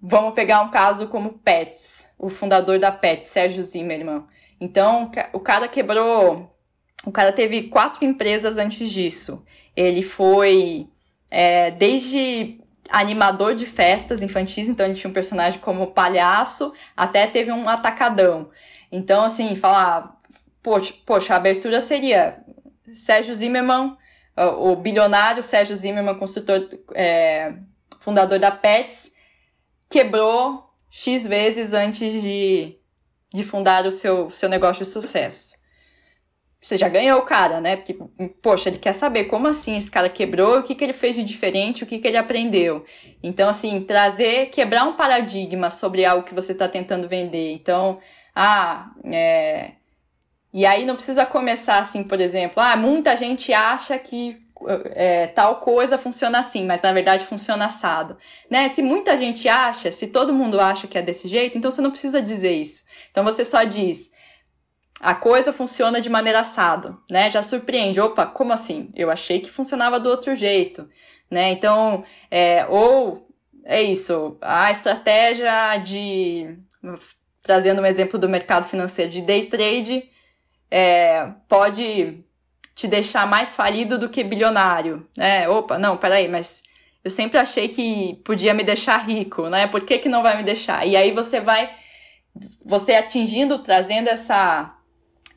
vamos 0.00 0.34
pegar 0.34 0.62
um 0.62 0.70
caso 0.70 1.08
como 1.08 1.38
Pets, 1.40 2.08
o 2.18 2.28
fundador 2.30 2.78
da 2.78 2.92
Pets, 2.92 3.28
Sérgio 3.28 3.62
Zimmermann. 3.62 4.24
Então, 4.60 5.10
o 5.32 5.40
cara 5.40 5.68
quebrou. 5.68 6.55
O 7.06 7.12
cara 7.12 7.32
teve 7.32 7.68
quatro 7.68 8.04
empresas 8.04 8.58
antes 8.58 8.90
disso. 8.90 9.46
Ele 9.76 10.02
foi 10.02 10.88
é, 11.30 11.70
desde 11.70 12.60
animador 12.90 13.54
de 13.54 13.64
festas 13.64 14.20
infantis, 14.20 14.68
então 14.68 14.84
ele 14.84 14.96
tinha 14.96 15.08
um 15.08 15.14
personagem 15.14 15.60
como 15.60 15.92
palhaço, 15.92 16.74
até 16.96 17.28
teve 17.28 17.52
um 17.52 17.68
atacadão. 17.68 18.50
Então, 18.90 19.24
assim, 19.24 19.54
falar, 19.54 20.18
poxa, 20.60 20.94
poxa 21.06 21.34
a 21.34 21.36
abertura 21.36 21.80
seria 21.80 22.42
Sérgio 22.92 23.34
Zimmermann, 23.34 23.96
o 24.58 24.74
bilionário 24.74 25.44
Sérgio 25.44 25.76
Zimmermann, 25.76 26.18
construtor, 26.18 26.68
é, 26.92 27.54
fundador 28.00 28.40
da 28.40 28.50
Pets, 28.50 29.12
quebrou 29.88 30.74
X 30.90 31.24
vezes 31.24 31.72
antes 31.72 32.20
de, 32.20 32.76
de 33.32 33.44
fundar 33.44 33.86
o 33.86 33.92
seu, 33.92 34.28
seu 34.32 34.48
negócio 34.48 34.84
de 34.84 34.90
sucesso 34.90 35.65
você 36.66 36.76
já 36.76 36.88
ganhou 36.88 37.20
o 37.20 37.22
cara, 37.22 37.60
né? 37.60 37.76
Porque, 37.76 37.96
poxa, 38.42 38.68
ele 38.68 38.78
quer 38.78 38.92
saber 38.92 39.26
como 39.26 39.46
assim 39.46 39.78
esse 39.78 39.88
cara 39.88 40.08
quebrou, 40.08 40.58
o 40.58 40.62
que, 40.64 40.74
que 40.74 40.82
ele 40.82 40.92
fez 40.92 41.14
de 41.14 41.22
diferente, 41.22 41.84
o 41.84 41.86
que, 41.86 42.00
que 42.00 42.08
ele 42.08 42.16
aprendeu. 42.16 42.84
Então, 43.22 43.48
assim, 43.48 43.82
trazer, 43.82 44.46
quebrar 44.46 44.82
um 44.82 44.94
paradigma 44.94 45.70
sobre 45.70 46.04
algo 46.04 46.24
que 46.24 46.34
você 46.34 46.50
está 46.50 46.66
tentando 46.66 47.06
vender. 47.06 47.52
Então, 47.52 48.00
ah, 48.34 48.90
é... 49.04 49.74
E 50.52 50.66
aí 50.66 50.84
não 50.84 50.96
precisa 50.96 51.24
começar 51.24 51.78
assim, 51.78 52.02
por 52.02 52.20
exemplo, 52.20 52.60
ah, 52.60 52.76
muita 52.76 53.16
gente 53.16 53.52
acha 53.52 53.96
que 53.96 54.44
é, 54.92 55.28
tal 55.28 55.60
coisa 55.60 55.96
funciona 55.96 56.40
assim, 56.40 56.66
mas 56.66 56.82
na 56.82 56.92
verdade 56.92 57.26
funciona 57.26 57.66
assado. 57.66 58.16
Né? 58.50 58.68
Se 58.70 58.82
muita 58.82 59.16
gente 59.16 59.48
acha, 59.48 59.92
se 59.92 60.08
todo 60.08 60.34
mundo 60.34 60.60
acha 60.60 60.88
que 60.88 60.98
é 60.98 61.02
desse 61.02 61.28
jeito, 61.28 61.56
então 61.56 61.70
você 61.70 61.80
não 61.80 61.92
precisa 61.92 62.20
dizer 62.20 62.54
isso. 62.54 62.82
Então 63.12 63.22
você 63.22 63.44
só 63.44 63.62
diz, 63.62 64.10
a 65.00 65.14
coisa 65.14 65.52
funciona 65.52 66.00
de 66.00 66.08
maneira 66.08 66.40
assado, 66.40 67.00
né? 67.10 67.30
Já 67.30 67.42
surpreende. 67.42 68.00
Opa, 68.00 68.26
como 68.26 68.52
assim? 68.52 68.90
Eu 68.94 69.10
achei 69.10 69.40
que 69.40 69.50
funcionava 69.50 70.00
do 70.00 70.08
outro 70.08 70.34
jeito, 70.34 70.88
né? 71.30 71.50
Então, 71.50 72.04
é, 72.30 72.66
ou 72.68 73.28
é 73.64 73.82
isso, 73.82 74.38
a 74.40 74.70
estratégia 74.70 75.76
de 75.78 76.56
trazendo 77.42 77.82
um 77.82 77.86
exemplo 77.86 78.18
do 78.18 78.28
mercado 78.28 78.64
financeiro 78.64 79.10
de 79.10 79.20
day 79.20 79.46
trade 79.46 80.10
é, 80.70 81.28
pode 81.48 82.24
te 82.74 82.86
deixar 82.86 83.26
mais 83.26 83.54
falido 83.54 83.98
do 83.98 84.08
que 84.08 84.22
bilionário, 84.22 85.06
né? 85.16 85.48
Opa, 85.48 85.78
não, 85.78 85.96
peraí, 85.96 86.28
mas 86.28 86.62
eu 87.02 87.10
sempre 87.10 87.38
achei 87.38 87.68
que 87.68 88.20
podia 88.24 88.52
me 88.52 88.64
deixar 88.64 88.98
rico, 88.98 89.48
né? 89.48 89.66
Por 89.66 89.82
que, 89.82 89.98
que 89.98 90.08
não 90.08 90.22
vai 90.22 90.36
me 90.36 90.42
deixar? 90.42 90.86
E 90.86 90.96
aí 90.96 91.12
você 91.12 91.40
vai, 91.40 91.70
você 92.64 92.94
atingindo, 92.94 93.58
trazendo 93.60 94.08
essa 94.08 94.75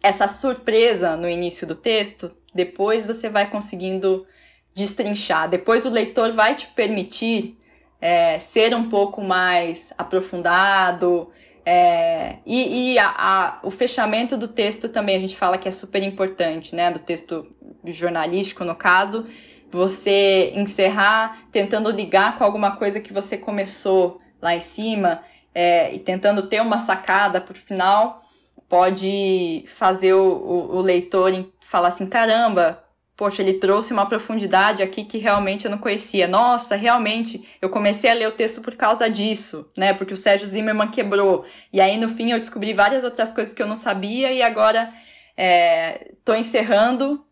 essa 0.02 0.28
surpresa 0.28 1.16
no 1.16 1.28
início 1.28 1.68
do 1.68 1.76
texto, 1.76 2.32
depois 2.54 3.06
você 3.06 3.30
vai 3.30 3.50
conseguindo 3.50 4.26
destrinchar. 4.74 5.50
Depois 5.50 5.86
o 5.86 5.90
leitor 5.90 6.32
vai 6.32 6.56
te 6.56 6.68
permitir 6.68 7.58
é, 8.02 8.40
ser 8.40 8.74
um 8.74 8.90
pouco 8.90 9.22
mais 9.22 9.94
aprofundado. 9.98 11.30
É, 11.66 12.38
e, 12.46 12.94
e 12.94 13.00
a, 13.00 13.14
a, 13.18 13.60
o 13.62 13.70
fechamento 13.70 14.38
do 14.38 14.48
texto 14.48 14.90
também 14.90 15.16
a 15.16 15.20
gente 15.20 15.36
fala 15.36 15.58
que 15.58 15.68
é 15.68 15.72
super 15.72 16.02
importante, 16.02 16.76
né? 16.76 16.90
Do 16.92 17.00
texto 17.00 17.48
jornalístico, 17.86 18.64
no 18.64 18.76
caso, 18.76 19.28
você 19.72 20.52
encerrar 20.56 21.44
tentando 21.52 21.92
ligar 21.92 22.38
com 22.38 22.44
alguma 22.44 22.76
coisa 22.76 23.00
que 23.00 23.14
você 23.14 23.38
começou 23.38 24.20
lá 24.42 24.56
em 24.56 24.62
cima 24.62 25.22
é, 25.54 25.94
e 25.94 26.00
tentando 26.00 26.48
ter 26.48 26.62
uma 26.62 26.80
sacada 26.80 27.42
para 27.42 27.54
o 27.54 27.58
final 27.58 28.24
pode 28.70 29.66
fazer 29.68 30.14
o, 30.14 30.22
o, 30.22 30.78
o 30.78 30.82
leitor 30.82 31.34
falar 31.60 31.90
assim: 31.90 32.08
caramba, 32.08 32.84
poxa, 33.18 33.42
ele 33.42 33.56
trouxe 33.56 33.92
uma 33.92 34.06
profundidade 34.06 34.82
aqui 34.82 35.04
que 35.04 35.18
realmente 35.18 35.66
eu 35.66 35.72
não 35.72 35.78
conhecia. 35.78 36.26
Nossa, 36.28 36.78
realmente, 36.78 37.46
eu 37.62 37.70
comecei 37.70 38.10
a 38.10 38.14
ler 38.14 38.30
o 38.30 38.32
texto 38.32 38.62
por 38.62 38.76
causa 38.76 39.10
disso, 39.10 39.70
né? 39.76 39.94
Porque 39.94 40.14
o 40.14 40.18
Sérgio 40.18 40.48
Zimmermann 40.48 40.90
quebrou. 40.90 41.44
E 41.74 41.82
aí, 41.82 41.98
no 41.98 42.08
fim, 42.08 42.32
eu 42.32 42.40
descobri 42.40 42.72
várias 42.72 43.04
outras 43.04 43.34
coisas 43.34 43.54
que 43.54 43.62
eu 43.62 43.68
não 43.68 43.76
sabia 43.76 44.32
e 44.32 44.42
agora 44.42 44.94
estou 45.36 46.36
é, 46.36 46.40
encerrando 46.40 47.26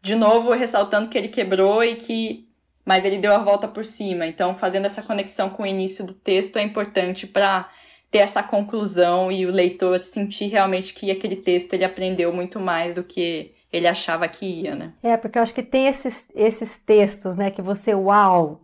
de 0.00 0.14
novo, 0.14 0.52
ressaltando 0.52 1.08
que 1.08 1.18
ele 1.18 1.28
quebrou 1.28 1.84
e 1.84 1.96
que. 1.96 2.48
Mas 2.84 3.04
ele 3.04 3.18
deu 3.18 3.34
a 3.34 3.38
volta 3.38 3.66
por 3.66 3.84
cima. 3.84 4.26
Então, 4.26 4.54
fazendo 4.54 4.86
essa 4.86 5.02
conexão 5.02 5.50
com 5.50 5.62
o 5.62 5.66
início 5.66 6.06
do 6.06 6.12
texto 6.14 6.58
é 6.58 6.62
importante 6.62 7.26
para 7.26 7.70
ter 8.14 8.20
essa 8.20 8.44
conclusão 8.44 9.32
e 9.32 9.44
o 9.44 9.50
leitor 9.50 10.00
sentir 10.00 10.46
realmente 10.46 10.94
que 10.94 11.10
aquele 11.10 11.34
texto 11.34 11.74
ele 11.74 11.84
aprendeu 11.84 12.32
muito 12.32 12.60
mais 12.60 12.94
do 12.94 13.02
que 13.02 13.50
ele 13.72 13.88
achava 13.88 14.28
que 14.28 14.46
ia, 14.46 14.76
né? 14.76 14.92
É, 15.02 15.16
porque 15.16 15.36
eu 15.36 15.42
acho 15.42 15.52
que 15.52 15.64
tem 15.64 15.88
esses, 15.88 16.28
esses 16.32 16.78
textos, 16.78 17.34
né, 17.34 17.50
que 17.50 17.60
você, 17.60 17.92
uau, 17.92 18.60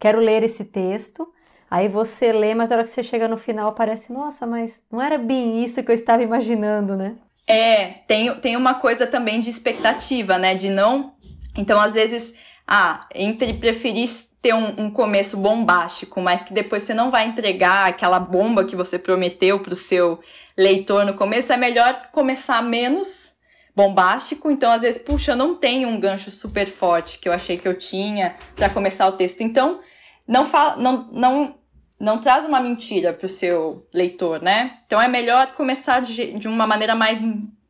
quero 0.00 0.20
ler 0.20 0.42
esse 0.42 0.64
texto, 0.64 1.30
aí 1.70 1.86
você 1.86 2.32
lê, 2.32 2.54
mas 2.54 2.70
na 2.70 2.76
hora 2.76 2.84
que 2.84 2.88
você 2.88 3.02
chega 3.02 3.28
no 3.28 3.36
final 3.36 3.74
parece, 3.74 4.10
nossa, 4.10 4.46
mas 4.46 4.82
não 4.90 5.02
era 5.02 5.18
bem 5.18 5.62
isso 5.62 5.82
que 5.82 5.90
eu 5.90 5.94
estava 5.94 6.22
imaginando, 6.22 6.96
né? 6.96 7.16
É, 7.46 7.84
tem, 8.08 8.34
tem 8.40 8.56
uma 8.56 8.72
coisa 8.72 9.06
também 9.06 9.38
de 9.38 9.50
expectativa, 9.50 10.38
né, 10.38 10.54
de 10.54 10.70
não... 10.70 11.12
Então, 11.58 11.78
às 11.78 11.92
vezes, 11.92 12.32
ah, 12.66 13.06
entre 13.14 13.52
preferir 13.52 14.08
ter 14.44 14.54
um, 14.54 14.84
um, 14.84 14.90
começo 14.90 15.38
bombástico, 15.38 16.20
mas 16.20 16.42
que 16.42 16.52
depois 16.52 16.82
você 16.82 16.92
não 16.92 17.10
vai 17.10 17.26
entregar 17.26 17.88
aquela 17.88 18.20
bomba 18.20 18.66
que 18.66 18.76
você 18.76 18.98
prometeu 18.98 19.58
para 19.60 19.72
o 19.72 19.76
seu 19.76 20.20
leitor 20.54 21.06
no 21.06 21.14
começo, 21.14 21.50
é 21.50 21.56
melhor 21.56 22.10
começar 22.12 22.62
menos 22.62 23.36
bombástico. 23.74 24.50
Então, 24.50 24.70
às 24.70 24.82
vezes, 24.82 25.00
puxa, 25.00 25.32
eu 25.32 25.36
não 25.36 25.54
tenho 25.54 25.88
um 25.88 25.98
gancho 25.98 26.30
super 26.30 26.68
forte 26.68 27.18
que 27.18 27.26
eu 27.26 27.32
achei 27.32 27.56
que 27.56 27.66
eu 27.66 27.72
tinha 27.72 28.36
para 28.54 28.68
começar 28.68 29.08
o 29.08 29.12
texto. 29.12 29.40
Então, 29.40 29.80
não 30.28 30.44
fala, 30.44 30.76
não, 30.76 31.08
não, 31.10 31.54
não 31.98 32.18
traz 32.18 32.44
uma 32.44 32.60
mentira 32.60 33.14
para 33.14 33.24
o 33.24 33.30
seu 33.30 33.86
leitor, 33.94 34.42
né? 34.42 34.78
Então, 34.84 35.00
é 35.00 35.08
melhor 35.08 35.52
começar 35.52 36.00
de, 36.00 36.34
de 36.34 36.46
uma 36.46 36.66
maneira 36.66 36.94
mais 36.94 37.18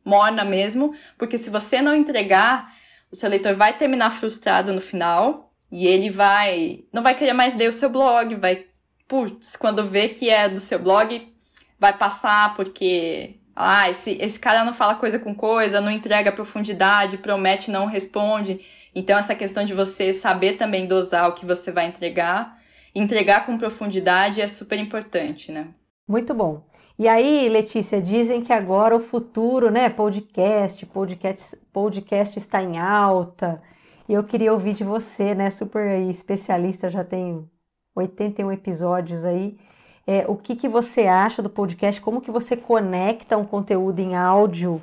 morna 0.03 0.43
mesmo, 0.43 0.93
porque 1.17 1.37
se 1.37 1.49
você 1.49 1.81
não 1.81 1.95
entregar, 1.95 2.73
o 3.09 3.15
seu 3.15 3.29
leitor 3.29 3.55
vai 3.55 3.77
terminar 3.77 4.09
frustrado 4.09 4.73
no 4.73 4.81
final 4.81 5.44
e 5.71 5.87
ele 5.87 6.09
vai. 6.09 6.83
Não 6.93 7.03
vai 7.03 7.15
querer 7.15 7.33
mais 7.33 7.55
ler 7.55 7.69
o 7.69 7.73
seu 7.73 7.89
blog, 7.89 8.35
vai. 8.35 8.65
Putz, 9.07 9.55
quando 9.55 9.85
vê 9.85 10.09
que 10.09 10.29
é 10.29 10.49
do 10.49 10.59
seu 10.59 10.79
blog, 10.79 11.33
vai 11.79 11.97
passar 11.97 12.53
porque. 12.55 13.37
Ah, 13.55 13.89
esse, 13.89 14.17
esse 14.19 14.37
cara 14.37 14.65
não 14.65 14.73
fala 14.73 14.95
coisa 14.95 15.17
com 15.17 15.33
coisa, 15.33 15.79
não 15.79 15.89
entrega 15.89 16.31
profundidade, 16.31 17.17
promete, 17.17 17.71
não 17.71 17.85
responde. 17.85 18.59
Então, 18.93 19.17
essa 19.17 19.33
questão 19.33 19.63
de 19.63 19.73
você 19.73 20.11
saber 20.11 20.53
também 20.53 20.85
dosar 20.85 21.29
o 21.29 21.33
que 21.33 21.45
você 21.45 21.71
vai 21.71 21.85
entregar, 21.85 22.57
entregar 22.93 23.45
com 23.45 23.57
profundidade 23.57 24.41
é 24.41 24.47
super 24.47 24.77
importante, 24.77 25.51
né? 25.53 25.67
Muito 26.07 26.33
bom. 26.33 26.65
E 26.97 27.07
aí, 27.07 27.49
Letícia, 27.49 28.01
dizem 28.01 28.41
que 28.41 28.53
agora 28.53 28.95
o 28.95 29.01
futuro, 29.01 29.69
né? 29.69 29.89
Podcast, 29.89 30.85
podcast, 30.85 31.57
podcast 31.73 32.37
está 32.37 32.61
em 32.61 32.77
alta. 32.77 33.61
E 34.07 34.13
eu 34.13 34.23
queria 34.23 34.53
ouvir 34.53 34.73
de 34.73 34.83
você, 34.83 35.33
né, 35.33 35.49
super 35.49 35.99
especialista, 36.01 36.89
já 36.89 37.03
tem 37.03 37.49
81 37.95 38.51
episódios 38.51 39.25
aí. 39.25 39.57
É, 40.05 40.25
o 40.27 40.35
que, 40.35 40.55
que 40.55 40.69
você 40.69 41.07
acha 41.07 41.41
do 41.41 41.49
podcast? 41.49 41.99
Como 41.99 42.21
que 42.21 42.29
você 42.29 42.55
conecta 42.55 43.37
um 43.37 43.45
conteúdo 43.45 43.99
em 43.99 44.15
áudio 44.15 44.81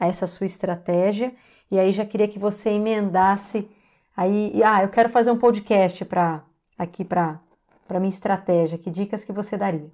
a 0.00 0.08
essa 0.08 0.26
sua 0.26 0.46
estratégia? 0.46 1.32
E 1.70 1.78
aí 1.78 1.92
já 1.92 2.04
queria 2.04 2.26
que 2.26 2.38
você 2.38 2.70
emendasse 2.70 3.68
aí, 4.16 4.60
ah, 4.64 4.82
eu 4.82 4.88
quero 4.88 5.08
fazer 5.08 5.30
um 5.30 5.38
podcast 5.38 6.04
para 6.04 6.42
aqui 6.76 7.04
para 7.04 7.40
para 7.86 8.00
minha 8.00 8.10
estratégia. 8.10 8.78
Que 8.78 8.90
dicas 8.90 9.24
que 9.24 9.32
você 9.32 9.56
daria? 9.56 9.90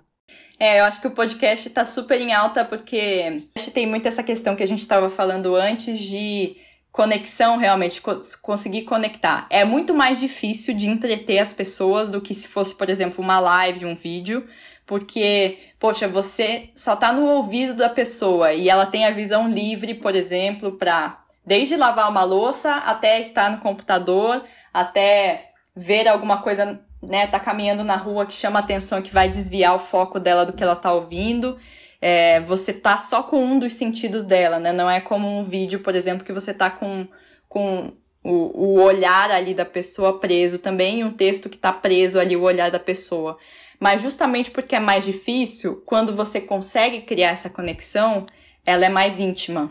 É, 0.59 0.81
eu 0.81 0.85
acho 0.85 1.01
que 1.01 1.09
o 1.09 1.11
podcast 1.11 1.69
está 1.69 1.85
super 1.85 2.21
em 2.21 2.33
alta 2.33 2.65
porque 2.65 3.49
tem 3.75 3.87
muito 3.87 4.07
essa 4.07 4.23
questão 4.23 4.55
que 4.55 4.63
a 4.63 4.67
gente 4.67 4.81
estava 4.81 5.11
falando 5.11 5.57
antes 5.57 5.99
de 5.99 6.57
conexão 6.93 7.57
realmente, 7.57 8.01
co 8.01 8.21
conseguir 8.43 8.83
conectar. 8.83 9.47
É 9.51 9.65
muito 9.65 9.95
mais 9.95 10.19
difícil 10.19 10.75
de 10.75 10.89
entreter 10.89 11.39
as 11.39 11.53
pessoas 11.53 12.11
do 12.11 12.21
que 12.21 12.35
se 12.35 12.49
fosse, 12.49 12.75
por 12.75 12.89
exemplo, 12.89 13.23
uma 13.23 13.39
live, 13.39 13.87
um 13.87 13.95
vídeo, 13.95 14.47
porque, 14.87 15.59
poxa, 15.79 16.09
você 16.09 16.71
só 16.75 16.97
tá 16.97 17.13
no 17.13 17.25
ouvido 17.27 17.75
da 17.75 17.89
pessoa 17.89 18.53
e 18.53 18.69
ela 18.69 18.87
tem 18.87 19.07
a 19.07 19.11
visão 19.11 19.49
livre, 19.49 19.95
por 19.95 20.17
exemplo, 20.17 20.73
para 20.73 21.23
desde 21.47 21.77
lavar 21.77 22.11
uma 22.11 22.25
louça 22.25 22.75
até 22.75 23.21
estar 23.21 23.51
no 23.51 23.59
computador, 23.59 24.45
até 24.75 25.53
ver 25.75 26.09
alguma 26.09 26.43
coisa, 26.43 26.81
né, 27.03 27.27
tá 27.27 27.39
caminhando 27.39 27.85
na 27.85 27.97
rua 27.97 28.27
que 28.27 28.35
chama 28.35 28.59
atenção, 28.59 29.01
que 29.01 29.13
vai 29.13 29.29
desviar 29.29 29.75
o 29.75 29.79
foco 29.79 30.19
dela 30.19 30.45
do 30.45 30.53
que 30.53 30.63
ela 30.63 30.77
tá 30.77 30.93
ouvindo. 30.93 31.57
É, 32.01 32.41
você 32.41 32.73
tá 32.73 32.99
só 32.99 33.23
com 33.23 33.43
um 33.45 33.59
dos 33.59 33.75
sentidos 33.75 34.25
dela, 34.25 34.59
né? 34.59 34.73
Não 34.73 34.89
é 34.91 35.01
como 35.01 35.29
um 35.29 35.45
vídeo, 35.45 35.81
por 35.81 35.95
exemplo, 35.95 36.25
que 36.25 36.33
você 36.33 36.55
tá 36.55 36.71
com, 36.71 37.07
com 37.49 37.93
o, 38.23 38.31
o 38.31 38.81
olhar 38.81 39.31
ali 39.31 39.55
da 39.55 39.65
pessoa 39.65 40.19
preso 40.19 40.59
também, 40.59 41.05
um 41.05 41.13
texto 41.13 41.49
que 41.49 41.59
tá 41.59 41.73
preso 41.73 42.19
ali, 42.19 42.37
o 42.37 42.43
olhar 42.43 42.71
da 42.71 42.79
pessoa. 42.79 43.39
Mas 43.79 44.03
justamente 44.03 44.51
porque 44.51 44.77
é 44.77 44.81
mais 44.81 45.05
difícil, 45.05 45.83
quando 45.87 46.15
você 46.15 46.41
consegue 46.41 47.01
criar 47.01 47.31
essa 47.31 47.49
conexão, 47.49 48.27
ela 48.65 48.85
é 48.85 48.91
mais 48.91 49.19
íntima, 49.19 49.71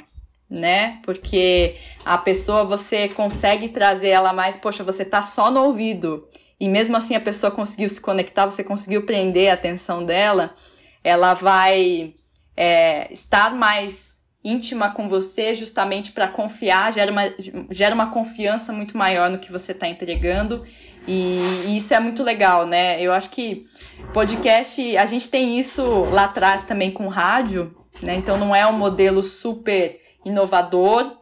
né? 0.50 1.00
Porque 1.04 1.78
a 2.04 2.18
pessoa 2.18 2.64
você 2.64 3.08
consegue 3.08 3.70
trazer 3.70 4.10
ela 4.10 4.34
mais, 4.34 4.58
poxa, 4.58 4.84
você 4.84 5.06
tá 5.06 5.22
só 5.22 5.52
no 5.52 5.64
ouvido. 5.64 6.28
E 6.60 6.68
mesmo 6.68 6.98
assim 6.98 7.16
a 7.16 7.20
pessoa 7.20 7.52
conseguiu 7.52 7.90
se 7.90 8.02
conectar, 8.02 8.46
você 8.46 8.64
conseguiu 8.64 9.06
prender 9.06 9.52
a 9.52 9.54
atenção 9.54 10.04
dela, 10.04 10.56
ela 11.04 11.34
vai 11.34 12.14
é, 12.56 13.12
estar 13.12 13.54
mais 13.54 14.18
íntima 14.44 14.92
com 14.92 15.10
você 15.10 15.54
justamente 15.54 16.12
para 16.12 16.28
confiar, 16.28 16.94
gera 16.94 17.12
uma, 17.12 17.24
gera 17.72 17.94
uma 17.94 18.10
confiança 18.12 18.72
muito 18.72 18.98
maior 18.98 19.30
no 19.30 19.40
que 19.40 19.52
você 19.52 19.72
está 19.72 19.88
entregando. 19.88 20.66
E, 21.08 21.42
e, 21.68 21.78
isso 21.78 21.94
é 21.94 22.00
muito 22.00 22.24
legal, 22.24 22.66
né? 22.66 23.02
Eu 23.02 23.12
acho 23.12 23.30
que 23.30 23.66
podcast, 24.14 24.98
a 24.98 25.06
gente 25.06 25.30
tem 25.30 25.60
isso 25.60 25.84
lá 26.12 26.26
atrás 26.26 26.64
também 26.64 26.92
com 26.92 27.08
rádio, 27.08 27.76
né? 28.02 28.16
Então 28.16 28.38
não 28.38 28.56
é 28.56 28.66
um 28.68 28.74
modelo 28.74 29.24
super 29.24 30.00
inovador, 30.26 31.18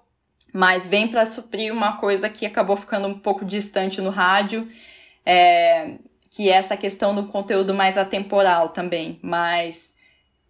mas 0.54 0.88
vem 0.88 1.08
para 1.08 1.26
suprir 1.26 1.72
uma 1.72 1.98
coisa 1.98 2.30
que 2.30 2.46
acabou 2.46 2.76
ficando 2.76 3.08
um 3.08 3.18
pouco 3.18 3.46
distante 3.46 4.02
no 4.02 4.10
rádio, 4.10 4.68
é, 5.26 5.96
que 6.30 6.50
é 6.50 6.54
essa 6.54 6.78
questão 6.78 7.14
do 7.14 7.28
conteúdo 7.28 7.74
mais 7.74 7.98
atemporal 7.98 8.70
também, 8.70 9.20
mas 9.22 9.94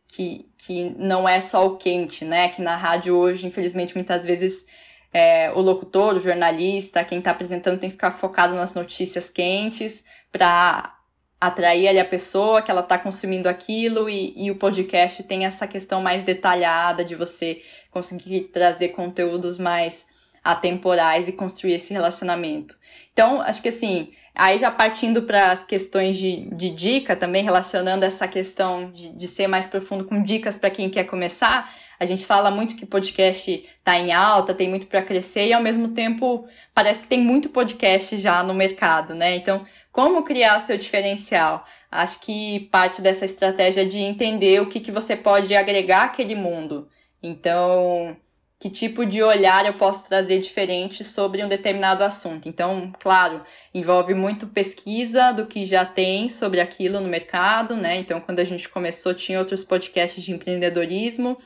que, 0.07 0.49
que 0.57 0.95
não 0.97 1.27
é 1.27 1.39
só 1.39 1.67
o 1.67 1.77
quente, 1.77 2.25
né? 2.25 2.49
Que 2.49 2.61
na 2.61 2.75
rádio 2.75 3.15
hoje, 3.15 3.45
infelizmente, 3.45 3.95
muitas 3.95 4.23
vezes 4.23 4.65
é, 5.13 5.51
o 5.51 5.61
locutor, 5.61 6.15
o 6.15 6.19
jornalista, 6.19 7.03
quem 7.03 7.19
está 7.19 7.31
apresentando 7.31 7.79
tem 7.79 7.89
que 7.89 7.95
ficar 7.95 8.11
focado 8.11 8.55
nas 8.55 8.73
notícias 8.73 9.29
quentes 9.29 10.05
para 10.31 10.93
atrair 11.39 11.87
ali 11.87 11.99
a 11.99 12.05
pessoa 12.05 12.61
que 12.61 12.71
ela 12.71 12.81
está 12.81 12.97
consumindo 12.97 13.47
aquilo 13.47 14.09
e, 14.09 14.33
e 14.35 14.49
o 14.49 14.55
podcast 14.55 15.23
tem 15.23 15.45
essa 15.45 15.67
questão 15.67 16.01
mais 16.01 16.23
detalhada 16.23 17.05
de 17.05 17.15
você 17.15 17.61
conseguir 17.91 18.45
trazer 18.45 18.89
conteúdos 18.89 19.57
mais 19.57 20.05
atemporais 20.43 21.27
e 21.27 21.33
construir 21.33 21.73
esse 21.73 21.93
relacionamento. 21.93 22.77
Então, 23.13 23.41
acho 23.41 23.61
que 23.61 23.69
assim, 23.69 24.13
aí 24.37 24.57
já 24.57 24.69
partindo 24.69 25.23
para 25.23 25.51
as 25.51 25.65
questões 25.65 26.17
de, 26.17 26.47
de 26.55 26.69
dica 26.69 27.15
também, 27.15 27.43
relacionando 27.43 28.05
essa 28.05 28.27
questão 28.27 28.91
de, 28.91 29.09
de 29.09 29.27
ser 29.27 29.47
mais 29.47 29.65
profundo 29.65 30.05
com 30.05 30.21
dicas 30.21 30.57
para 30.57 30.69
quem 30.69 30.89
quer 30.89 31.05
começar, 31.05 31.73
a 31.99 32.05
gente 32.05 32.25
fala 32.25 32.51
muito 32.51 32.75
que 32.75 32.85
podcast 32.85 33.51
está 33.51 33.97
em 33.97 34.13
alta, 34.13 34.53
tem 34.53 34.69
muito 34.69 34.85
para 34.85 35.01
crescer 35.01 35.47
e 35.47 35.53
ao 35.53 35.61
mesmo 35.61 35.89
tempo 35.89 36.47
parece 36.73 37.01
que 37.01 37.07
tem 37.07 37.19
muito 37.19 37.49
podcast 37.49 38.17
já 38.17 38.43
no 38.43 38.53
mercado, 38.53 39.15
né? 39.15 39.35
Então, 39.35 39.65
como 39.91 40.21
criar 40.21 40.59
seu 40.59 40.77
diferencial? 40.77 41.65
Acho 41.91 42.19
que 42.19 42.69
parte 42.71 43.01
dessa 43.01 43.25
estratégia 43.25 43.83
de 43.83 43.97
entender 43.97 44.61
o 44.61 44.67
que, 44.67 44.79
que 44.79 44.91
você 44.91 45.15
pode 45.15 45.55
agregar 45.55 46.03
àquele 46.03 46.35
mundo. 46.35 46.87
Então, 47.23 48.15
que 48.59 48.69
tipo 48.69 49.05
de 49.05 49.21
olhar 49.21 49.65
eu 49.65 49.73
posso 49.73 50.07
trazer 50.07 50.39
diferente 50.39 51.03
sobre 51.03 51.43
um 51.43 51.47
determinado 51.47 52.03
assunto. 52.03 52.49
Então, 52.49 52.91
claro, 52.99 53.41
envolve 53.73 54.15
muito 54.15 54.47
pesquisa 54.47 55.31
do 55.31 55.45
que 55.45 55.65
já 55.65 55.85
tem 55.85 56.27
sobre 56.27 56.59
aquilo 56.59 56.99
no 56.99 57.07
mercado, 57.07 57.75
né? 57.75 57.97
Então, 57.97 58.19
quando 58.19 58.39
a 58.39 58.43
gente 58.43 58.67
começou, 58.67 59.13
tinha 59.13 59.37
outros 59.37 59.63
podcasts 59.63 60.23
de 60.23 60.31
empreendedorismo. 60.31 61.37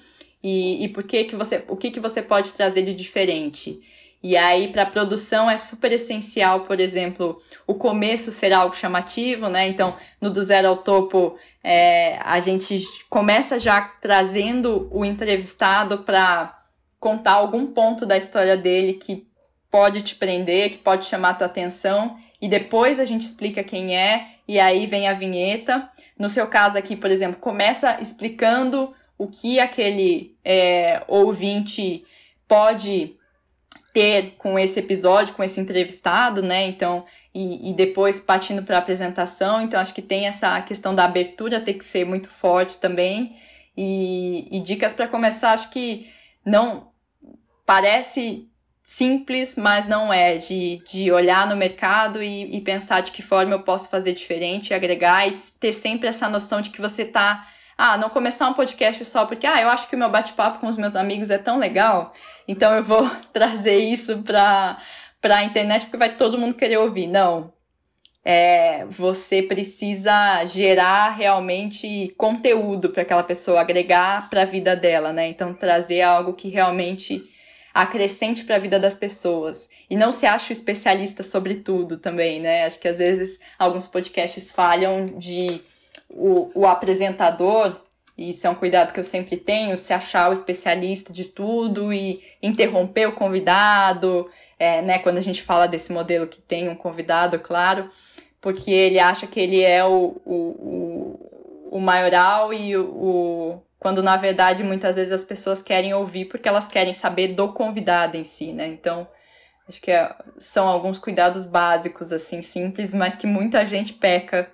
E, 0.41 0.85
e 0.85 0.87
por 0.87 1.03
que 1.03 1.25
que 1.25 1.35
você, 1.35 1.63
o 1.67 1.75
que 1.75 1.91
que 1.91 1.99
você 1.99 2.21
pode 2.21 2.53
trazer 2.53 2.81
de 2.83 2.93
diferente? 2.93 3.81
E 4.23 4.37
aí, 4.37 4.69
para 4.69 4.85
produção, 4.85 5.49
é 5.49 5.57
super 5.57 5.91
essencial, 5.91 6.61
por 6.61 6.79
exemplo, 6.79 7.41
o 7.67 7.73
começo 7.73 8.31
ser 8.31 8.53
algo 8.53 8.75
chamativo, 8.75 9.49
né? 9.49 9.67
Então, 9.67 9.97
no 10.21 10.29
Do 10.29 10.41
Zero 10.41 10.67
ao 10.69 10.77
Topo, 10.77 11.37
é, 11.63 12.19
a 12.23 12.39
gente 12.39 12.87
começa 13.09 13.59
já 13.59 13.81
trazendo 13.81 14.87
o 14.91 15.03
entrevistado 15.03 15.99
para 15.99 16.60
contar 17.01 17.31
algum 17.31 17.65
ponto 17.65 18.05
da 18.05 18.15
história 18.15 18.55
dele 18.55 18.93
que 18.93 19.27
pode 19.71 20.03
te 20.03 20.15
prender, 20.15 20.69
que 20.69 20.77
pode 20.77 21.07
chamar 21.07 21.33
tua 21.33 21.47
atenção, 21.47 22.17
e 22.39 22.47
depois 22.47 22.99
a 22.99 23.05
gente 23.05 23.23
explica 23.23 23.63
quem 23.63 23.97
é, 23.97 24.35
e 24.47 24.59
aí 24.59 24.85
vem 24.85 25.07
a 25.07 25.13
vinheta. 25.13 25.89
No 26.17 26.29
seu 26.29 26.45
caso 26.47 26.77
aqui, 26.77 26.95
por 26.95 27.09
exemplo, 27.09 27.39
começa 27.39 27.99
explicando 27.99 28.93
o 29.17 29.27
que 29.27 29.59
aquele 29.59 30.37
é, 30.45 31.01
ouvinte 31.07 32.05
pode 32.47 33.15
ter 33.93 34.35
com 34.37 34.59
esse 34.59 34.79
episódio, 34.79 35.33
com 35.33 35.43
esse 35.43 35.59
entrevistado, 35.59 36.43
né? 36.43 36.65
Então, 36.67 37.05
e, 37.33 37.71
e 37.71 37.73
depois 37.73 38.19
partindo 38.19 38.61
para 38.61 38.75
a 38.75 38.79
apresentação. 38.79 39.61
Então, 39.61 39.79
acho 39.79 39.93
que 39.93 40.01
tem 40.01 40.27
essa 40.27 40.61
questão 40.61 40.93
da 40.93 41.05
abertura 41.05 41.59
ter 41.59 41.73
que 41.73 41.85
ser 41.85 42.05
muito 42.05 42.29
forte 42.29 42.77
também. 42.77 43.35
E, 43.75 44.47
e 44.51 44.59
dicas 44.59 44.93
para 44.93 45.07
começar, 45.07 45.53
acho 45.53 45.69
que 45.69 46.09
não 46.45 46.90
parece 47.71 48.49
simples, 48.83 49.55
mas 49.55 49.87
não 49.87 50.11
é, 50.11 50.35
de, 50.35 50.83
de 50.89 51.09
olhar 51.09 51.47
no 51.47 51.55
mercado 51.55 52.21
e, 52.21 52.53
e 52.53 52.59
pensar 52.59 52.99
de 52.99 53.13
que 53.13 53.21
forma 53.21 53.53
eu 53.53 53.63
posso 53.63 53.87
fazer 53.87 54.11
diferente, 54.11 54.73
agregar 54.73 55.25
e 55.25 55.31
ter 55.57 55.71
sempre 55.71 56.09
essa 56.09 56.27
noção 56.27 56.59
de 56.59 56.69
que 56.69 56.81
você 56.81 57.03
está 57.03 57.47
ah, 57.77 57.97
não 57.97 58.09
começar 58.09 58.49
um 58.49 58.53
podcast 58.53 59.05
só 59.05 59.25
porque, 59.25 59.47
ah, 59.47 59.61
eu 59.61 59.69
acho 59.69 59.87
que 59.87 59.95
o 59.95 59.97
meu 59.97 60.09
bate-papo 60.09 60.59
com 60.59 60.67
os 60.67 60.75
meus 60.75 60.97
amigos 60.97 61.29
é 61.29 61.37
tão 61.37 61.57
legal, 61.57 62.13
então 62.45 62.75
eu 62.75 62.83
vou 62.83 63.09
trazer 63.31 63.77
isso 63.77 64.21
para 64.21 64.77
a 65.23 65.43
internet 65.45 65.85
porque 65.85 65.95
vai 65.95 66.13
todo 66.17 66.37
mundo 66.37 66.55
querer 66.55 66.75
ouvir. 66.75 67.07
Não. 67.07 67.53
É, 68.23 68.85
você 68.89 69.41
precisa 69.41 70.45
gerar 70.45 71.11
realmente 71.11 72.13
conteúdo 72.17 72.89
para 72.89 73.03
aquela 73.03 73.23
pessoa, 73.23 73.61
agregar 73.61 74.29
para 74.29 74.41
a 74.41 74.45
vida 74.45 74.75
dela, 74.75 75.13
né? 75.13 75.29
Então, 75.29 75.53
trazer 75.53 76.01
algo 76.01 76.33
que 76.33 76.49
realmente 76.49 77.30
acrescente 77.73 78.43
para 78.43 78.55
a 78.55 78.59
vida 78.59 78.79
das 78.79 78.95
pessoas. 78.95 79.69
E 79.89 79.95
não 79.95 80.11
se 80.11 80.25
acha 80.25 80.51
especialista 80.51 81.23
sobre 81.23 81.55
tudo 81.55 81.97
também, 81.97 82.39
né? 82.39 82.65
Acho 82.65 82.79
que 82.79 82.87
às 82.87 82.97
vezes 82.97 83.39
alguns 83.57 83.87
podcasts 83.87 84.51
falham 84.51 85.05
de 85.17 85.61
o, 86.09 86.51
o 86.53 86.67
apresentador, 86.67 87.81
e 88.17 88.29
isso 88.29 88.45
é 88.45 88.49
um 88.49 88.55
cuidado 88.55 88.93
que 88.93 88.99
eu 88.99 89.03
sempre 89.03 89.37
tenho, 89.37 89.77
se 89.77 89.93
achar 89.93 90.29
o 90.29 90.33
especialista 90.33 91.13
de 91.13 91.25
tudo 91.25 91.93
e 91.93 92.21
interromper 92.41 93.07
o 93.07 93.13
convidado, 93.13 94.29
é, 94.59 94.81
né, 94.81 94.99
quando 94.99 95.17
a 95.17 95.21
gente 95.21 95.41
fala 95.41 95.67
desse 95.67 95.91
modelo 95.91 96.27
que 96.27 96.41
tem 96.41 96.69
um 96.69 96.75
convidado, 96.75 97.39
claro, 97.39 97.89
porque 98.39 98.71
ele 98.71 98.99
acha 98.99 99.25
que 99.25 99.39
ele 99.39 99.61
é 99.63 99.83
o, 99.83 100.21
o, 100.25 100.35
o, 100.35 101.77
o 101.77 101.79
maioral 101.79 102.53
e 102.53 102.75
o, 102.75 102.85
o, 102.85 103.63
quando 103.81 104.03
na 104.03 104.15
verdade 104.15 104.63
muitas 104.63 104.95
vezes 104.95 105.11
as 105.11 105.23
pessoas 105.23 105.59
querem 105.59 105.91
ouvir 105.91 106.25
porque 106.25 106.47
elas 106.47 106.67
querem 106.67 106.93
saber 106.93 107.29
do 107.29 107.51
convidado 107.51 108.15
em 108.15 108.23
si, 108.23 108.53
né? 108.53 108.67
Então, 108.67 109.07
acho 109.67 109.81
que 109.81 109.89
é, 109.89 110.15
são 110.37 110.67
alguns 110.67 110.99
cuidados 110.99 111.45
básicos, 111.45 112.11
assim, 112.13 112.43
simples, 112.43 112.93
mas 112.93 113.15
que 113.15 113.25
muita 113.25 113.65
gente 113.65 113.95
peca 113.95 114.47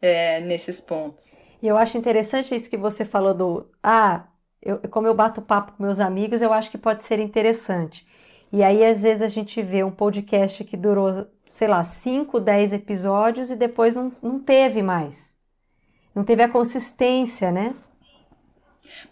é, 0.00 0.40
nesses 0.40 0.80
pontos. 0.80 1.36
E 1.60 1.68
eu 1.68 1.76
acho 1.76 1.98
interessante 1.98 2.54
isso 2.54 2.70
que 2.70 2.76
você 2.78 3.04
falou 3.04 3.34
do 3.34 3.70
ah, 3.82 4.24
eu, 4.62 4.78
como 4.88 5.06
eu 5.06 5.14
bato 5.14 5.42
papo 5.42 5.72
com 5.72 5.82
meus 5.82 6.00
amigos, 6.00 6.40
eu 6.40 6.50
acho 6.50 6.70
que 6.70 6.78
pode 6.78 7.02
ser 7.02 7.18
interessante. 7.18 8.06
E 8.50 8.62
aí, 8.62 8.82
às 8.82 9.02
vezes, 9.02 9.22
a 9.22 9.28
gente 9.28 9.60
vê 9.60 9.84
um 9.84 9.90
podcast 9.90 10.64
que 10.64 10.76
durou, 10.78 11.26
sei 11.50 11.68
lá, 11.68 11.84
5, 11.84 12.40
10 12.40 12.72
episódios 12.72 13.50
e 13.50 13.56
depois 13.56 13.94
não, 13.94 14.10
não 14.22 14.40
teve 14.40 14.82
mais. 14.82 15.36
Não 16.14 16.24
teve 16.24 16.42
a 16.42 16.48
consistência, 16.48 17.52
né? 17.52 17.74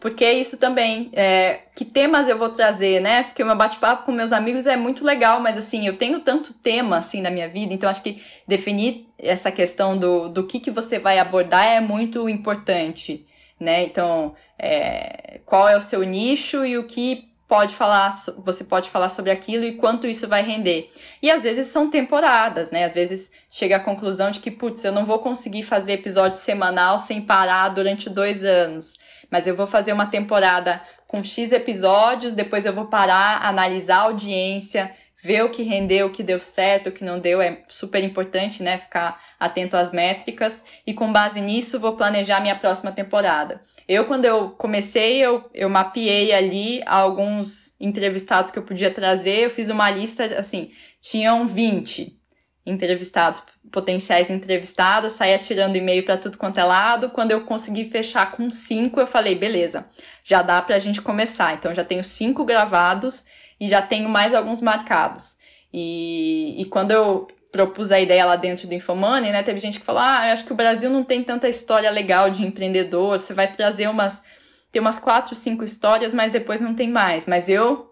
Porque 0.01 0.25
é 0.25 0.33
isso 0.33 0.59
também, 0.59 1.11
é, 1.13 1.61
que 1.75 1.85
temas 1.85 2.29
eu 2.29 2.39
vou 2.39 2.49
trazer, 2.49 3.01
né? 3.01 3.25
Porque 3.25 3.43
o 3.43 3.47
meu 3.47 3.57
bate-papo 3.57 4.05
com 4.05 4.13
meus 4.13 4.33
amigos 4.33 4.67
é 4.67 4.77
muito 4.77 5.05
legal, 5.05 5.41
mas 5.41 5.57
assim, 5.57 5.87
eu 5.87 5.97
tenho 5.97 6.21
tanto 6.21 6.53
tema 6.53 6.99
assim 6.99 7.21
na 7.21 7.31
minha 7.31 7.49
vida, 7.49 7.73
então 7.73 7.89
acho 7.89 8.03
que 8.03 8.23
definir 8.47 9.07
essa 9.19 9.51
questão 9.51 9.97
do, 9.97 10.29
do 10.29 10.47
que, 10.47 10.61
que 10.61 10.71
você 10.71 10.99
vai 10.99 11.19
abordar 11.19 11.65
é 11.65 11.81
muito 11.81 12.29
importante, 12.29 13.27
né? 13.59 13.83
Então, 13.83 14.35
é, 14.59 15.41
qual 15.45 15.69
é 15.69 15.77
o 15.77 15.83
seu 15.83 16.03
nicho 16.03 16.65
e 16.65 16.79
o 16.79 16.85
que 16.85 17.28
pode 17.49 17.75
falar, 17.75 18.11
você 18.45 18.63
pode 18.63 18.91
falar 18.91 19.09
sobre 19.09 19.33
aquilo 19.33 19.65
e 19.65 19.75
quanto 19.75 20.07
isso 20.07 20.29
vai 20.29 20.43
render. 20.43 20.93
E 21.21 21.31
às 21.31 21.43
vezes 21.43 21.67
são 21.67 21.91
temporadas, 21.91 22.71
né? 22.71 22.85
Às 22.85 22.95
vezes 22.95 23.31
chega 23.51 23.77
à 23.77 23.81
conclusão 23.81 24.31
de 24.31 24.39
que, 24.39 24.51
putz, 24.51 24.85
eu 24.85 24.93
não 24.93 25.05
vou 25.05 25.19
conseguir 25.19 25.63
fazer 25.63 25.93
episódio 25.95 26.39
semanal 26.39 26.99
sem 26.99 27.23
parar 27.23 27.71
durante 27.71 28.09
dois 28.09 28.45
anos 28.45 28.95
mas 29.31 29.47
eu 29.47 29.55
vou 29.55 29.67
fazer 29.67 29.93
uma 29.93 30.07
temporada 30.07 30.81
com 31.07 31.23
X 31.23 31.53
episódios, 31.53 32.33
depois 32.33 32.65
eu 32.65 32.73
vou 32.73 32.87
parar, 32.87 33.45
analisar 33.45 33.99
a 33.99 34.03
audiência, 34.03 34.91
ver 35.23 35.45
o 35.45 35.51
que 35.51 35.63
rendeu, 35.63 36.07
o 36.07 36.11
que 36.11 36.23
deu 36.23 36.41
certo, 36.41 36.89
o 36.89 36.93
que 36.93 37.05
não 37.05 37.19
deu, 37.19 37.41
é 37.41 37.63
super 37.69 38.03
importante, 38.05 38.63
né? 38.63 38.79
Ficar 38.79 39.21
atento 39.39 39.77
às 39.77 39.91
métricas 39.91 40.65
e 40.87 40.95
com 40.95 41.13
base 41.13 41.41
nisso 41.41 41.81
vou 41.81 41.97
planejar 41.97 42.41
minha 42.41 42.59
próxima 42.59 42.93
temporada. 42.93 43.61
Eu, 43.89 44.05
quando 44.05 44.27
eu 44.27 44.51
comecei, 44.51 45.19
eu, 45.19 45.49
eu 45.55 45.71
mapeei 45.71 46.33
ali 46.35 46.83
alguns 46.85 47.75
entrevistados 47.81 48.51
que 48.51 48.59
eu 48.59 48.63
podia 48.63 48.91
trazer, 48.91 49.45
eu 49.45 49.51
fiz 49.51 49.71
uma 49.71 49.91
lista, 49.91 50.25
assim, 50.39 50.71
tinham 51.01 51.49
20 51.49 52.19
entrevistados, 52.67 53.43
potenciais 53.73 54.29
entrevistados, 54.29 55.15
saía 55.15 55.39
tirando 55.39 55.77
e-mail 55.77 56.05
para 56.05 56.19
tudo 56.19 56.37
quanto 56.37 56.59
é 56.59 56.65
lado. 56.65 57.09
Quando 57.09 57.31
eu 57.31 57.47
consegui 57.47 57.87
fechar 57.87 58.33
com 58.33 58.51
cinco, 58.51 59.01
eu 59.01 59.07
falei, 59.07 59.35
beleza, 59.35 59.87
já 60.23 60.43
dá 60.43 60.61
para 60.61 60.77
a 60.77 60.79
gente 60.79 61.01
começar. 61.01 61.55
Então 61.55 61.75
já 61.75 61.83
tenho 61.83 62.05
cinco 62.05 62.45
gravados 62.45 63.25
e 63.59 63.67
já 63.69 63.81
tenho 63.81 64.09
mais 64.09 64.35
alguns 64.35 64.61
marcados. 64.61 65.39
E, 65.73 66.61
e 66.61 66.65
quando 66.67 66.91
eu 66.91 67.29
propus 67.51 67.91
a 67.91 68.01
ideia 68.01 68.25
lá 68.25 68.37
dentro 68.37 68.67
do 68.67 68.75
Infomoney, 68.75 69.33
né, 69.33 69.43
teve 69.43 69.59
gente 69.59 69.81
que 69.81 69.87
falou, 69.87 70.03
ah, 70.03 70.27
eu 70.27 70.33
acho 70.33 70.45
que 70.45 70.53
o 70.53 70.57
Brasil 70.57 70.91
não 70.91 71.03
tem 71.03 71.23
tanta 71.23 71.49
história 71.49 71.91
legal 71.91 72.31
de 72.31 72.45
empreendedor, 72.45 73.19
você 73.19 73.33
vai 73.33 73.51
trazer 73.51 73.89
umas, 73.89 74.23
tem 74.71 74.81
umas 74.81 74.99
quatro, 74.99 75.35
cinco 75.35 75.65
histórias, 75.65 76.13
mas 76.13 76.31
depois 76.31 76.61
não 76.61 76.75
tem 76.75 76.89
mais. 76.89 77.27
Mas 77.27 77.49
eu 77.49 77.91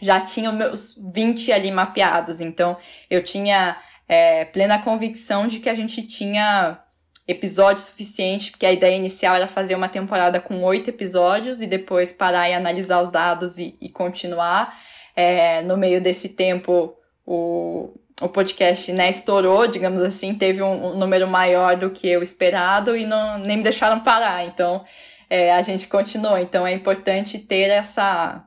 já 0.00 0.20
tinha 0.20 0.52
meus 0.52 0.94
20 1.12 1.52
ali 1.52 1.70
mapeados, 1.70 2.40
então 2.40 2.76
eu 3.10 3.24
tinha 3.24 3.76
é, 4.08 4.44
plena 4.44 4.78
convicção 4.78 5.46
de 5.46 5.58
que 5.60 5.68
a 5.68 5.74
gente 5.74 6.02
tinha 6.02 6.78
episódio 7.26 7.82
suficiente, 7.82 8.50
porque 8.50 8.64
a 8.64 8.72
ideia 8.72 8.96
inicial 8.96 9.36
era 9.36 9.46
fazer 9.46 9.74
uma 9.74 9.88
temporada 9.88 10.40
com 10.40 10.62
oito 10.62 10.88
episódios 10.88 11.60
e 11.60 11.66
depois 11.66 12.10
parar 12.10 12.48
e 12.48 12.54
analisar 12.54 13.02
os 13.02 13.10
dados 13.10 13.58
e, 13.58 13.76
e 13.80 13.90
continuar. 13.90 14.80
É, 15.14 15.62
no 15.62 15.76
meio 15.76 16.00
desse 16.00 16.28
tempo, 16.28 16.96
o, 17.26 17.92
o 18.20 18.28
podcast 18.28 18.92
né, 18.92 19.08
estourou, 19.08 19.66
digamos 19.66 20.00
assim, 20.00 20.34
teve 20.34 20.62
um, 20.62 20.92
um 20.92 20.98
número 20.98 21.26
maior 21.28 21.76
do 21.76 21.90
que 21.90 22.08
eu 22.08 22.22
esperado 22.22 22.96
e 22.96 23.06
não, 23.06 23.38
nem 23.38 23.58
me 23.58 23.62
deixaram 23.62 24.00
parar. 24.00 24.44
Então, 24.44 24.84
é, 25.30 25.52
a 25.52 25.62
gente 25.62 25.86
continuou. 25.86 26.38
Então, 26.38 26.66
é 26.66 26.72
importante 26.72 27.38
ter 27.38 27.70
essa, 27.70 28.44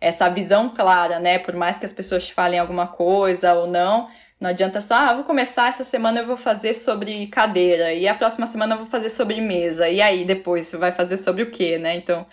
essa 0.00 0.28
visão 0.28 0.68
clara, 0.68 1.20
né? 1.20 1.38
Por 1.38 1.54
mais 1.54 1.78
que 1.78 1.86
as 1.86 1.92
pessoas 1.92 2.26
te 2.26 2.34
falem 2.34 2.58
alguma 2.58 2.86
coisa 2.88 3.54
ou 3.54 3.66
não, 3.66 4.08
não 4.40 4.50
adianta 4.50 4.80
só, 4.80 4.96
ah, 4.96 5.14
vou 5.14 5.22
começar 5.22 5.68
essa 5.68 5.84
semana 5.84 6.18
eu 6.18 6.26
vou 6.26 6.36
fazer 6.36 6.74
sobre 6.74 7.28
cadeira 7.28 7.92
e 7.92 8.08
a 8.08 8.14
próxima 8.14 8.44
semana 8.44 8.74
eu 8.74 8.78
vou 8.78 8.88
fazer 8.88 9.08
sobre 9.08 9.40
mesa. 9.40 9.88
E 9.88 10.02
aí 10.02 10.24
depois 10.24 10.66
você 10.66 10.76
vai 10.76 10.90
fazer 10.90 11.16
sobre 11.16 11.44
o 11.44 11.50
quê, 11.52 11.78
né? 11.78 11.94
Então, 11.94 12.26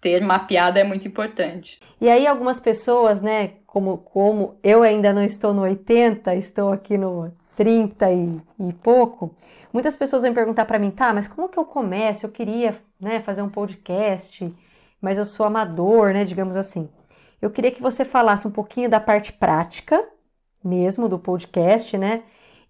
ter 0.00 0.22
mapeado 0.22 0.78
é 0.78 0.84
muito 0.84 1.08
importante. 1.08 1.80
E 2.00 2.08
aí 2.08 2.24
algumas 2.24 2.60
pessoas, 2.60 3.20
né, 3.20 3.54
como 3.76 3.98
como 3.98 4.54
eu 4.62 4.82
ainda 4.82 5.12
não 5.12 5.22
estou 5.22 5.52
no 5.52 5.60
80, 5.60 6.34
estou 6.34 6.72
aqui 6.72 6.96
no 6.96 7.30
30 7.56 8.10
e, 8.10 8.40
e 8.58 8.72
pouco, 8.72 9.34
muitas 9.70 9.94
pessoas 9.94 10.22
vão 10.22 10.32
perguntar 10.32 10.64
para 10.64 10.78
mim, 10.78 10.90
tá, 10.90 11.12
mas 11.12 11.28
como 11.28 11.46
que 11.46 11.58
eu 11.58 11.64
começo? 11.66 12.24
Eu 12.24 12.30
queria, 12.30 12.74
né, 12.98 13.20
fazer 13.20 13.42
um 13.42 13.50
podcast, 13.50 14.50
mas 14.98 15.18
eu 15.18 15.26
sou 15.26 15.44
amador, 15.44 16.14
né, 16.14 16.24
digamos 16.24 16.56
assim. 16.56 16.88
Eu 17.40 17.50
queria 17.50 17.70
que 17.70 17.82
você 17.82 18.02
falasse 18.02 18.48
um 18.48 18.50
pouquinho 18.50 18.88
da 18.88 18.98
parte 18.98 19.30
prática 19.34 20.02
mesmo 20.64 21.06
do 21.06 21.18
podcast, 21.18 21.98
né? 21.98 22.22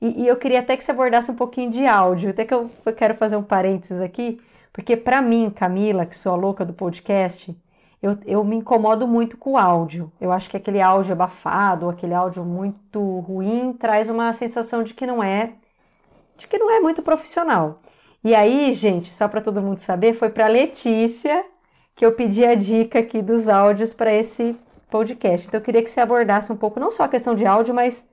E, 0.02 0.24
e, 0.24 0.26
eu 0.26 0.36
queria 0.36 0.59
até 0.59 0.76
que 0.76 0.82
você 0.82 0.90
abordasse 0.90 1.30
um 1.30 1.36
pouquinho 1.36 1.70
de 1.70 1.86
áudio, 1.86 2.30
até 2.30 2.44
que 2.44 2.52
eu, 2.52 2.68
eu 2.84 2.92
quero 2.92 3.14
fazer 3.14 3.36
um 3.36 3.44
parênteses 3.44 4.00
aqui, 4.00 4.40
porque 4.72 4.96
para 4.96 5.22
mim, 5.22 5.50
Camila, 5.50 6.04
que 6.04 6.16
sou 6.16 6.32
a 6.32 6.36
louca 6.36 6.64
do 6.64 6.72
podcast, 6.74 7.57
eu, 8.03 8.16
eu 8.26 8.44
me 8.44 8.57
incomodo 8.57 9.07
muito 9.07 9.36
com 9.36 9.53
o 9.53 9.59
áudio. 9.59 10.12
Eu 10.20 10.32
acho 10.32 10.51
que 10.51 10.57
aquele 10.57 10.80
áudio 10.80 11.12
abafado, 11.12 11.88
aquele 11.88 12.14
áudio 12.14 12.44
muito 12.44 13.20
ruim, 13.20 13.72
traz 13.72 14.09
uma 14.11 14.32
sensação 14.32 14.82
de 14.82 14.94
que 14.94 15.07
não 15.07 15.22
é, 15.22 15.55
de 16.36 16.47
que 16.47 16.59
não 16.59 16.70
é 16.70 16.80
muito 16.80 17.03
profissional. 17.03 17.80
E 18.22 18.34
aí, 18.34 18.72
gente, 18.74 19.12
só 19.12 19.28
para 19.28 19.40
todo 19.40 19.62
mundo 19.62 19.78
saber, 19.78 20.12
foi 20.12 20.30
para 20.30 20.47
Letícia 20.47 21.44
que 21.94 22.05
eu 22.05 22.12
pedi 22.12 22.44
a 22.44 22.55
dica 22.55 22.99
aqui 22.99 23.22
dos 23.22 23.49
áudios 23.49 23.94
para 23.94 24.12
esse 24.12 24.55
podcast. 24.90 25.47
Então 25.47 25.59
eu 25.59 25.64
queria 25.64 25.82
que 25.82 25.90
você 25.90 26.01
abordasse 26.01 26.53
um 26.53 26.57
pouco, 26.57 26.78
não 26.78 26.92
só 26.92 27.05
a 27.05 27.09
questão 27.09 27.34
de 27.34 27.47
áudio, 27.47 27.74
mas 27.74 28.07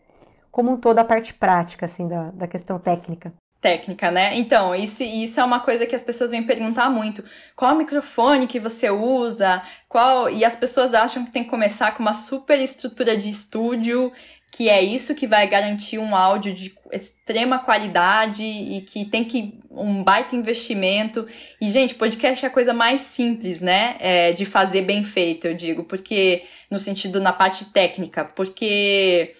como 0.51 0.71
um 0.71 0.77
todo 0.77 0.99
a 0.99 1.03
parte 1.03 1.33
prática, 1.33 1.85
assim, 1.85 2.07
da, 2.07 2.31
da 2.31 2.47
questão 2.47 2.79
técnica. 2.79 3.33
Técnica, 3.63 4.11
né? 4.11 4.37
Então, 4.37 4.75
isso, 4.75 5.03
isso 5.03 5.39
é 5.39 5.43
uma 5.43 5.61
coisa 5.61 5.85
que 5.85 5.95
as 5.95 6.03
pessoas 6.03 6.31
vêm 6.31 6.43
perguntar 6.43 6.89
muito. 6.89 7.23
Qual 7.55 7.73
microfone 7.73 8.45
que 8.45 8.59
você 8.59 8.89
usa? 8.89 9.63
Qual 9.87 10.29
E 10.29 10.43
as 10.43 10.53
pessoas 10.53 10.93
acham 10.93 11.23
que 11.23 11.31
tem 11.31 11.45
que 11.45 11.49
começar 11.49 11.95
com 11.95 12.03
uma 12.03 12.13
super 12.13 12.59
estrutura 12.59 13.15
de 13.15 13.29
estúdio 13.29 14.11
que 14.55 14.69
é 14.69 14.83
isso 14.83 15.15
que 15.15 15.25
vai 15.25 15.47
garantir 15.47 15.97
um 15.97 16.15
áudio 16.15 16.53
de 16.53 16.75
extrema 16.91 17.57
qualidade 17.57 18.43
e 18.43 18.81
que 18.81 19.03
tem 19.03 19.23
que 19.23 19.59
um 19.71 20.03
baita 20.03 20.35
investimento. 20.35 21.25
E, 21.59 21.71
gente, 21.71 21.95
podcast 21.95 22.45
é 22.45 22.47
a 22.47 22.51
coisa 22.51 22.71
mais 22.71 23.01
simples, 23.01 23.59
né? 23.59 23.95
É, 23.99 24.31
de 24.31 24.45
fazer 24.45 24.81
bem 24.81 25.03
feito, 25.03 25.47
eu 25.47 25.55
digo, 25.55 25.85
porque 25.85 26.43
no 26.69 26.77
sentido 26.77 27.19
na 27.19 27.33
parte 27.33 27.65
técnica, 27.65 28.23
porque 28.23 29.33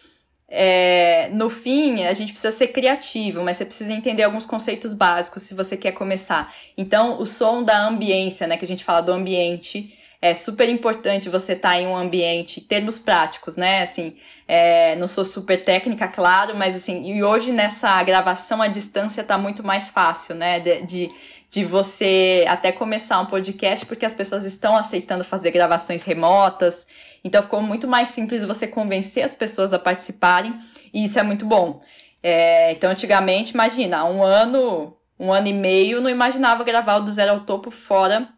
é, 0.55 1.29
no 1.33 1.49
fim 1.49 2.03
a 2.03 2.13
gente 2.13 2.31
precisa 2.31 2.55
ser 2.55 2.67
criativo, 2.67 3.43
mas 3.43 3.57
você 3.57 3.65
precisa 3.65 3.91
entender 3.91 4.21
alguns 4.21 4.45
conceitos 4.45 4.93
básicos 4.93 5.41
se 5.41 5.55
você 5.55 5.75
quer 5.75 5.93
começar. 5.93 6.53
Então, 6.77 7.19
o 7.19 7.25
som 7.25 7.63
da 7.63 7.87
ambiência, 7.87 8.45
né? 8.45 8.55
Que 8.55 8.63
a 8.63 8.67
gente 8.67 8.83
fala 8.83 9.01
do 9.01 9.11
ambiente 9.11 9.97
é 10.21 10.35
super 10.35 10.69
importante 10.69 11.27
você 11.27 11.53
estar 11.53 11.71
tá 11.71 11.79
em 11.79 11.87
um 11.87 11.97
ambiente, 11.97 12.61
termos 12.61 12.99
práticos, 12.99 13.55
né? 13.55 13.81
Assim, 13.81 14.15
é, 14.47 14.95
não 14.97 15.07
sou 15.07 15.25
super 15.25 15.63
técnica, 15.63 16.07
claro, 16.07 16.55
mas 16.55 16.75
assim, 16.75 17.03
e 17.03 17.23
hoje 17.23 17.51
nessa 17.51 18.01
gravação 18.03 18.61
a 18.61 18.67
distância 18.67 19.23
tá 19.23 19.39
muito 19.39 19.65
mais 19.65 19.89
fácil, 19.89 20.35
né? 20.35 20.59
De, 20.59 20.85
de, 20.85 21.11
de 21.53 21.63
você 21.63 22.43
até 22.47 22.71
começar 22.71 23.19
um 23.19 23.27
podcast, 23.27 23.85
porque 23.85 24.07
as 24.07 24.13
pessoas 24.13 24.43
estão 24.43 24.75
aceitando 24.75 25.23
fazer 25.23 25.51
gravações 25.51 26.01
remotas. 26.01 26.87
Então 27.23 27.43
ficou 27.43 27.61
muito 27.61 27.87
mais 27.87 28.09
simples 28.09 28.43
você 28.43 28.65
convencer 28.65 29.23
as 29.23 29.35
pessoas 29.35 29.71
a 29.71 29.77
participarem, 29.77 30.57
e 30.91 31.05
isso 31.05 31.19
é 31.19 31.21
muito 31.21 31.45
bom. 31.45 31.79
É, 32.23 32.71
então, 32.71 32.89
antigamente, 32.89 33.53
imagina, 33.53 34.03
um 34.03 34.23
ano, 34.23 34.97
um 35.19 35.31
ano 35.31 35.47
e 35.47 35.53
meio, 35.53 36.01
não 36.01 36.09
imaginava 36.09 36.63
gravar 36.63 36.95
o 36.95 37.01
do 37.01 37.11
zero 37.11 37.33
ao 37.33 37.41
topo 37.41 37.69
fora 37.69 38.29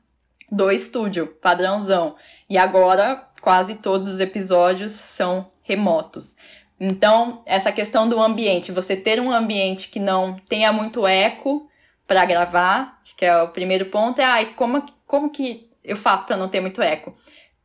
do 0.52 0.70
estúdio, 0.70 1.28
padrãozão. 1.42 2.16
E 2.50 2.58
agora 2.58 3.30
quase 3.40 3.76
todos 3.76 4.10
os 4.10 4.20
episódios 4.20 4.92
são 4.92 5.50
remotos. 5.62 6.36
Então, 6.78 7.44
essa 7.46 7.72
questão 7.72 8.10
do 8.10 8.22
ambiente, 8.22 8.74
você 8.74 8.94
ter 8.94 9.22
um 9.22 9.32
ambiente 9.32 9.88
que 9.88 10.02
não 10.02 10.36
tenha 10.50 10.74
muito 10.74 11.08
eco 11.08 11.70
para 12.08 12.26
gravar, 12.26 13.00
acho 13.02 13.16
que 13.16 13.26
é 13.26 13.42
o 13.42 13.50
primeiro 13.50 13.88
ponto, 13.88 14.20
é 14.20 14.24
ai, 14.24 14.46
como, 14.54 14.86
como 15.08 15.30
que 15.30 15.70
eu 15.84 15.96
faço 15.96 16.26
para 16.26 16.38
não 16.38 16.50
ter 16.50 16.62
muito 16.62 16.82
eco? 16.82 17.16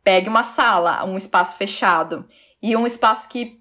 Pegue 0.02 0.28
uma 0.28 0.42
sala, 0.42 1.04
um 1.04 1.16
espaço 1.16 1.56
fechado 1.56 2.26
e 2.62 2.74
um 2.76 2.86
espaço 2.86 3.28
que 3.28 3.60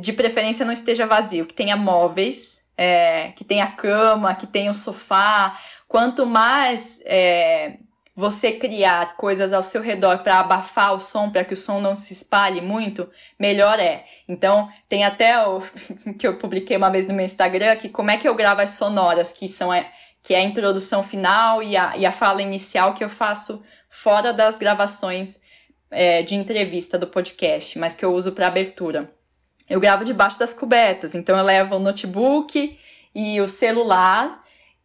de 0.00 0.12
preferência 0.12 0.64
não 0.64 0.72
esteja 0.72 1.06
vazio, 1.06 1.46
que 1.46 1.54
tenha 1.54 1.76
móveis, 1.76 2.60
é, 2.76 3.32
que 3.32 3.44
tenha 3.44 3.66
cama, 3.66 4.34
que 4.34 4.46
tenha 4.46 4.70
um 4.70 4.74
sofá. 4.74 5.58
Quanto 5.88 6.24
mais 6.24 7.00
é, 7.04 7.78
você 8.20 8.52
criar 8.52 9.16
coisas 9.16 9.50
ao 9.50 9.62
seu 9.62 9.80
redor 9.80 10.18
para 10.18 10.38
abafar 10.38 10.94
o 10.94 11.00
som, 11.00 11.30
para 11.30 11.42
que 11.42 11.54
o 11.54 11.56
som 11.56 11.80
não 11.80 11.96
se 11.96 12.12
espalhe 12.12 12.60
muito, 12.60 13.08
melhor 13.38 13.80
é. 13.80 14.04
Então, 14.28 14.68
tem 14.88 15.04
até 15.04 15.42
o 15.46 15.62
que 16.18 16.26
eu 16.26 16.36
publiquei 16.36 16.76
uma 16.76 16.90
vez 16.90 17.08
no 17.08 17.14
meu 17.14 17.24
Instagram, 17.24 17.76
que 17.76 17.88
como 17.88 18.10
é 18.10 18.18
que 18.18 18.28
eu 18.28 18.34
gravo 18.34 18.60
as 18.60 18.70
sonoras, 18.70 19.32
que 19.32 19.48
são 19.48 19.72
a, 19.72 19.82
que 20.22 20.34
é 20.34 20.38
a 20.38 20.42
introdução 20.42 21.02
final 21.02 21.62
e 21.62 21.78
a, 21.78 21.96
e 21.96 22.04
a 22.04 22.12
fala 22.12 22.42
inicial 22.42 22.92
que 22.92 23.02
eu 23.02 23.08
faço 23.08 23.62
fora 23.88 24.34
das 24.34 24.58
gravações 24.58 25.40
é, 25.90 26.20
de 26.20 26.34
entrevista 26.34 26.98
do 26.98 27.06
podcast, 27.06 27.78
mas 27.78 27.96
que 27.96 28.04
eu 28.04 28.12
uso 28.12 28.32
para 28.32 28.46
abertura. 28.46 29.10
Eu 29.66 29.80
gravo 29.80 30.04
debaixo 30.04 30.38
das 30.38 30.52
cobertas, 30.52 31.14
então 31.14 31.38
eu 31.38 31.44
levo 31.44 31.76
o 31.76 31.80
notebook 31.80 32.78
e 33.14 33.40
o 33.40 33.48
celular 33.48 34.42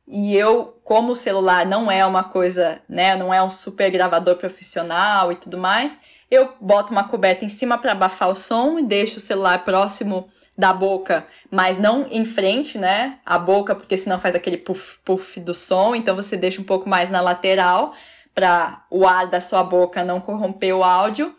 e 0.07 0.35
eu, 0.35 0.77
como 0.83 1.13
o 1.13 1.15
celular 1.15 1.65
não 1.65 1.91
é 1.91 2.05
uma 2.05 2.23
coisa, 2.23 2.79
né, 2.87 3.15
não 3.15 3.33
é 3.33 3.41
um 3.41 3.49
super 3.49 3.89
gravador 3.89 4.35
profissional 4.35 5.31
e 5.31 5.35
tudo 5.35 5.57
mais, 5.57 5.99
eu 6.29 6.53
boto 6.59 6.91
uma 6.91 7.03
coberta 7.05 7.43
em 7.43 7.49
cima 7.49 7.77
para 7.77 7.91
abafar 7.91 8.29
o 8.29 8.35
som 8.35 8.77
e 8.79 8.83
deixo 8.83 9.17
o 9.17 9.21
celular 9.21 9.63
próximo 9.63 10.29
da 10.57 10.71
boca, 10.71 11.25
mas 11.51 11.77
não 11.77 12.07
em 12.09 12.23
frente, 12.25 12.77
né, 12.77 13.17
a 13.25 13.37
boca, 13.37 13.75
porque 13.75 13.97
senão 13.97 14.19
faz 14.19 14.35
aquele 14.35 14.57
puff 14.57 14.97
puff 15.03 15.39
do 15.39 15.53
som, 15.53 15.95
então 15.95 16.15
você 16.15 16.37
deixa 16.37 16.61
um 16.61 16.65
pouco 16.65 16.87
mais 16.87 17.09
na 17.09 17.19
lateral 17.19 17.93
para 18.33 18.85
o 18.91 19.07
ar 19.07 19.27
da 19.27 19.39
sua 19.39 19.63
boca 19.63 20.03
não 20.03 20.19
corromper 20.19 20.75
o 20.75 20.83
áudio. 20.83 21.33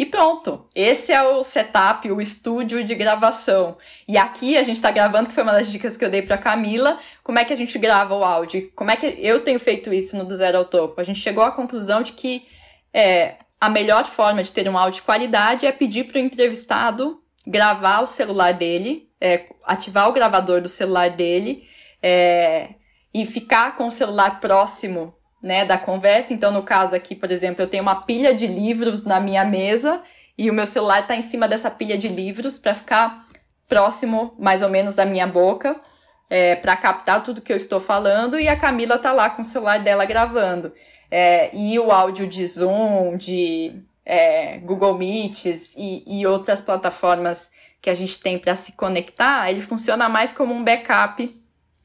E 0.00 0.06
pronto, 0.06 0.64
esse 0.74 1.12
é 1.12 1.22
o 1.22 1.44
setup, 1.44 2.10
o 2.10 2.22
estúdio 2.22 2.82
de 2.82 2.94
gravação. 2.94 3.76
E 4.08 4.16
aqui 4.16 4.56
a 4.56 4.62
gente 4.62 4.76
está 4.76 4.90
gravando, 4.90 5.28
que 5.28 5.34
foi 5.34 5.42
uma 5.42 5.52
das 5.52 5.70
dicas 5.70 5.94
que 5.94 6.02
eu 6.02 6.08
dei 6.08 6.22
para 6.22 6.38
Camila, 6.38 6.98
como 7.22 7.38
é 7.38 7.44
que 7.44 7.52
a 7.52 7.56
gente 7.56 7.78
grava 7.78 8.14
o 8.14 8.24
áudio, 8.24 8.72
como 8.74 8.90
é 8.90 8.96
que 8.96 9.14
eu 9.18 9.44
tenho 9.44 9.60
feito 9.60 9.92
isso 9.92 10.16
no 10.16 10.24
Do 10.24 10.34
Zero 10.34 10.56
ao 10.56 10.64
Topo. 10.64 10.98
A 10.98 11.04
gente 11.04 11.18
chegou 11.18 11.44
à 11.44 11.52
conclusão 11.52 12.00
de 12.00 12.14
que 12.14 12.48
é, 12.94 13.34
a 13.60 13.68
melhor 13.68 14.06
forma 14.06 14.42
de 14.42 14.50
ter 14.50 14.66
um 14.70 14.78
áudio 14.78 15.02
de 15.02 15.02
qualidade 15.02 15.66
é 15.66 15.70
pedir 15.70 16.04
para 16.04 16.16
o 16.16 16.24
entrevistado 16.24 17.22
gravar 17.46 18.00
o 18.00 18.06
celular 18.06 18.54
dele, 18.54 19.06
é, 19.20 19.50
ativar 19.66 20.08
o 20.08 20.12
gravador 20.12 20.62
do 20.62 20.68
celular 20.70 21.10
dele 21.10 21.68
é, 22.02 22.70
e 23.12 23.26
ficar 23.26 23.76
com 23.76 23.88
o 23.88 23.92
celular 23.92 24.40
próximo 24.40 25.14
né, 25.42 25.64
da 25.64 25.78
conversa. 25.78 26.32
Então, 26.32 26.50
no 26.52 26.62
caso 26.62 26.94
aqui, 26.94 27.14
por 27.14 27.30
exemplo, 27.30 27.62
eu 27.62 27.66
tenho 27.66 27.82
uma 27.82 28.02
pilha 28.02 28.34
de 28.34 28.46
livros 28.46 29.04
na 29.04 29.20
minha 29.20 29.44
mesa 29.44 30.02
e 30.36 30.50
o 30.50 30.54
meu 30.54 30.66
celular 30.66 31.00
está 31.00 31.16
em 31.16 31.22
cima 31.22 31.48
dessa 31.48 31.70
pilha 31.70 31.96
de 31.96 32.08
livros 32.08 32.58
para 32.58 32.74
ficar 32.74 33.26
próximo, 33.68 34.34
mais 34.38 34.62
ou 34.62 34.68
menos, 34.68 34.94
da 34.94 35.04
minha 35.04 35.26
boca, 35.26 35.80
é, 36.28 36.56
para 36.56 36.76
captar 36.76 37.22
tudo 37.22 37.40
que 37.40 37.52
eu 37.52 37.56
estou 37.56 37.80
falando. 37.80 38.38
E 38.38 38.48
a 38.48 38.56
Camila 38.56 38.96
está 38.96 39.12
lá 39.12 39.30
com 39.30 39.42
o 39.42 39.44
celular 39.44 39.78
dela 39.80 40.04
gravando. 40.04 40.72
É, 41.10 41.54
e 41.54 41.78
o 41.78 41.90
áudio 41.90 42.26
de 42.26 42.46
Zoom, 42.46 43.16
de 43.16 43.82
é, 44.04 44.58
Google 44.58 44.96
Meets 44.96 45.74
e, 45.76 46.04
e 46.06 46.26
outras 46.26 46.60
plataformas 46.60 47.50
que 47.80 47.88
a 47.88 47.94
gente 47.94 48.20
tem 48.20 48.38
para 48.38 48.54
se 48.54 48.72
conectar, 48.72 49.50
ele 49.50 49.62
funciona 49.62 50.08
mais 50.08 50.32
como 50.32 50.52
um 50.52 50.62
backup, 50.62 51.34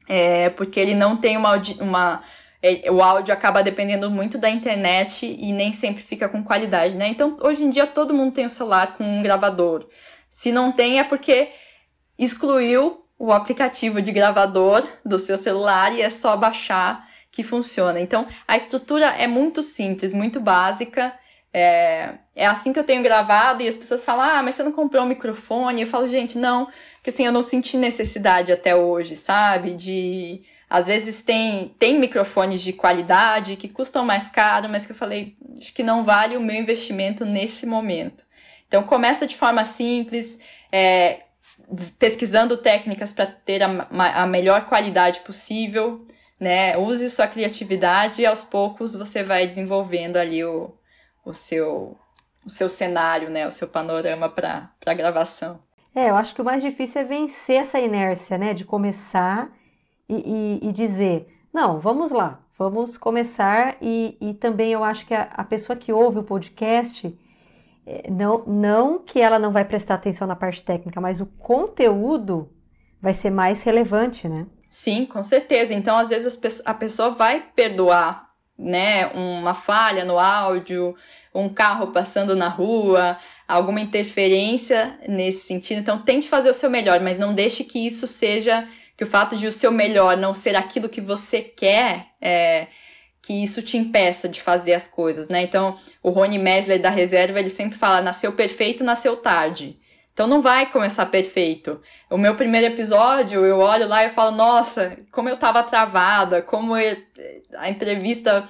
é, 0.08 0.50
porque 0.50 0.78
ele 0.78 0.94
não 0.94 1.16
tem 1.16 1.36
uma, 1.36 1.60
uma 1.80 2.22
o 2.90 3.02
áudio 3.02 3.32
acaba 3.32 3.62
dependendo 3.62 4.10
muito 4.10 4.38
da 4.38 4.48
internet 4.48 5.26
e 5.26 5.52
nem 5.52 5.72
sempre 5.72 6.02
fica 6.02 6.28
com 6.28 6.42
qualidade, 6.42 6.96
né? 6.96 7.08
Então, 7.08 7.36
hoje 7.42 7.64
em 7.64 7.70
dia, 7.70 7.86
todo 7.86 8.14
mundo 8.14 8.34
tem 8.34 8.46
um 8.46 8.50
celular 8.50 8.94
com 8.94 9.04
um 9.04 9.22
gravador. 9.22 9.86
Se 10.28 10.52
não 10.52 10.72
tem, 10.72 10.98
é 10.98 11.04
porque 11.04 11.50
excluiu 12.18 13.04
o 13.18 13.32
aplicativo 13.32 14.00
de 14.02 14.12
gravador 14.12 14.86
do 15.04 15.18
seu 15.18 15.36
celular 15.36 15.92
e 15.92 16.02
é 16.02 16.10
só 16.10 16.36
baixar 16.36 17.06
que 17.30 17.42
funciona. 17.42 18.00
Então, 18.00 18.26
a 18.46 18.56
estrutura 18.56 19.06
é 19.06 19.26
muito 19.26 19.62
simples, 19.62 20.12
muito 20.12 20.40
básica. 20.40 21.14
É, 21.52 22.14
é 22.34 22.46
assim 22.46 22.72
que 22.72 22.78
eu 22.78 22.84
tenho 22.84 23.02
gravado 23.02 23.62
e 23.62 23.68
as 23.68 23.76
pessoas 23.76 24.04
falam: 24.04 24.22
ah, 24.22 24.42
mas 24.42 24.54
você 24.54 24.62
não 24.62 24.72
comprou 24.72 25.04
um 25.04 25.08
microfone? 25.08 25.82
Eu 25.82 25.86
falo, 25.86 26.08
gente, 26.08 26.36
não, 26.38 26.66
porque 26.96 27.10
assim, 27.10 27.24
eu 27.24 27.32
não 27.32 27.42
senti 27.42 27.76
necessidade 27.76 28.52
até 28.52 28.74
hoje, 28.74 29.16
sabe? 29.16 29.72
De 29.72 30.42
às 30.68 30.86
vezes 30.86 31.22
tem, 31.22 31.74
tem 31.78 31.98
microfones 31.98 32.60
de 32.60 32.72
qualidade 32.72 33.56
que 33.56 33.68
custam 33.68 34.04
mais 34.04 34.28
caro, 34.28 34.68
mas 34.68 34.84
que 34.84 34.92
eu 34.92 34.96
falei, 34.96 35.36
acho 35.56 35.72
que 35.72 35.82
não 35.82 36.02
vale 36.02 36.36
o 36.36 36.40
meu 36.40 36.56
investimento 36.56 37.24
nesse 37.24 37.64
momento. 37.64 38.24
Então 38.66 38.82
começa 38.82 39.26
de 39.26 39.36
forma 39.36 39.64
simples, 39.64 40.38
é, 40.72 41.20
pesquisando 41.98 42.56
técnicas 42.56 43.12
para 43.12 43.26
ter 43.26 43.62
a, 43.62 43.86
a 44.22 44.26
melhor 44.26 44.66
qualidade 44.66 45.20
possível, 45.20 46.04
né? 46.38 46.76
Use 46.76 47.08
sua 47.10 47.28
criatividade 47.28 48.22
e 48.22 48.26
aos 48.26 48.42
poucos 48.42 48.94
você 48.94 49.22
vai 49.22 49.46
desenvolvendo 49.46 50.16
ali 50.16 50.44
o, 50.44 50.74
o, 51.24 51.32
seu, 51.32 51.96
o 52.44 52.50
seu 52.50 52.68
cenário, 52.68 53.30
né? 53.30 53.46
O 53.46 53.52
seu 53.52 53.68
panorama 53.68 54.28
para 54.28 54.94
gravação. 54.94 55.60
É, 55.94 56.10
eu 56.10 56.16
acho 56.16 56.34
que 56.34 56.42
o 56.42 56.44
mais 56.44 56.60
difícil 56.60 57.00
é 57.00 57.04
vencer 57.04 57.56
essa 57.56 57.78
inércia, 57.78 58.36
né? 58.36 58.52
De 58.52 58.64
começar 58.64 59.50
e, 60.08 60.60
e, 60.62 60.68
e 60.68 60.72
dizer, 60.72 61.28
não, 61.52 61.80
vamos 61.80 62.10
lá, 62.10 62.40
vamos 62.58 62.96
começar. 62.96 63.76
E, 63.80 64.16
e 64.20 64.34
também 64.34 64.72
eu 64.72 64.84
acho 64.84 65.06
que 65.06 65.14
a, 65.14 65.22
a 65.32 65.44
pessoa 65.44 65.76
que 65.76 65.92
ouve 65.92 66.18
o 66.18 66.22
podcast, 66.22 67.16
é, 67.86 68.10
não, 68.10 68.44
não 68.46 68.98
que 68.98 69.20
ela 69.20 69.38
não 69.38 69.52
vai 69.52 69.64
prestar 69.64 69.94
atenção 69.94 70.26
na 70.26 70.36
parte 70.36 70.62
técnica, 70.62 71.00
mas 71.00 71.20
o 71.20 71.26
conteúdo 71.26 72.50
vai 73.00 73.12
ser 73.12 73.30
mais 73.30 73.62
relevante, 73.62 74.28
né? 74.28 74.46
Sim, 74.68 75.06
com 75.06 75.22
certeza. 75.22 75.72
Então, 75.72 75.96
às 75.96 76.10
vezes, 76.10 76.62
a 76.64 76.74
pessoa 76.74 77.10
vai 77.10 77.40
perdoar, 77.54 78.30
né, 78.58 79.06
uma 79.08 79.54
falha 79.54 80.04
no 80.04 80.18
áudio, 80.18 80.94
um 81.34 81.48
carro 81.48 81.88
passando 81.88 82.34
na 82.34 82.48
rua, 82.48 83.18
alguma 83.46 83.80
interferência 83.80 84.98
nesse 85.08 85.46
sentido. 85.46 85.80
Então, 85.80 85.98
tente 85.98 86.28
fazer 86.28 86.50
o 86.50 86.54
seu 86.54 86.68
melhor, 86.68 87.00
mas 87.00 87.18
não 87.18 87.34
deixe 87.34 87.64
que 87.64 87.86
isso 87.86 88.06
seja 88.06 88.68
que 88.96 89.04
o 89.04 89.06
fato 89.06 89.36
de 89.36 89.46
o 89.46 89.52
seu 89.52 89.70
melhor 89.70 90.16
não 90.16 90.32
ser 90.32 90.56
aquilo 90.56 90.88
que 90.88 91.00
você 91.00 91.42
quer, 91.42 92.06
é, 92.20 92.68
que 93.22 93.42
isso 93.42 93.60
te 93.60 93.76
impeça 93.76 94.28
de 94.28 94.40
fazer 94.40 94.72
as 94.72 94.88
coisas, 94.88 95.28
né? 95.28 95.42
Então, 95.42 95.76
o 96.02 96.10
Rony 96.10 96.38
Mesler 96.38 96.80
da 96.80 96.90
reserva, 96.90 97.38
ele 97.38 97.50
sempre 97.50 97.76
fala: 97.76 98.00
nasceu 98.00 98.32
perfeito, 98.32 98.84
nasceu 98.84 99.16
tarde. 99.16 99.78
Então 100.16 100.26
não 100.26 100.40
vai 100.40 100.64
começar 100.64 101.04
perfeito. 101.04 101.78
O 102.08 102.16
meu 102.16 102.34
primeiro 102.34 102.68
episódio, 102.68 103.44
eu 103.44 103.58
olho 103.58 103.86
lá 103.86 104.02
e 104.02 104.08
falo, 104.08 104.34
nossa, 104.34 104.96
como 105.12 105.28
eu 105.28 105.36
tava 105.36 105.62
travada, 105.62 106.40
como 106.40 106.74
eu, 106.74 106.96
a 107.58 107.68
entrevista, 107.68 108.42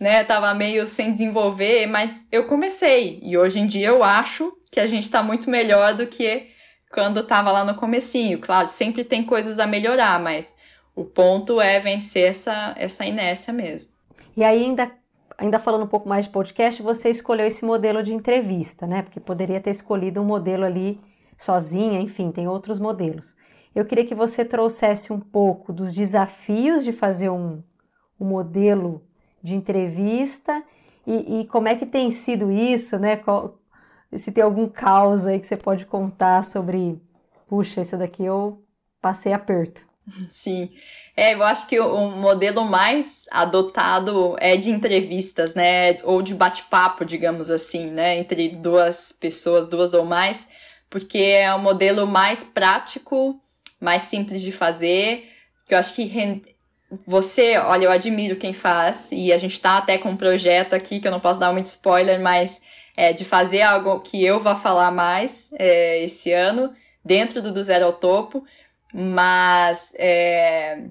né, 0.00 0.24
tava 0.24 0.52
meio 0.52 0.84
sem 0.84 1.12
desenvolver, 1.12 1.86
mas 1.86 2.26
eu 2.32 2.48
comecei. 2.48 3.20
E 3.22 3.38
hoje 3.38 3.60
em 3.60 3.68
dia 3.68 3.86
eu 3.86 4.02
acho 4.02 4.52
que 4.68 4.80
a 4.80 4.86
gente 4.88 5.08
tá 5.08 5.22
muito 5.22 5.48
melhor 5.48 5.94
do 5.94 6.08
que 6.08 6.48
quando 6.92 7.20
estava 7.20 7.50
lá 7.50 7.64
no 7.64 7.74
comecinho. 7.74 8.38
Claro, 8.38 8.68
sempre 8.68 9.02
tem 9.02 9.24
coisas 9.24 9.58
a 9.58 9.66
melhorar, 9.66 10.20
mas 10.20 10.54
o 10.94 11.04
ponto 11.04 11.60
é 11.60 11.80
vencer 11.80 12.30
essa, 12.30 12.74
essa 12.76 13.04
inércia 13.04 13.52
mesmo. 13.52 13.90
E 14.36 14.44
ainda, 14.44 14.92
ainda 15.38 15.58
falando 15.58 15.84
um 15.84 15.88
pouco 15.88 16.08
mais 16.08 16.26
de 16.26 16.30
podcast, 16.30 16.82
você 16.82 17.08
escolheu 17.10 17.46
esse 17.46 17.64
modelo 17.64 18.02
de 18.02 18.12
entrevista, 18.12 18.86
né? 18.86 19.02
Porque 19.02 19.18
poderia 19.18 19.60
ter 19.60 19.70
escolhido 19.70 20.20
um 20.20 20.24
modelo 20.24 20.64
ali 20.64 21.00
sozinha, 21.36 22.00
enfim, 22.00 22.30
tem 22.30 22.46
outros 22.46 22.78
modelos. 22.78 23.36
Eu 23.74 23.86
queria 23.86 24.04
que 24.04 24.14
você 24.14 24.44
trouxesse 24.44 25.12
um 25.12 25.18
pouco 25.18 25.72
dos 25.72 25.94
desafios 25.94 26.84
de 26.84 26.92
fazer 26.92 27.30
um, 27.30 27.62
um 28.20 28.26
modelo 28.26 29.02
de 29.42 29.54
entrevista 29.54 30.62
e, 31.06 31.40
e, 31.40 31.46
como 31.46 31.68
é 31.68 31.74
que 31.74 31.86
tem 31.86 32.10
sido 32.10 32.50
isso, 32.50 32.98
né? 32.98 33.16
Qual, 33.16 33.58
se 34.16 34.32
tem 34.32 34.42
algum 34.42 34.68
caos 34.68 35.26
aí 35.26 35.40
que 35.40 35.46
você 35.46 35.56
pode 35.56 35.86
contar 35.86 36.44
sobre, 36.44 37.00
puxa, 37.48 37.80
isso 37.80 37.96
daqui 37.96 38.24
eu 38.24 38.62
passei 39.00 39.32
aperto. 39.32 39.82
Sim, 40.28 40.70
é, 41.16 41.34
eu 41.34 41.42
acho 41.44 41.66
que 41.68 41.78
o 41.78 42.10
modelo 42.10 42.64
mais 42.64 43.26
adotado 43.30 44.36
é 44.40 44.56
de 44.56 44.70
entrevistas, 44.70 45.54
né, 45.54 46.02
ou 46.02 46.20
de 46.22 46.34
bate-papo, 46.34 47.04
digamos 47.04 47.50
assim, 47.50 47.86
né, 47.86 48.18
entre 48.18 48.48
duas 48.48 49.12
pessoas, 49.12 49.68
duas 49.68 49.94
ou 49.94 50.04
mais, 50.04 50.48
porque 50.90 51.18
é 51.18 51.54
o 51.54 51.58
modelo 51.58 52.06
mais 52.06 52.42
prático, 52.42 53.40
mais 53.80 54.02
simples 54.02 54.42
de 54.42 54.50
fazer, 54.50 55.30
que 55.66 55.74
eu 55.74 55.78
acho 55.78 55.94
que 55.94 56.42
você, 57.06 57.56
olha, 57.58 57.84
eu 57.84 57.90
admiro 57.90 58.36
quem 58.36 58.52
faz, 58.52 59.08
e 59.12 59.32
a 59.32 59.38
gente 59.38 59.60
tá 59.60 59.78
até 59.78 59.96
com 59.96 60.10
um 60.10 60.16
projeto 60.16 60.74
aqui, 60.74 61.00
que 61.00 61.06
eu 61.06 61.12
não 61.12 61.20
posso 61.20 61.38
dar 61.38 61.52
muito 61.52 61.66
spoiler, 61.66 62.20
mas 62.20 62.60
é, 62.96 63.12
de 63.12 63.24
fazer 63.24 63.62
algo 63.62 64.00
que 64.00 64.24
eu 64.24 64.40
vá 64.40 64.54
falar 64.54 64.90
mais 64.90 65.48
é, 65.58 66.02
esse 66.04 66.32
ano, 66.32 66.72
dentro 67.04 67.40
do 67.40 67.52
Do 67.52 67.62
Zero 67.62 67.86
ao 67.86 67.92
Topo, 67.92 68.44
mas 68.92 69.92
é, 69.96 70.84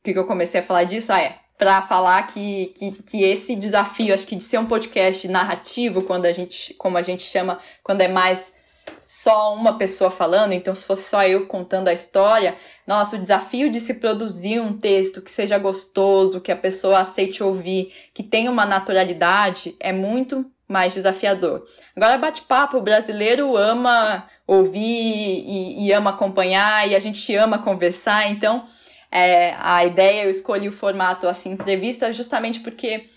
o 0.00 0.02
que 0.04 0.18
eu 0.18 0.26
comecei 0.26 0.60
a 0.60 0.62
falar 0.62 0.84
disso? 0.84 1.12
Ah, 1.12 1.20
é, 1.20 1.38
para 1.58 1.82
falar 1.82 2.26
que, 2.26 2.66
que, 2.76 2.92
que 3.02 3.22
esse 3.24 3.56
desafio, 3.56 4.14
acho 4.14 4.26
que 4.26 4.36
de 4.36 4.44
ser 4.44 4.58
um 4.58 4.66
podcast 4.66 5.26
narrativo, 5.26 6.02
quando 6.02 6.26
a 6.26 6.32
gente, 6.32 6.74
como 6.74 6.98
a 6.98 7.02
gente 7.02 7.22
chama, 7.22 7.58
quando 7.82 8.02
é 8.02 8.08
mais 8.08 8.54
só 9.02 9.54
uma 9.54 9.76
pessoa 9.76 10.10
falando, 10.10 10.52
então 10.52 10.74
se 10.74 10.84
fosse 10.84 11.08
só 11.08 11.24
eu 11.24 11.46
contando 11.46 11.88
a 11.88 11.92
história, 11.92 12.56
nossa, 12.86 13.16
o 13.16 13.18
desafio 13.18 13.70
de 13.70 13.80
se 13.80 13.94
produzir 13.94 14.60
um 14.60 14.76
texto 14.76 15.22
que 15.22 15.30
seja 15.30 15.58
gostoso, 15.58 16.40
que 16.40 16.52
a 16.52 16.56
pessoa 16.56 17.00
aceite 17.00 17.42
ouvir, 17.42 17.92
que 18.14 18.22
tenha 18.22 18.50
uma 18.50 18.66
naturalidade, 18.66 19.74
é 19.80 19.92
muito 19.92 20.48
mais 20.68 20.94
desafiador. 20.94 21.64
Agora, 21.94 22.18
bate-papo, 22.18 22.78
o 22.78 22.82
brasileiro 22.82 23.56
ama 23.56 24.26
ouvir 24.46 24.80
e, 24.80 25.86
e, 25.86 25.92
ama 25.92 26.10
acompanhar, 26.10 26.88
e 26.88 26.94
a 26.94 26.98
gente 27.00 27.34
ama 27.34 27.58
conversar, 27.58 28.28
então 28.28 28.64
é, 29.10 29.54
a 29.58 29.84
ideia, 29.84 30.24
eu 30.24 30.30
escolhi 30.30 30.68
o 30.68 30.72
formato 30.72 31.28
assim, 31.28 31.52
entrevista, 31.52 32.12
justamente 32.12 32.60
porque 32.60 33.08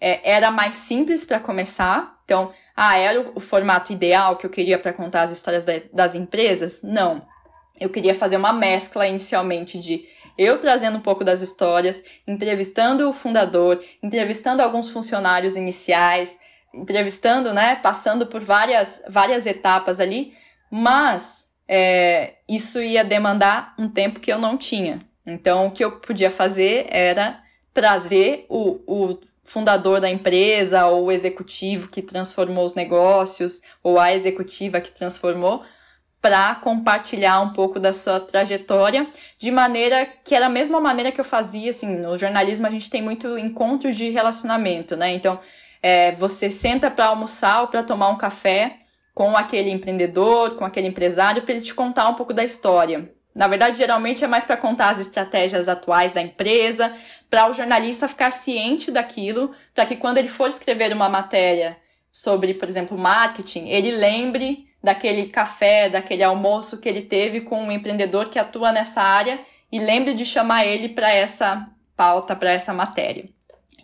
é, 0.00 0.32
era 0.32 0.50
mais 0.50 0.76
simples 0.76 1.24
para 1.24 1.40
começar. 1.40 2.20
Então, 2.24 2.52
ah, 2.76 2.96
era 2.96 3.20
o, 3.20 3.32
o, 3.34 3.40
formato 3.40 3.92
ideal 3.92 4.36
que 4.36 4.46
eu 4.46 4.50
queria 4.50 4.78
para 4.78 4.92
contar 4.92 5.22
as 5.22 5.30
histórias 5.30 5.64
da, 5.64 5.72
das 5.92 6.14
empresas? 6.14 6.80
Não. 6.82 7.26
Eu 7.80 7.90
queria 7.90 8.14
fazer 8.14 8.36
uma 8.36 8.52
mescla 8.52 9.06
inicialmente 9.06 9.78
de 9.78 10.06
eu 10.36 10.58
trazendo 10.58 10.98
um 10.98 11.00
pouco 11.00 11.24
das 11.24 11.40
histórias, 11.40 12.02
entrevistando 12.26 13.08
o 13.10 13.12
fundador, 13.12 13.82
entrevistando 14.00 14.62
alguns 14.62 14.88
funcionários 14.90 15.56
iniciais, 15.56 16.30
entrevistando, 16.74 17.52
né, 17.52 17.76
passando 17.76 18.26
por 18.26 18.42
várias, 18.42 19.00
várias 19.08 19.46
etapas 19.46 20.00
ali, 20.00 20.34
mas 20.70 21.46
é, 21.66 22.34
isso 22.48 22.82
ia 22.82 23.04
demandar 23.04 23.74
um 23.78 23.88
tempo 23.88 24.20
que 24.20 24.32
eu 24.32 24.38
não 24.38 24.56
tinha. 24.56 25.00
Então, 25.26 25.66
o 25.66 25.70
que 25.70 25.84
eu 25.84 26.00
podia 26.00 26.30
fazer 26.30 26.86
era 26.88 27.42
trazer 27.74 28.46
o, 28.48 28.80
o 28.86 29.18
fundador 29.44 30.00
da 30.00 30.10
empresa, 30.10 30.86
ou 30.86 31.06
o 31.06 31.12
executivo 31.12 31.88
que 31.88 32.02
transformou 32.02 32.64
os 32.64 32.74
negócios, 32.74 33.60
ou 33.82 33.98
a 33.98 34.14
executiva 34.14 34.80
que 34.80 34.90
transformou, 34.90 35.62
para 36.20 36.54
compartilhar 36.56 37.40
um 37.40 37.52
pouco 37.52 37.78
da 37.78 37.92
sua 37.92 38.18
trajetória, 38.18 39.06
de 39.38 39.50
maneira 39.50 40.06
que 40.24 40.34
era 40.34 40.46
a 40.46 40.50
mesma 40.50 40.80
maneira 40.80 41.12
que 41.12 41.20
eu 41.20 41.24
fazia, 41.24 41.70
assim, 41.70 41.96
no 41.96 42.18
jornalismo 42.18 42.66
a 42.66 42.70
gente 42.70 42.90
tem 42.90 43.00
muito 43.00 43.38
encontros 43.38 43.96
de 43.96 44.10
relacionamento, 44.10 44.96
né? 44.96 45.10
Então, 45.12 45.40
é, 45.82 46.12
você 46.12 46.50
senta 46.50 46.90
para 46.90 47.06
almoçar 47.06 47.62
ou 47.62 47.68
para 47.68 47.82
tomar 47.82 48.08
um 48.08 48.18
café 48.18 48.78
com 49.14 49.36
aquele 49.36 49.70
empreendedor, 49.70 50.56
com 50.56 50.64
aquele 50.64 50.86
empresário, 50.86 51.42
para 51.42 51.54
ele 51.54 51.64
te 51.64 51.74
contar 51.74 52.08
um 52.08 52.14
pouco 52.14 52.32
da 52.32 52.44
história. 52.44 53.12
Na 53.34 53.46
verdade, 53.46 53.78
geralmente 53.78 54.24
é 54.24 54.26
mais 54.26 54.44
para 54.44 54.56
contar 54.56 54.90
as 54.90 55.00
estratégias 55.00 55.68
atuais 55.68 56.12
da 56.12 56.20
empresa, 56.20 56.94
para 57.28 57.48
o 57.48 57.54
jornalista 57.54 58.08
ficar 58.08 58.32
ciente 58.32 58.90
daquilo, 58.90 59.52
para 59.74 59.86
que 59.86 59.96
quando 59.96 60.18
ele 60.18 60.28
for 60.28 60.48
escrever 60.48 60.92
uma 60.92 61.08
matéria 61.08 61.76
sobre, 62.10 62.54
por 62.54 62.68
exemplo, 62.68 62.98
marketing, 62.98 63.68
ele 63.68 63.92
lembre 63.92 64.68
daquele 64.82 65.26
café, 65.26 65.88
daquele 65.88 66.22
almoço 66.22 66.78
que 66.80 66.88
ele 66.88 67.02
teve 67.02 67.40
com 67.40 67.62
um 67.62 67.72
empreendedor 67.72 68.28
que 68.28 68.38
atua 68.38 68.72
nessa 68.72 69.02
área 69.02 69.38
e 69.70 69.78
lembre 69.78 70.14
de 70.14 70.24
chamar 70.24 70.64
ele 70.64 70.88
para 70.88 71.12
essa 71.12 71.68
pauta, 71.96 72.34
para 72.34 72.50
essa 72.50 72.72
matéria. 72.72 73.28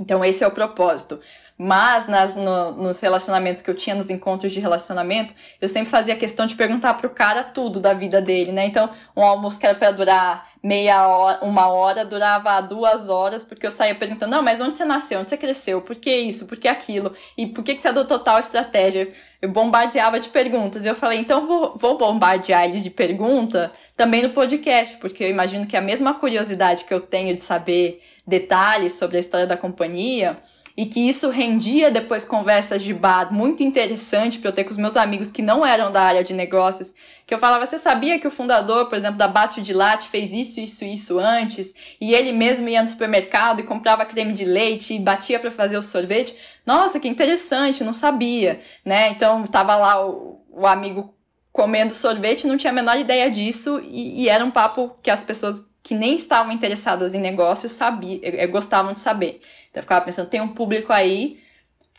Então, 0.01 0.25
esse 0.25 0.43
é 0.43 0.47
o 0.47 0.53
propósito. 0.53 1.21
Mas 1.57 2.09
nas, 2.09 2.35
no, 2.35 2.73
nos 2.73 2.99
relacionamentos 2.99 3.63
que 3.63 3.71
eu 3.71 3.75
tinha, 3.75 3.95
nos 3.95 4.11
encontros 4.11 4.51
de 4.51 4.59
relacionamento, 4.59 5.33
eu 5.61 5.69
sempre 5.69 5.89
fazia 5.89 6.17
questão 6.17 6.47
de 6.47 6.57
perguntar 6.57 6.95
pro 6.95 7.11
cara 7.11 7.45
tudo 7.45 7.79
da 7.79 7.93
vida 7.93 8.21
dele, 8.21 8.51
né? 8.51 8.67
Então, 8.67 8.91
um 9.17 9.23
almoço 9.23 9.61
que 9.61 9.67
era 9.67 9.75
pra 9.75 9.93
durar 9.93 10.49
meia 10.61 11.07
hora, 11.07 11.39
uma 11.43 11.69
hora, 11.69 12.05
durava 12.05 12.61
duas 12.61 13.09
horas, 13.09 13.45
porque 13.45 13.67
eu 13.67 13.71
saía 13.71 13.95
perguntando, 13.95 14.33
não, 14.33 14.43
mas 14.43 14.61
onde 14.61 14.77
você 14.77 14.85
nasceu? 14.85 15.21
Onde 15.21 15.31
você 15.31 15.37
cresceu? 15.37 15.81
Por 15.81 15.95
que 15.95 16.11
isso? 16.11 16.47
Por 16.47 16.59
que 16.59 16.67
aquilo? 16.67 17.13
E 17.37 17.47
por 17.47 17.63
que, 17.63 17.75
que 17.75 17.83
você 17.83 17.89
adotou 17.89 18.19
tal 18.19 18.41
estratégia? 18.41 19.09
Eu 19.41 19.51
bombardeava 19.51 20.19
de 20.19 20.31
perguntas. 20.31 20.85
Eu 20.85 20.95
falei, 20.95 21.19
então 21.19 21.47
vou, 21.47 21.77
vou 21.77 21.99
bombardear 21.99 22.65
eles 22.65 22.83
de 22.83 22.91
pergunta 22.91 23.71
também 23.97 24.23
no 24.23 24.31
podcast, 24.31 24.97
porque 24.97 25.23
eu 25.23 25.29
imagino 25.29 25.67
que 25.67 25.77
a 25.77 25.83
mesma 25.83 26.15
curiosidade 26.15 26.85
que 26.85 26.95
eu 26.95 27.01
tenho 27.01 27.37
de 27.37 27.45
saber 27.45 28.03
detalhes 28.27 28.95
sobre 28.95 29.19
a 29.19 29.21
história 29.21 29.47
da 29.47 29.57
companhia, 29.57 30.39
e 30.77 30.87
que 30.87 31.01
isso 31.01 31.31
rendia 31.31 31.91
depois 31.91 32.25
conversas 32.25 32.83
de 32.83 32.93
bar 32.93 33.33
muito 33.33 33.63
interessante 33.63 34.39
para 34.39 34.49
eu 34.49 34.53
ter 34.53 34.65
com 34.65 34.71
os 34.71 34.77
meus 34.77 34.97
amigos 34.97 35.31
que 35.31 35.41
não 35.41 35.65
eram 35.65 35.93
da 35.93 36.03
área 36.03 36.25
de 36.25 36.35
negócios, 36.35 36.95
que 37.27 37.33
eu 37.33 37.39
falava, 37.39 37.65
você 37.65 37.79
sabia 37.79 38.19
que 38.19 38.27
o 38.27 38.31
fundador, 38.31 38.87
por 38.89 38.97
exemplo, 38.97 39.17
da 39.17 39.29
Bate 39.29 39.63
de 39.63 39.73
Latte 39.73 40.09
fez 40.09 40.33
isso, 40.33 40.61
isso, 40.61 40.85
isso 40.85 41.19
antes, 41.19 41.73
e 42.01 42.13
ele 42.13 42.33
mesmo 42.33 42.69
ia 42.69 42.83
no 42.83 42.89
supermercado 42.89 43.61
e 43.61 43.63
comprava 43.63 44.05
creme 44.05 44.33
de 44.33 44.45
leite 44.45 44.95
e 44.95 44.99
batia 44.99 45.39
para 45.39 45.51
fazer 45.51 45.79
o 45.79 45.83
sorvete? 45.83 46.37
Nossa, 46.67 46.99
que 46.99 47.09
interessante, 47.09 47.85
não 47.85 47.95
sabia, 47.95 48.61
né? 48.85 49.11
Então 49.11 49.47
tava 49.47 49.77
lá 49.77 50.05
o, 50.05 50.43
o 50.51 50.67
amigo 50.67 51.14
comendo 51.55 51.95
sorvete, 51.95 52.49
não 52.49 52.57
tinha 52.57 52.73
a 52.73 52.75
menor 52.75 52.99
ideia 52.99 53.31
disso 53.31 53.81
e, 53.85 54.25
e 54.25 54.29
era 54.29 54.45
um 54.45 54.51
papo 54.51 54.99
que 55.01 55.09
as 55.09 55.23
pessoas 55.23 55.71
que 55.85 55.95
nem 55.95 56.17
estavam 56.17 56.51
interessadas 56.53 57.15
em 57.15 57.21
negócios 57.21 57.71
sabiam, 57.71 58.19
eh, 58.25 58.47
gostavam 58.49 58.93
de 58.93 58.99
saber. 58.99 59.41
Então 59.71 59.79
eu 59.79 59.83
ficava 59.83 60.05
pensando, 60.05 60.29
tem 60.29 60.41
um 60.41 60.53
público 60.53 60.93
aí 60.93 61.39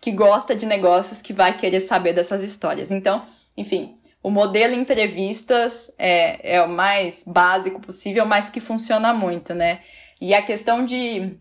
que 0.02 0.12
gosta 0.12 0.54
de 0.54 0.66
negócios 0.66 1.22
que 1.22 1.32
vai 1.32 1.56
querer 1.56 1.80
saber 1.80 2.12
dessas 2.12 2.44
histórias. 2.44 2.92
Então, 2.92 3.24
enfim, 3.56 3.98
o 4.22 4.30
modelo 4.30 4.74
entrevistas 4.74 5.90
é, 5.98 6.58
é 6.58 6.62
o 6.62 6.68
mais 6.68 7.24
básico 7.26 7.80
possível, 7.80 8.26
mas 8.26 8.50
que 8.50 8.60
funciona 8.60 9.14
muito, 9.14 9.54
né? 9.54 9.80
E 10.20 10.34
a 10.34 10.42
questão 10.42 10.84
de, 10.84 11.40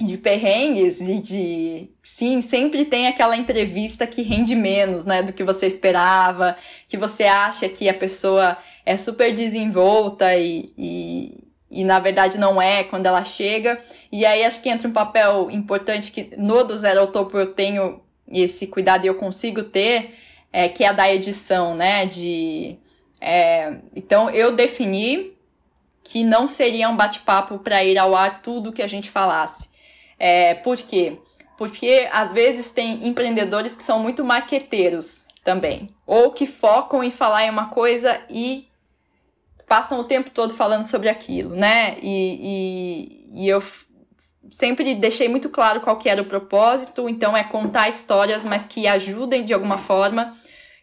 de 0.00 0.18
perrengues 0.18 1.00
e 1.00 1.20
de. 1.20 1.90
Sim, 2.02 2.42
sempre 2.42 2.84
tem 2.84 3.06
aquela 3.06 3.36
entrevista 3.36 4.06
que 4.06 4.22
rende 4.22 4.54
menos, 4.54 5.04
né? 5.04 5.22
Do 5.22 5.32
que 5.32 5.44
você 5.44 5.66
esperava, 5.66 6.56
que 6.88 6.96
você 6.96 7.24
acha 7.24 7.68
que 7.68 7.88
a 7.88 7.94
pessoa 7.94 8.56
é 8.84 8.96
super 8.96 9.32
desenvolta 9.32 10.36
e, 10.36 10.72
e, 10.76 11.44
e 11.70 11.84
na 11.84 11.98
verdade 11.98 12.38
não 12.38 12.60
é 12.60 12.82
quando 12.82 13.06
ela 13.06 13.24
chega. 13.24 13.80
E 14.10 14.26
aí 14.26 14.44
acho 14.44 14.60
que 14.60 14.68
entra 14.68 14.88
um 14.88 14.92
papel 14.92 15.48
importante 15.50 16.10
que 16.10 16.34
no 16.36 16.64
do 16.64 16.76
Zero 16.76 17.00
ao 17.00 17.06
Topo 17.08 17.38
eu 17.38 17.52
tenho 17.52 18.00
esse 18.30 18.66
cuidado 18.66 19.04
e 19.04 19.08
eu 19.08 19.14
consigo 19.14 19.62
ter, 19.62 20.14
é, 20.52 20.68
que 20.68 20.82
é 20.82 20.88
a 20.88 20.92
da 20.92 21.12
edição, 21.12 21.76
né? 21.76 22.04
De, 22.04 22.76
é, 23.20 23.76
então 23.94 24.28
eu 24.30 24.52
defini 24.52 25.34
que 26.02 26.22
não 26.24 26.46
seria 26.48 26.88
um 26.88 26.96
bate-papo 26.96 27.58
para 27.58 27.82
ir 27.84 27.96
ao 27.96 28.14
ar 28.14 28.42
tudo 28.42 28.72
que 28.72 28.82
a 28.82 28.86
gente 28.86 29.08
falasse. 29.08 29.72
É, 30.18 30.54
por 30.54 30.76
quê? 30.76 31.18
Porque 31.56 32.08
às 32.12 32.32
vezes 32.32 32.68
tem 32.68 33.06
empreendedores 33.06 33.72
que 33.72 33.82
são 33.82 33.98
muito 33.98 34.24
marqueteiros 34.24 35.24
também, 35.44 35.90
ou 36.06 36.32
que 36.32 36.46
focam 36.46 37.04
em 37.04 37.10
falar 37.10 37.44
em 37.44 37.50
uma 37.50 37.68
coisa 37.68 38.20
e 38.30 38.68
passam 39.66 40.00
o 40.00 40.04
tempo 40.04 40.30
todo 40.30 40.54
falando 40.54 40.84
sobre 40.84 41.08
aquilo, 41.08 41.54
né? 41.54 41.96
E, 42.02 43.28
e, 43.34 43.44
e 43.44 43.48
eu 43.48 43.62
sempre 44.50 44.94
deixei 44.94 45.28
muito 45.28 45.48
claro 45.48 45.80
qual 45.80 45.96
que 45.96 46.08
era 46.08 46.22
o 46.22 46.26
propósito, 46.26 47.08
então 47.08 47.36
é 47.36 47.44
contar 47.44 47.88
histórias, 47.88 48.44
mas 48.44 48.66
que 48.66 48.86
ajudem 48.86 49.44
de 49.44 49.54
alguma 49.54 49.78
forma 49.78 50.34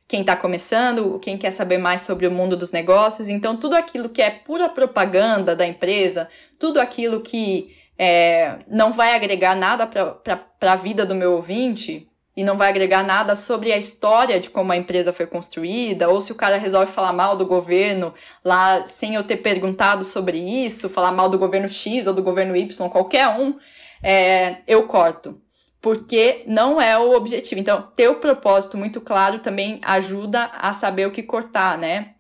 quem 0.08 0.22
está 0.22 0.36
começando, 0.36 1.18
quem 1.20 1.38
quer 1.38 1.52
saber 1.52 1.78
mais 1.78 2.02
sobre 2.02 2.28
o 2.28 2.32
mundo 2.32 2.58
dos 2.58 2.74
negócios. 2.74 3.30
Então, 3.30 3.56
tudo 3.56 3.76
aquilo 3.76 4.10
que 4.10 4.22
é 4.22 4.30
pura 4.30 4.68
propaganda 4.68 5.56
da 5.56 5.66
empresa, 5.66 6.28
tudo 6.60 6.82
aquilo 6.82 7.22
que 7.22 7.74
é, 8.04 8.58
não 8.68 8.92
vai 8.92 9.14
agregar 9.14 9.56
nada 9.56 9.86
para 9.86 10.72
a 10.72 10.76
vida 10.76 11.06
do 11.06 11.14
meu 11.14 11.34
ouvinte, 11.34 12.10
e 12.36 12.44
não 12.44 12.58
vai 12.58 12.70
agregar 12.70 13.04
nada 13.04 13.36
sobre 13.36 13.72
a 13.72 13.78
história 13.78 14.40
de 14.40 14.50
como 14.50 14.72
a 14.72 14.78
empresa 14.78 15.14
foi 15.14 15.28
construída, 15.28 16.10
ou 16.10 16.20
se 16.20 16.32
o 16.32 16.36
cara 16.36 16.58
resolve 16.58 16.92
falar 16.92 17.14
mal 17.14 17.36
do 17.36 17.46
governo 17.46 18.12
lá 18.44 18.88
sem 18.88 19.14
eu 19.14 19.24
ter 19.24 19.38
perguntado 19.38 20.04
sobre 20.04 20.40
isso, 20.40 20.90
falar 20.90 21.12
mal 21.12 21.30
do 21.30 21.38
governo 21.38 21.70
X 21.70 22.08
ou 22.08 22.14
do 22.16 22.24
governo 22.24 22.56
Y, 22.56 22.90
qualquer 22.90 23.28
um, 23.28 23.60
é, 24.02 24.58
eu 24.66 24.88
corto. 24.88 25.40
Porque 25.80 26.44
não 26.48 26.82
é 26.82 26.98
o 26.98 27.16
objetivo. 27.16 27.62
Então, 27.62 27.88
ter 27.96 28.08
o 28.08 28.16
propósito 28.16 28.78
muito 28.78 29.00
claro 29.00 29.40
também 29.40 29.80
ajuda 29.84 30.50
a 30.58 30.74
saber 30.74 31.06
o 31.06 31.12
que 31.12 31.22
cortar, 31.22 31.78
né? 31.78 32.14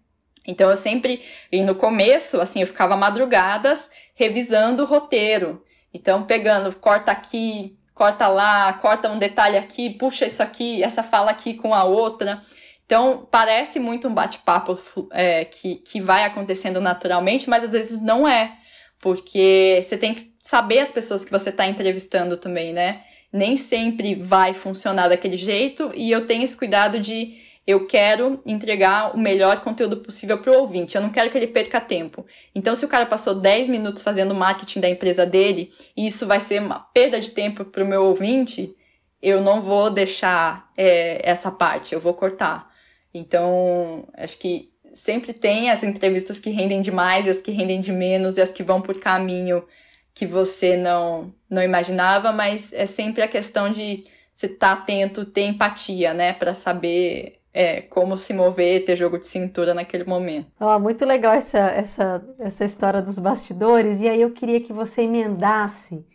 Então, 0.45 0.69
eu 0.69 0.75
sempre, 0.75 1.23
e 1.51 1.63
no 1.63 1.73
começo, 1.73 2.39
assim, 2.39 2.61
eu 2.61 2.67
ficava 2.67 2.95
madrugadas 2.95 3.89
revisando 4.13 4.83
o 4.83 4.85
roteiro. 4.85 5.63
Então, 5.93 6.23
pegando, 6.23 6.73
corta 6.75 7.11
aqui, 7.11 7.77
corta 7.93 8.27
lá, 8.27 8.73
corta 8.73 9.09
um 9.09 9.19
detalhe 9.19 9.57
aqui, 9.57 9.89
puxa 9.89 10.25
isso 10.25 10.41
aqui, 10.41 10.81
essa 10.83 11.03
fala 11.03 11.31
aqui 11.31 11.53
com 11.53 11.73
a 11.73 11.83
outra. 11.83 12.41
Então, 12.85 13.27
parece 13.29 13.79
muito 13.79 14.07
um 14.07 14.13
bate-papo 14.13 14.77
é, 15.11 15.45
que, 15.45 15.75
que 15.75 16.01
vai 16.01 16.23
acontecendo 16.23 16.81
naturalmente, 16.81 17.49
mas 17.49 17.63
às 17.63 17.71
vezes 17.71 18.01
não 18.01 18.27
é, 18.27 18.57
porque 18.99 19.81
você 19.83 19.97
tem 19.97 20.13
que 20.13 20.31
saber 20.41 20.79
as 20.79 20.91
pessoas 20.91 21.23
que 21.23 21.31
você 21.31 21.49
está 21.49 21.67
entrevistando 21.67 22.35
também, 22.37 22.73
né? 22.73 23.03
Nem 23.31 23.55
sempre 23.55 24.15
vai 24.15 24.53
funcionar 24.53 25.07
daquele 25.07 25.37
jeito, 25.37 25.91
e 25.95 26.11
eu 26.11 26.27
tenho 26.27 26.43
esse 26.43 26.57
cuidado 26.57 26.99
de 26.99 27.37
eu 27.65 27.85
quero 27.85 28.41
entregar 28.45 29.15
o 29.15 29.19
melhor 29.19 29.59
conteúdo 29.61 29.97
possível 29.97 30.37
para 30.39 30.51
o 30.51 30.61
ouvinte. 30.61 30.95
Eu 30.95 31.01
não 31.01 31.09
quero 31.09 31.29
que 31.29 31.37
ele 31.37 31.47
perca 31.47 31.79
tempo. 31.79 32.25
Então, 32.55 32.75
se 32.75 32.83
o 32.83 32.87
cara 32.87 33.05
passou 33.05 33.35
10 33.35 33.69
minutos 33.69 34.01
fazendo 34.01 34.33
marketing 34.33 34.79
da 34.79 34.89
empresa 34.89 35.25
dele 35.25 35.71
e 35.95 36.07
isso 36.07 36.25
vai 36.25 36.39
ser 36.39 36.61
uma 36.61 36.79
perda 36.79 37.19
de 37.19 37.29
tempo 37.29 37.63
para 37.63 37.83
o 37.83 37.87
meu 37.87 38.03
ouvinte, 38.05 38.75
eu 39.21 39.41
não 39.41 39.61
vou 39.61 39.89
deixar 39.89 40.71
é, 40.75 41.21
essa 41.23 41.51
parte, 41.51 41.93
eu 41.93 42.01
vou 42.01 42.13
cortar. 42.13 42.71
Então, 43.13 44.07
acho 44.15 44.37
que 44.39 44.71
sempre 44.93 45.31
tem 45.31 45.69
as 45.69 45.83
entrevistas 45.83 46.39
que 46.39 46.49
rendem 46.49 46.81
demais 46.81 47.27
as 47.27 47.41
que 47.41 47.51
rendem 47.51 47.79
de 47.79 47.91
menos 47.91 48.37
e 48.37 48.41
as 48.41 48.51
que 48.51 48.63
vão 48.63 48.81
por 48.81 48.99
caminho 48.99 49.63
que 50.13 50.25
você 50.25 50.75
não, 50.75 51.33
não 51.49 51.63
imaginava, 51.63 52.33
mas 52.33 52.73
é 52.73 52.85
sempre 52.85 53.21
a 53.21 53.27
questão 53.27 53.69
de 53.69 54.05
você 54.33 54.47
estar 54.47 54.75
tá 54.75 54.81
atento, 54.81 55.25
ter 55.25 55.43
empatia, 55.43 56.13
né, 56.13 56.33
para 56.33 56.53
saber 56.53 57.40
é, 57.53 57.81
como 57.81 58.17
se 58.17 58.33
mover, 58.33 58.85
ter 58.85 58.95
jogo 58.95 59.17
de 59.17 59.27
cintura 59.27 59.73
naquele 59.73 60.05
momento. 60.05 60.47
Oh, 60.59 60.79
muito 60.79 61.05
legal 61.05 61.33
essa, 61.33 61.59
essa, 61.59 62.23
essa 62.39 62.63
história 62.63 63.01
dos 63.01 63.19
bastidores, 63.19 64.01
e 64.01 64.07
aí 64.07 64.21
eu 64.21 64.31
queria 64.31 64.61
que 64.61 64.71
você 64.71 65.01
emendasse 65.01 66.05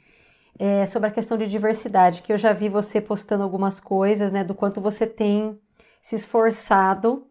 é, 0.59 0.87
sobre 0.87 1.09
a 1.09 1.13
questão 1.13 1.37
de 1.37 1.47
diversidade, 1.47 2.23
que 2.23 2.33
eu 2.33 2.39
já 2.39 2.53
vi 2.53 2.69
você 2.69 3.01
postando 3.01 3.43
algumas 3.43 3.79
coisas, 3.79 4.33
né, 4.33 4.43
do 4.43 4.55
quanto 4.55 4.81
você 4.81 5.07
tem 5.07 5.59
se 6.01 6.17
esforçado 6.17 7.27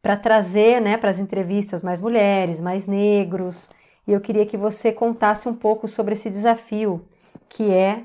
para 0.00 0.16
trazer, 0.16 0.80
né, 0.80 0.96
para 0.96 1.10
as 1.10 1.18
entrevistas 1.18 1.82
mais 1.82 2.00
mulheres, 2.00 2.60
mais 2.60 2.86
negros, 2.86 3.68
e 4.06 4.12
eu 4.12 4.20
queria 4.20 4.46
que 4.46 4.56
você 4.56 4.92
contasse 4.92 5.48
um 5.48 5.54
pouco 5.54 5.88
sobre 5.88 6.12
esse 6.12 6.30
desafio 6.30 7.04
que 7.48 7.70
é, 7.70 8.04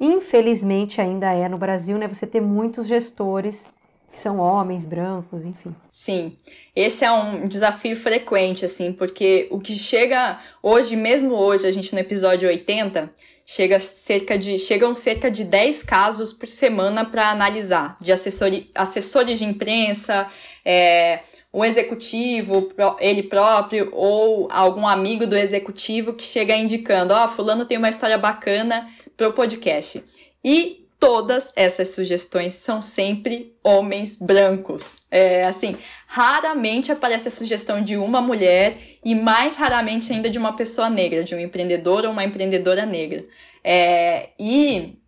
infelizmente 0.00 1.00
ainda 1.00 1.32
é 1.32 1.48
no 1.48 1.58
Brasil, 1.58 1.98
né, 1.98 2.08
você 2.08 2.26
ter 2.26 2.40
muitos 2.40 2.86
gestores 2.86 3.68
que 4.14 4.20
são 4.20 4.38
homens 4.38 4.86
brancos, 4.86 5.44
enfim. 5.44 5.74
Sim, 5.90 6.36
esse 6.74 7.04
é 7.04 7.10
um 7.10 7.48
desafio 7.48 7.96
frequente, 7.96 8.64
assim, 8.64 8.92
porque 8.92 9.48
o 9.50 9.58
que 9.58 9.74
chega 9.74 10.38
hoje, 10.62 10.94
mesmo 10.94 11.34
hoje, 11.34 11.66
a 11.66 11.72
gente 11.72 11.92
no 11.92 11.98
episódio 11.98 12.48
80, 12.48 13.12
chega 13.44 13.80
cerca 13.80 14.38
de, 14.38 14.56
chegam 14.56 14.94
cerca 14.94 15.28
de 15.28 15.42
10 15.42 15.82
casos 15.82 16.32
por 16.32 16.48
semana 16.48 17.04
para 17.04 17.28
analisar, 17.28 17.96
de 18.00 18.12
assessori, 18.12 18.70
assessores 18.72 19.40
de 19.40 19.44
imprensa, 19.44 20.28
é, 20.64 21.18
um 21.52 21.64
executivo, 21.64 22.70
ele 23.00 23.24
próprio, 23.24 23.90
ou 23.92 24.48
algum 24.52 24.86
amigo 24.86 25.26
do 25.26 25.36
executivo 25.36 26.14
que 26.14 26.22
chega 26.22 26.56
indicando, 26.56 27.12
ó, 27.12 27.24
oh, 27.24 27.28
fulano 27.28 27.66
tem 27.66 27.78
uma 27.78 27.88
história 27.88 28.16
bacana 28.16 28.88
pro 29.16 29.32
podcast. 29.32 30.04
E 30.44 30.83
todas 31.04 31.52
essas 31.54 31.90
sugestões 31.90 32.54
são 32.54 32.80
sempre 32.80 33.54
homens 33.62 34.16
brancos. 34.16 34.96
É 35.10 35.44
assim, 35.44 35.76
raramente 36.06 36.90
aparece 36.90 37.28
a 37.28 37.30
sugestão 37.30 37.82
de 37.82 37.94
uma 37.98 38.22
mulher 38.22 38.78
e 39.04 39.14
mais 39.14 39.54
raramente 39.56 40.10
ainda 40.10 40.30
de 40.30 40.38
uma 40.38 40.56
pessoa 40.56 40.88
negra, 40.88 41.22
de 41.22 41.34
um 41.34 41.38
empreendedor 41.38 42.06
ou 42.06 42.10
uma 42.10 42.24
empreendedora 42.24 42.86
negra. 42.86 43.22
É, 43.62 44.30
e 44.40 44.98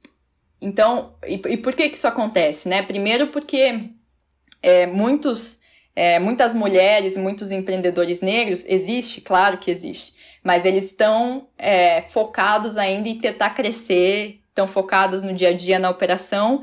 então, 0.60 1.14
e, 1.26 1.40
e, 1.48 1.56
por 1.56 1.72
que, 1.72 1.88
que 1.88 1.96
isso 1.96 2.06
acontece, 2.06 2.68
né? 2.68 2.82
Primeiro 2.82 3.28
porque 3.28 3.88
é, 4.62 4.86
muitos, 4.86 5.60
é, 5.94 6.18
muitas 6.18 6.52
mulheres, 6.52 7.16
muitos 7.16 7.50
empreendedores 7.50 8.20
negros, 8.20 8.64
existe, 8.66 9.22
claro 9.22 9.56
que 9.56 9.70
existe, 9.70 10.14
mas 10.44 10.66
eles 10.66 10.84
estão 10.84 11.48
é, 11.56 12.02
focados 12.10 12.76
ainda 12.76 13.08
em 13.08 13.18
tentar 13.18 13.50
crescer, 13.50 14.42
estão 14.56 14.66
focados 14.66 15.22
no 15.22 15.34
dia 15.34 15.50
a 15.50 15.52
dia 15.52 15.78
na 15.78 15.90
operação 15.90 16.62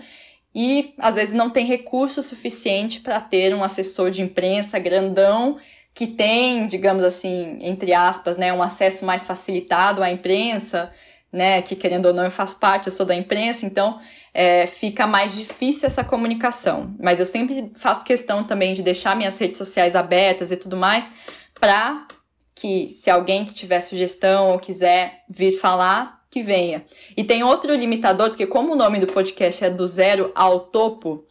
e 0.56 0.96
às 0.98 1.16
vezes 1.16 1.34
não 1.34 1.50
tem 1.50 1.66
recurso 1.66 2.24
suficiente 2.24 3.00
para 3.00 3.22
ter 3.22 3.54
um 3.54 3.64
assessor 3.64 4.10
de 4.10 4.22
imprensa 4.24 4.80
grandão 4.80 5.58
que 5.94 6.08
tem, 6.08 6.66
digamos 6.66 7.04
assim, 7.04 7.60
entre 7.62 7.94
aspas, 7.94 8.36
né, 8.36 8.52
um 8.52 8.64
acesso 8.64 9.06
mais 9.06 9.24
facilitado 9.24 10.02
à 10.02 10.10
imprensa, 10.10 10.92
né, 11.32 11.62
que 11.62 11.76
querendo 11.76 12.08
ou 12.08 12.14
não 12.14 12.24
eu 12.26 12.32
faço 12.32 12.60
parte, 12.60 12.88
eu 12.88 12.92
sou 12.92 13.06
da 13.06 13.14
imprensa, 13.14 13.64
então 13.64 14.00
é, 14.34 14.66
fica 14.66 15.06
mais 15.06 15.36
difícil 15.36 15.86
essa 15.86 16.04
comunicação. 16.04 16.96
Mas 17.00 17.20
eu 17.20 17.28
sempre 17.28 17.72
faço 17.76 18.04
questão 18.04 18.44
também 18.44 18.74
de 18.74 18.82
deixar 18.82 19.16
minhas 19.16 19.38
redes 19.38 19.58
sociais 19.58 19.96
abertas 19.96 20.52
e 20.52 20.58
tudo 20.58 20.76
mais, 20.76 21.12
para 21.60 22.08
que 22.56 22.90
se 22.90 23.12
alguém 23.12 23.46
que 23.46 23.54
tiver 23.54 23.80
sugestão 23.80 24.50
ou 24.50 24.60
quiser 24.60 25.24
vir 25.30 25.60
falar, 25.60 26.23
que 26.34 26.42
venha. 26.42 26.84
E 27.16 27.24
tem 27.24 27.44
outro 27.44 27.76
limitador, 27.76 28.30
porque 28.30 28.48
como 28.48 28.74
o 28.74 28.76
nome 28.76 29.00
do 29.00 29.06
podcast 29.06 29.64
é 29.64 29.70
do 29.70 29.86
zero 29.86 30.32
ao 30.34 30.62
topo, 30.62 31.24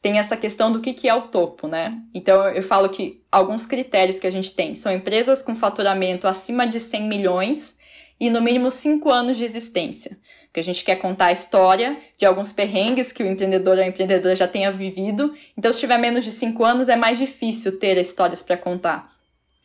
tem 0.00 0.18
essa 0.18 0.34
questão 0.34 0.72
do 0.72 0.80
que, 0.80 0.94
que 0.94 1.08
é 1.08 1.14
o 1.14 1.22
topo, 1.22 1.68
né? 1.68 2.00
Então 2.14 2.48
eu 2.48 2.62
falo 2.62 2.88
que 2.88 3.22
alguns 3.30 3.66
critérios 3.66 4.18
que 4.18 4.26
a 4.26 4.30
gente 4.30 4.54
tem 4.54 4.74
são 4.74 4.90
empresas 4.90 5.42
com 5.42 5.54
faturamento 5.54 6.26
acima 6.26 6.66
de 6.66 6.80
100 6.80 7.02
milhões 7.06 7.76
e 8.18 8.30
no 8.30 8.40
mínimo 8.40 8.70
5 8.70 9.10
anos 9.10 9.36
de 9.36 9.44
existência. 9.44 10.18
Porque 10.46 10.60
a 10.60 10.62
gente 10.62 10.82
quer 10.84 10.96
contar 10.96 11.26
a 11.26 11.32
história 11.32 11.98
de 12.16 12.24
alguns 12.24 12.50
perrengues 12.50 13.12
que 13.12 13.22
o 13.22 13.26
empreendedor 13.26 13.76
ou 13.76 13.84
a 13.84 13.86
empreendedora 13.86 14.34
já 14.34 14.48
tenha 14.48 14.72
vivido. 14.72 15.34
Então, 15.54 15.70
se 15.70 15.80
tiver 15.80 15.98
menos 15.98 16.24
de 16.24 16.32
5 16.32 16.64
anos, 16.64 16.88
é 16.88 16.96
mais 16.96 17.18
difícil 17.18 17.78
ter 17.78 17.98
histórias 17.98 18.42
para 18.42 18.56
contar. 18.56 19.12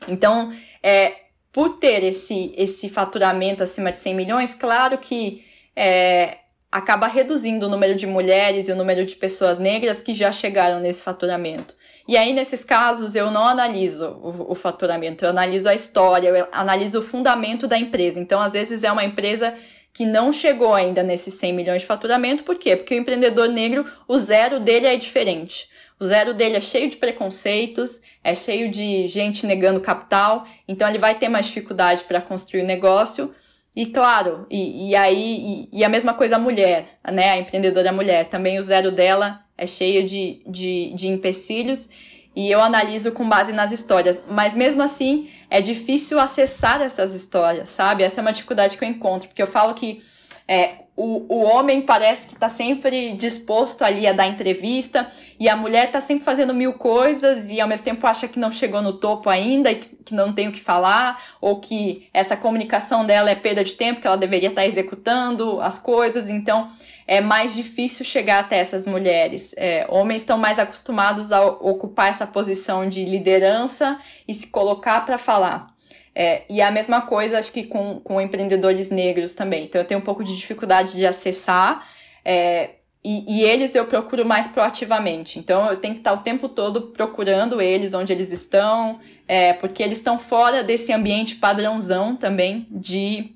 Então, 0.06 0.54
é, 0.84 1.14
por 1.52 1.78
ter 1.78 2.04
esse, 2.04 2.54
esse 2.56 2.90
faturamento 2.90 3.64
acima 3.64 3.92
de 3.92 4.00
100 4.00 4.16
milhões, 4.16 4.54
claro 4.54 4.98
que 4.98 5.44
é, 5.76 6.38
acaba 6.72 7.08
reduzindo 7.08 7.66
o 7.66 7.70
número 7.70 7.96
de 7.96 8.08
mulheres 8.08 8.68
e 8.68 8.72
o 8.72 8.76
número 8.76 9.06
de 9.06 9.16
pessoas 9.16 9.58
negras 9.58 10.02
que 10.02 10.14
já 10.14 10.32
chegaram 10.32 10.80
nesse 10.80 11.02
faturamento. 11.02 11.76
E 12.08 12.18
aí, 12.18 12.34
nesses 12.34 12.64
casos, 12.64 13.16
eu 13.16 13.30
não 13.30 13.46
analiso 13.46 14.10
o, 14.22 14.52
o, 14.52 14.56
faturamento, 14.56 15.24
eu 15.24 15.30
analiso 15.30 15.70
a 15.70 15.76
história, 15.76 16.30
eu 16.30 16.48
analiso 16.52 17.00
o 17.00 17.04
fundamento 17.04 17.68
da 17.68 17.78
empresa. 17.78 18.20
Então, 18.20 18.42
às 18.42 18.54
vezes, 18.54 18.84
é 18.84 18.92
uma 18.92 19.04
empresa 19.04 19.54
que 19.94 20.06
não 20.06 20.32
chegou 20.32 20.74
ainda 20.74 21.04
nesses 21.04 21.34
100 21.36 21.54
milhões 21.54 21.82
de 21.82 21.88
faturamento, 21.88 22.44
por 22.44 22.56
quê? 22.56 22.76
Porque 22.76 22.96
o 22.96 22.98
empreendedor 22.98 23.50
negro, 23.50 23.86
o 24.08 24.18
zero 24.18 24.60
dele 24.60 24.88
é 24.88 24.96
diferente. 24.96 25.68
O 26.02 26.04
zero 26.04 26.34
dele 26.34 26.58
é 26.58 26.62
cheio 26.62 26.90
de 26.90 26.98
preconceitos, 26.98 28.02
é 28.24 28.34
cheio 28.34 28.72
de 28.72 29.08
gente 29.08 29.46
negando 29.46 29.80
capital, 29.80 30.48
então 30.68 30.90
ele 30.90 30.98
vai 30.98 31.14
ter 31.14 31.30
mais 31.30 31.46
dificuldade 31.46 32.06
para 32.06 32.20
construir 32.20 32.64
o 32.64 32.66
negócio. 32.66 33.32
E 33.76 33.86
claro, 33.86 34.48
e, 34.50 34.90
e 34.90 34.96
aí, 34.96 35.70
e, 35.72 35.80
e, 35.80 35.84
a 35.84 35.90
mesma 35.90 36.16
coisa 36.16 36.38
a 36.38 36.40
mulher, 36.40 36.98
né? 37.12 37.30
A 37.30 37.38
empreendedora 37.38 37.92
mulher, 37.92 38.26
também 38.30 38.58
o 38.58 38.64
zero 38.64 38.92
dela 38.92 39.46
é 39.56 39.68
cheio 39.68 40.04
de, 40.04 40.42
de, 40.48 40.92
de 40.96 41.08
empecilhos 41.08 41.88
e 42.36 42.50
eu 42.50 42.60
analiso 42.60 43.12
com 43.12 43.30
base 43.30 43.54
nas 43.54 43.72
histórias. 43.72 44.24
Mas 44.28 44.56
mesmo 44.56 44.82
assim, 44.82 45.30
é 45.52 45.62
difícil 45.62 46.20
acessar 46.20 46.82
essas 46.82 47.14
histórias, 47.14 47.70
sabe? 47.70 48.04
Essa 48.04 48.22
é 48.22 48.24
uma 48.24 48.34
dificuldade 48.34 48.76
que 48.76 48.84
eu 48.84 48.90
encontro, 48.90 49.28
porque 49.28 49.42
eu 49.42 49.48
falo 49.48 49.76
que 49.76 50.02
é, 50.48 50.82
o, 50.96 51.26
o 51.28 51.44
homem 51.44 51.82
parece 51.82 52.28
que 52.28 52.34
está 52.34 52.50
sempre 52.50 53.14
disposto 53.14 53.84
ali 53.84 54.06
a 54.06 54.14
dar 54.14 54.28
entrevista 54.28 55.08
e 55.40 55.48
a 55.50 55.56
mulher 55.56 55.88
está 55.88 56.02
sempre 56.02 56.24
fazendo 56.24 56.54
mil 56.54 56.74
coisas 56.74 57.50
e 57.50 57.60
ao 57.60 57.68
mesmo 57.68 57.86
tempo 57.86 58.06
acha 58.06 58.28
que 58.28 58.38
não 58.38 58.52
chegou 58.52 58.82
no 58.82 58.94
topo 58.94 59.30
ainda 59.30 59.74
que 59.74 60.14
não 60.14 60.34
tem 60.34 60.48
o 60.48 60.52
que 60.52 60.60
falar 60.60 61.20
ou 61.40 61.60
que 61.60 62.08
essa 62.14 62.36
comunicação 62.36 63.06
dela 63.06 63.32
é 63.32 63.36
perda 63.36 63.64
de 63.64 63.74
tempo, 63.74 64.02
que 64.02 64.08
ela 64.08 64.18
deveria 64.18 64.50
estar 64.50 64.62
tá 64.62 64.68
executando 64.68 65.62
as 65.62 65.80
coisas. 65.80 66.28
Então 66.28 66.70
é 67.08 67.20
mais 67.20 67.56
difícil 67.56 68.06
chegar 68.06 68.40
até 68.40 68.58
essas 68.58 68.86
mulheres. 68.86 69.54
É, 69.58 69.86
homens 69.90 70.22
estão 70.22 70.38
mais 70.38 70.60
acostumados 70.60 71.32
a 71.32 71.44
ocupar 71.46 72.10
essa 72.10 72.28
posição 72.28 72.88
de 72.88 73.06
liderança 73.06 74.00
e 74.28 74.34
se 74.34 74.48
colocar 74.48 75.06
para 75.06 75.18
falar. 75.18 75.68
É, 76.14 76.44
e 76.50 76.62
a 76.62 76.70
mesma 76.70 77.02
coisa, 77.02 77.40
acho 77.40 77.52
que 77.52 77.64
com, 77.64 78.00
com 78.00 78.20
empreendedores 78.20 78.90
negros 78.90 79.34
também. 79.34 79.66
Então, 79.66 79.80
eu 79.80 79.86
tenho 79.86 80.00
um 80.00 80.04
pouco 80.04 80.24
de 80.24 80.36
dificuldade 80.36 80.96
de 80.96 81.06
acessar, 81.06 81.88
é, 82.24 82.72
e, 83.04 83.40
e, 83.40 83.44
eles 83.44 83.74
eu 83.74 83.88
procuro 83.88 84.24
mais 84.24 84.46
proativamente. 84.46 85.40
Então, 85.40 85.68
eu 85.70 85.78
tenho 85.78 85.96
que 85.96 86.02
estar 86.02 86.14
o 86.14 86.20
tempo 86.20 86.48
todo 86.48 86.90
procurando 86.92 87.60
eles, 87.60 87.96
onde 87.96 88.14
eles 88.14 88.32
estão, 88.32 89.00
é, 89.28 89.54
porque 89.54 89.82
eles 89.82 89.98
estão 89.98 90.20
fora 90.20 90.64
desse 90.64 90.94
ambiente 90.94 91.36
padrãozão 91.36 92.16
também 92.16 92.68
de, 92.70 93.36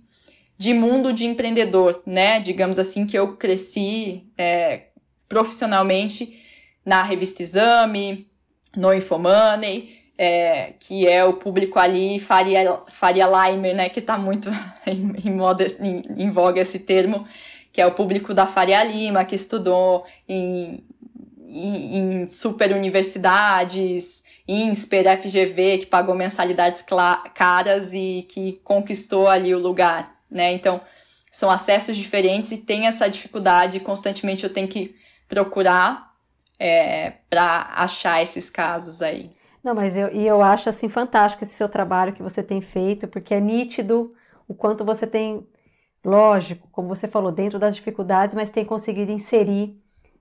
de 0.56 0.72
mundo 0.72 1.12
de 1.12 1.26
empreendedor, 1.26 2.00
né? 2.06 2.40
Digamos 2.40 2.78
assim, 2.78 3.08
que 3.08 3.18
eu 3.18 3.38
cresci 3.38 4.28
é, 4.38 4.90
profissionalmente 5.28 6.40
na 6.86 7.02
revista 7.02 7.42
Exame, 7.42 8.28
no 8.78 8.94
Infomoney 8.94 10.05
é, 10.18 10.74
que 10.80 11.08
é 11.08 11.24
o 11.26 11.34
público 11.34 11.78
ali, 11.78 12.20
Faria, 12.20 12.80
Faria 12.88 13.28
Limer, 13.28 13.76
né, 13.76 13.90
que 13.90 14.00
está 14.00 14.18
muito 14.18 14.50
em, 14.88 15.16
em, 15.26 15.34
moda, 15.34 15.66
em, 15.80 16.04
em 16.18 16.30
voga 16.30 16.62
esse 16.62 16.80
termo, 16.80 17.28
que 17.72 17.82
é 17.82 17.86
o 17.86 17.92
público 17.92 18.34
da 18.34 18.48
Faria 18.48 18.84
Lima, 18.84 19.26
que 19.26 19.36
estudou 19.36 20.06
em, 20.28 20.84
em, 21.48 22.22
em 22.22 22.28
super 22.28 22.72
universidades, 22.72 24.24
INSPER, 24.48 25.18
FGV, 25.18 25.80
que 25.80 25.86
pagou 25.88 26.16
mensalidades 26.16 26.84
caras 27.34 27.90
e 27.92 28.26
que 28.30 28.60
conquistou 28.64 29.28
ali 29.28 29.54
o 29.54 29.60
lugar, 29.60 30.16
né? 30.30 30.52
Então, 30.52 30.80
são 31.32 31.52
acessos 31.52 31.98
diferentes 31.98 32.52
e 32.52 32.58
tem 32.58 32.88
essa 32.88 33.10
dificuldade, 33.10 33.82
constantemente 33.82 34.46
eu 34.46 34.54
tenho 34.54 34.70
que 34.70 34.96
procurar 35.28 36.14
é, 36.58 37.12
para 37.30 37.72
achar 37.76 38.24
esses 38.24 38.50
casos 38.50 39.02
aí. 39.02 39.35
Não, 39.66 39.74
mas 39.74 39.98
eu, 39.98 40.14
e 40.14 40.28
eu 40.28 40.44
acho 40.44 40.70
assim 40.70 40.88
fantástico 40.88 41.44
esse 41.44 41.56
seu 41.56 41.68
trabalho 41.68 42.14
que 42.14 42.22
você 42.22 42.44
tem 42.44 42.62
feito, 42.62 43.08
porque 43.08 43.34
é 43.34 43.40
nítido 43.40 44.14
o 44.48 44.54
quanto 44.54 44.86
você 44.86 45.08
tem, 45.08 45.44
lógico, 46.06 46.70
como 46.72 46.88
você 46.88 47.08
falou, 47.08 47.32
dentro 47.32 47.58
das 47.58 47.76
dificuldades, 47.76 48.36
mas 48.36 48.52
tem 48.52 48.64
conseguido 48.64 49.12
inserir 49.12 49.76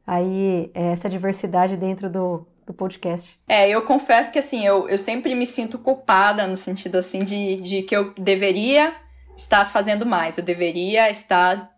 aí 0.06 0.70
é, 0.72 0.92
essa 0.92 1.10
diversidade 1.10 1.76
dentro 1.76 2.08
do, 2.08 2.48
do 2.66 2.72
podcast. 2.72 3.38
É, 3.46 3.68
eu 3.68 3.82
confesso 3.82 4.32
que 4.32 4.38
assim, 4.38 4.64
eu, 4.64 4.88
eu 4.88 4.98
sempre 4.98 5.34
me 5.34 5.46
sinto 5.46 5.78
culpada 5.78 6.46
no 6.46 6.56
sentido 6.56 6.96
assim 6.96 7.22
de, 7.22 7.56
de 7.56 7.82
que 7.82 7.94
eu 7.94 8.14
deveria 8.14 8.94
estar 9.36 9.70
fazendo 9.70 10.06
mais, 10.06 10.38
eu 10.38 10.44
deveria 10.44 11.10
estar 11.10 11.70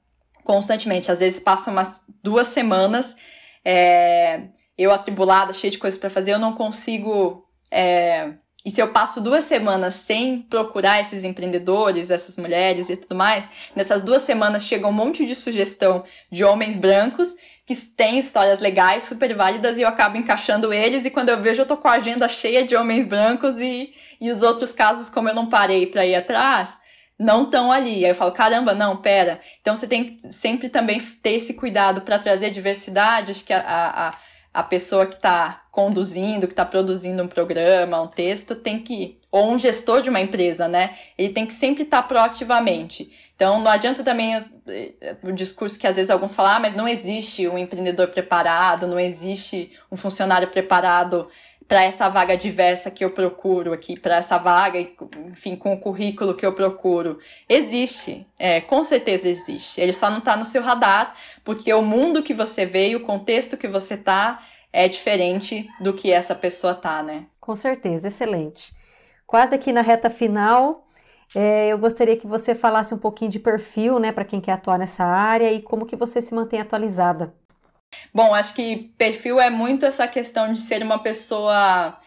constantemente. 0.45 1.11
Às 1.11 1.19
vezes 1.19 1.41
passam 1.41 1.73
umas 1.73 2.05
duas 2.23 2.47
semanas, 2.47 3.17
é, 3.65 4.51
eu 4.79 4.93
atribulada, 4.93 5.53
cheia 5.53 5.73
de 5.73 5.81
coisas 5.81 5.99
para 5.99 6.09
fazer, 6.09 6.31
eu 6.31 6.39
não 6.39 6.53
consigo 6.53 7.45
é, 7.77 8.33
e 8.65 8.71
se 8.71 8.81
eu 8.81 8.89
passo 8.89 9.21
duas 9.21 9.45
semanas 9.45 9.95
sem 9.95 10.41
procurar 10.41 10.99
esses 11.01 11.25
empreendedores, 11.25 12.11
essas 12.11 12.39
mulheres 12.39 12.89
e 12.89 12.97
tudo 12.97 13.15
mais, 13.15 13.49
nessas 13.77 14.03
duas 14.03 14.23
semanas 14.23 14.65
chega 14.65 14.89
um 14.89 14.93
monte 14.93 15.27
de 15.27 15.35
sugestão 15.35 16.03
de 16.33 16.43
homens 16.43 16.75
brancos 16.75 17.35
que 17.67 17.77
têm 17.77 18.19
histórias 18.19 18.61
legais, 18.61 19.05
super 19.05 19.35
válidas, 19.35 19.77
e 19.77 19.83
eu 19.83 19.89
acabo 19.89 20.17
encaixando 20.17 20.73
eles, 20.73 21.05
e 21.05 21.11
quando 21.11 21.29
eu 21.29 21.41
vejo, 21.41 21.63
eu 21.63 21.67
tô 21.67 21.77
com 21.77 21.89
a 21.89 21.93
agenda 21.93 22.29
cheia 22.29 22.65
de 22.65 22.75
homens 22.75 23.05
brancos 23.05 23.59
e, 23.59 23.93
e 24.21 24.31
os 24.31 24.43
outros 24.43 24.73
casos, 24.73 25.11
como 25.11 25.29
eu 25.29 25.35
não 25.35 25.51
parei 25.51 25.87
para 25.87 26.07
ir 26.07 26.15
atrás, 26.15 26.79
não 27.19 27.45
estão 27.45 27.71
ali. 27.71 28.05
Aí 28.05 28.11
eu 28.11 28.15
falo, 28.15 28.33
caramba, 28.33 28.75
não, 28.75 28.97
pera. 28.97 29.41
Então 29.61 29.77
você 29.77 29.87
tem 29.87 30.05
que 30.05 30.33
sempre 30.33 30.69
também 30.69 30.99
ter 31.01 31.33
esse 31.33 31.55
cuidado 31.55 32.01
para 32.01 32.19
trazer 32.19 32.51
diversidade, 32.51 33.33
acho 33.33 33.45
que 33.45 33.53
a, 33.53 33.61
a 33.67 34.13
a 34.57 34.63
pessoa 34.63 35.05
que 35.05 35.17
está 35.17 35.66
conduzindo, 35.77 36.47
que 36.47 36.55
está 36.55 36.65
produzindo 36.65 37.23
um 37.23 37.29
programa, 37.29 38.01
um 38.01 38.07
texto, 38.07 38.55
tem 38.55 38.79
que, 38.79 39.19
ou 39.31 39.53
um 39.53 39.59
gestor 39.59 40.01
de 40.01 40.09
uma 40.09 40.19
empresa, 40.19 40.67
né? 40.67 40.97
Ele 41.19 41.35
tem 41.35 41.45
que 41.45 41.53
sempre 41.53 41.83
estar 41.83 42.01
tá 42.01 42.09
proativamente. 42.09 43.13
Então, 43.37 43.61
não 43.61 43.71
adianta 43.71 44.03
também 44.03 44.43
o 45.23 45.33
discurso 45.33 45.79
que 45.79 45.87
às 45.87 45.97
vezes 45.97 46.09
alguns 46.09 46.33
falam, 46.33 46.53
ah, 46.53 46.61
mas 46.61 46.75
não 46.75 46.89
existe 46.89 47.47
um 47.47 47.59
empreendedor 47.59 48.09
preparado, 48.09 48.87
não 48.87 48.99
existe 48.99 49.71
um 49.93 49.99
funcionário 49.99 50.49
preparado 50.49 51.29
para 51.69 51.83
essa 51.83 52.09
vaga 52.09 52.39
diversa 52.39 52.91
que 52.91 53.05
eu 53.05 53.11
procuro 53.11 53.75
aqui, 53.75 54.01
para 54.01 54.17
essa 54.17 54.39
vaga, 54.39 54.81
enfim, 55.27 55.57
com 55.57 55.75
o 55.75 55.79
currículo 55.79 56.33
que 56.33 56.47
eu 56.47 56.55
procuro. 56.55 57.19
Existe, 57.47 58.27
é, 58.39 58.63
com 58.63 58.83
certeza 58.83 59.29
existe. 59.29 59.79
Ele 59.79 59.93
só 59.93 60.09
não 60.09 60.19
está 60.19 60.39
no 60.39 60.47
seu 60.47 60.63
radar, 60.63 61.15
porque 61.45 61.71
o 61.75 61.83
mundo 61.83 62.23
que 62.23 62.33
você 62.33 62.65
veio, 62.65 62.99
o 62.99 63.03
contexto 63.03 63.59
que 63.59 63.69
você 63.69 63.93
está, 63.93 64.43
é 64.73 64.89
diferente 64.89 65.69
do 65.81 65.93
que 65.93 66.13
essa 66.13 66.35
pessoa 66.35 66.75
tá, 66.75 67.03
né? 67.03 67.27
Com 67.41 67.57
certeza, 67.57 68.09
excelente. 68.09 68.75
Quase 69.27 69.55
aqui 69.55 69.73
na 69.73 69.81
reta 69.81 70.11
final, 70.11 70.87
é, 71.35 71.69
eu 71.69 71.79
gostaria 71.79 72.17
que 72.17 72.27
você 72.27 72.55
falasse 72.55 72.95
um 72.95 72.99
pouquinho 72.99 73.31
de 73.31 73.39
perfil, 73.39 73.99
né, 73.99 74.13
para 74.13 74.25
quem 74.25 74.41
quer 74.41 74.53
atuar 74.53 74.79
nessa 74.79 75.05
área 75.05 75.53
e 75.53 75.63
como 75.63 75.87
que 75.87 75.97
você 75.97 76.21
se 76.21 76.35
mantém 76.35 76.61
atualizada. 76.61 77.35
Bom, 78.13 78.35
acho 78.35 78.55
que 78.55 78.95
perfil 78.99 79.41
é 79.41 79.51
muito 79.51 79.85
essa 79.87 80.07
questão 80.07 80.53
de 80.53 80.61
ser 80.61 80.83
uma 80.83 81.03
pessoa, 81.03 81.99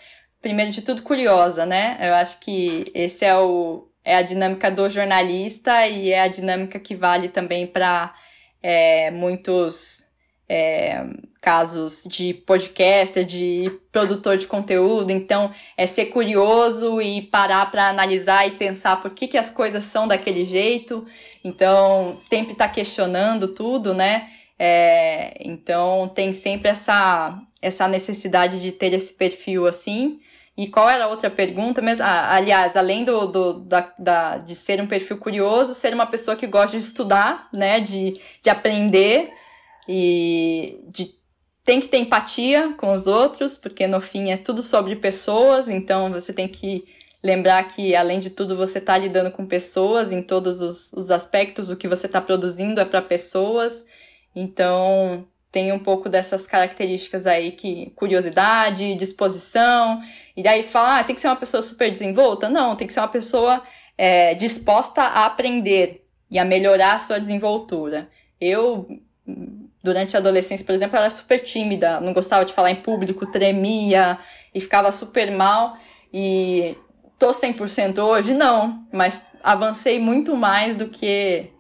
primeiro 0.41 0.71
de 0.71 0.81
tudo, 0.81 1.01
curiosa, 1.01 1.65
né? 1.65 1.97
Eu 2.01 2.13
acho 2.13 2.39
que 2.39 2.91
esse 2.93 3.25
é 3.25 3.35
o 3.37 3.85
é 4.03 4.15
a 4.15 4.21
dinâmica 4.21 4.71
do 4.71 4.89
jornalista 4.89 5.87
e 5.87 6.11
é 6.11 6.21
a 6.21 6.27
dinâmica 6.27 6.79
que 6.79 6.95
vale 6.95 7.29
também 7.29 7.67
para 7.67 8.15
é, 8.61 9.11
muitos 9.11 10.08
é, 10.49 11.05
casos 11.39 12.03
de 12.05 12.33
podcaster, 12.33 13.23
de 13.23 13.71
produtor 13.91 14.37
de 14.37 14.47
conteúdo. 14.47 15.11
Então, 15.11 15.53
é 15.77 15.85
ser 15.85 16.07
curioso 16.07 16.99
e 16.99 17.21
parar 17.21 17.69
para 17.69 17.87
analisar 17.87 18.47
e 18.47 18.51
pensar 18.51 18.99
por 18.99 19.11
que, 19.11 19.27
que 19.27 19.37
as 19.37 19.51
coisas 19.51 19.85
são 19.85 20.07
daquele 20.07 20.43
jeito. 20.43 21.05
Então, 21.43 22.13
sempre 22.15 22.53
estar 22.53 22.67
tá 22.67 22.73
questionando 22.73 23.49
tudo, 23.49 23.93
né? 23.93 24.29
É, 24.57 25.37
então 25.39 26.11
tem 26.13 26.33
sempre 26.33 26.69
essa, 26.69 27.39
essa 27.61 27.87
necessidade 27.87 28.59
de 28.59 28.73
ter 28.73 28.91
esse 28.91 29.13
perfil 29.13 29.67
assim. 29.67 30.19
E 30.57 30.67
qual 30.67 30.89
era 30.89 31.05
a 31.05 31.07
outra 31.07 31.29
pergunta? 31.29 31.81
Mas, 31.81 32.01
ah, 32.01 32.35
aliás, 32.35 32.75
além 32.75 33.05
do, 33.05 33.27
do 33.27 33.53
da, 33.53 33.93
da, 33.97 34.37
de 34.37 34.55
ser 34.55 34.81
um 34.81 34.87
perfil 34.87 35.17
curioso, 35.17 35.73
ser 35.73 35.93
uma 35.93 36.05
pessoa 36.05 36.35
que 36.35 36.45
gosta 36.45 36.77
de 36.77 36.83
estudar, 36.83 37.47
né? 37.53 37.79
De, 37.79 38.19
de 38.41 38.49
aprender 38.49 39.31
e 39.91 40.79
de 40.87 41.17
tem 41.63 41.81
que 41.81 41.87
ter 41.87 41.97
empatia 41.97 42.73
com 42.77 42.93
os 42.93 43.07
outros, 43.07 43.57
porque 43.57 43.87
no 43.87 43.99
fim 43.99 44.29
é 44.29 44.37
tudo 44.37 44.63
sobre 44.63 44.95
pessoas, 44.95 45.67
então 45.69 46.11
você 46.11 46.31
tem 46.31 46.47
que 46.47 46.83
lembrar 47.23 47.63
que, 47.63 47.95
além 47.95 48.19
de 48.19 48.29
tudo, 48.29 48.55
você 48.55 48.77
está 48.77 48.97
lidando 48.97 49.29
com 49.31 49.45
pessoas 49.45 50.11
em 50.11 50.21
todos 50.21 50.61
os, 50.61 50.93
os 50.93 51.11
aspectos, 51.11 51.69
o 51.69 51.75
que 51.75 51.87
você 51.87 52.05
está 52.05 52.21
produzindo 52.21 52.79
é 52.79 52.85
para 52.85 53.01
pessoas. 53.01 53.83
Então, 54.35 55.27
tem 55.51 55.71
um 55.71 55.79
pouco 55.79 56.07
dessas 56.07 56.47
características 56.47 57.27
aí 57.27 57.51
que 57.51 57.91
curiosidade, 57.95 58.95
disposição. 58.95 60.01
E 60.35 60.41
daí 60.41 60.63
você 60.63 60.69
fala, 60.69 60.99
ah, 60.99 61.03
tem 61.03 61.15
que 61.15 61.21
ser 61.21 61.27
uma 61.27 61.35
pessoa 61.35 61.61
super 61.61 61.91
desenvolta? 61.91 62.49
Não, 62.49 62.75
tem 62.75 62.87
que 62.87 62.93
ser 62.93 63.01
uma 63.01 63.07
pessoa 63.07 63.61
é, 63.97 64.33
disposta 64.33 65.01
a 65.01 65.25
aprender 65.25 66.05
e 66.31 66.39
a 66.39 66.45
melhorar 66.45 66.93
a 66.93 66.99
sua 66.99 67.19
desenvoltura. 67.19 68.09
Eu, 68.39 68.87
durante 69.83 70.15
a 70.15 70.19
adolescência, 70.19 70.65
por 70.65 70.73
exemplo, 70.73 70.97
era 70.97 71.09
super 71.09 71.39
tímida, 71.39 71.99
não 71.99 72.13
gostava 72.13 72.45
de 72.45 72.53
falar 72.53 72.71
em 72.71 72.81
público, 72.81 73.25
tremia 73.25 74.17
e 74.53 74.59
ficava 74.59 74.91
super 74.91 75.31
mal. 75.31 75.77
E 76.13 76.77
tô 77.17 77.31
100% 77.31 77.99
hoje? 77.99 78.33
Não, 78.33 78.85
mas 78.91 79.27
avancei 79.43 79.99
muito 79.99 80.35
mais 80.35 80.75
do 80.75 80.87
que 80.87 81.51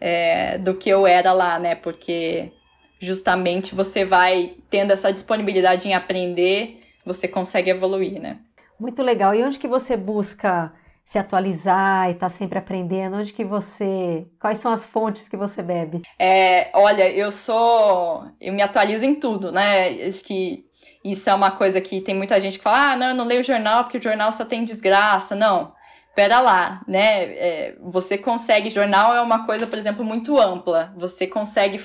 é, 0.00 0.58
do 0.58 0.74
que 0.74 0.90
eu 0.90 1.06
era 1.06 1.32
lá, 1.32 1.58
né? 1.58 1.74
Porque 1.74 2.52
justamente 3.00 3.74
você 3.74 4.04
vai 4.04 4.56
tendo 4.70 4.92
essa 4.92 5.12
disponibilidade 5.12 5.88
em 5.88 5.94
aprender, 5.94 6.80
você 7.04 7.26
consegue 7.26 7.70
evoluir, 7.70 8.20
né? 8.20 8.38
Muito 8.78 9.02
legal. 9.02 9.34
E 9.34 9.42
onde 9.42 9.58
que 9.58 9.68
você 9.68 9.96
busca 9.96 10.72
se 11.04 11.18
atualizar 11.18 12.08
e 12.08 12.12
estar 12.12 12.26
tá 12.26 12.30
sempre 12.30 12.58
aprendendo? 12.58 13.16
Onde 13.16 13.32
que 13.32 13.44
você. 13.44 14.26
Quais 14.40 14.58
são 14.58 14.72
as 14.72 14.84
fontes 14.86 15.28
que 15.28 15.36
você 15.36 15.62
bebe? 15.62 16.02
É, 16.18 16.70
olha, 16.72 17.10
eu 17.10 17.30
sou. 17.30 18.24
Eu 18.40 18.52
me 18.52 18.62
atualizo 18.62 19.04
em 19.04 19.14
tudo, 19.14 19.52
né? 19.52 19.88
Acho 20.06 20.24
que 20.24 20.64
isso 21.04 21.28
é 21.28 21.34
uma 21.34 21.50
coisa 21.50 21.80
que 21.80 22.00
tem 22.00 22.14
muita 22.14 22.40
gente 22.40 22.58
que 22.58 22.64
fala: 22.64 22.92
ah, 22.92 22.96
não, 22.96 23.08
eu 23.08 23.14
não 23.14 23.26
leio 23.26 23.44
jornal 23.44 23.84
porque 23.84 23.98
o 23.98 24.02
jornal 24.02 24.32
só 24.32 24.44
tem 24.44 24.64
desgraça. 24.64 25.34
Não 25.36 25.74
pera 26.14 26.40
lá, 26.40 26.82
né? 26.86 27.24
É, 27.24 27.76
você 27.80 28.16
consegue, 28.16 28.70
jornal 28.70 29.14
é 29.14 29.20
uma 29.20 29.44
coisa, 29.44 29.66
por 29.66 29.78
exemplo, 29.78 30.04
muito 30.04 30.38
ampla. 30.38 30.94
Você 30.96 31.26
consegue 31.26 31.84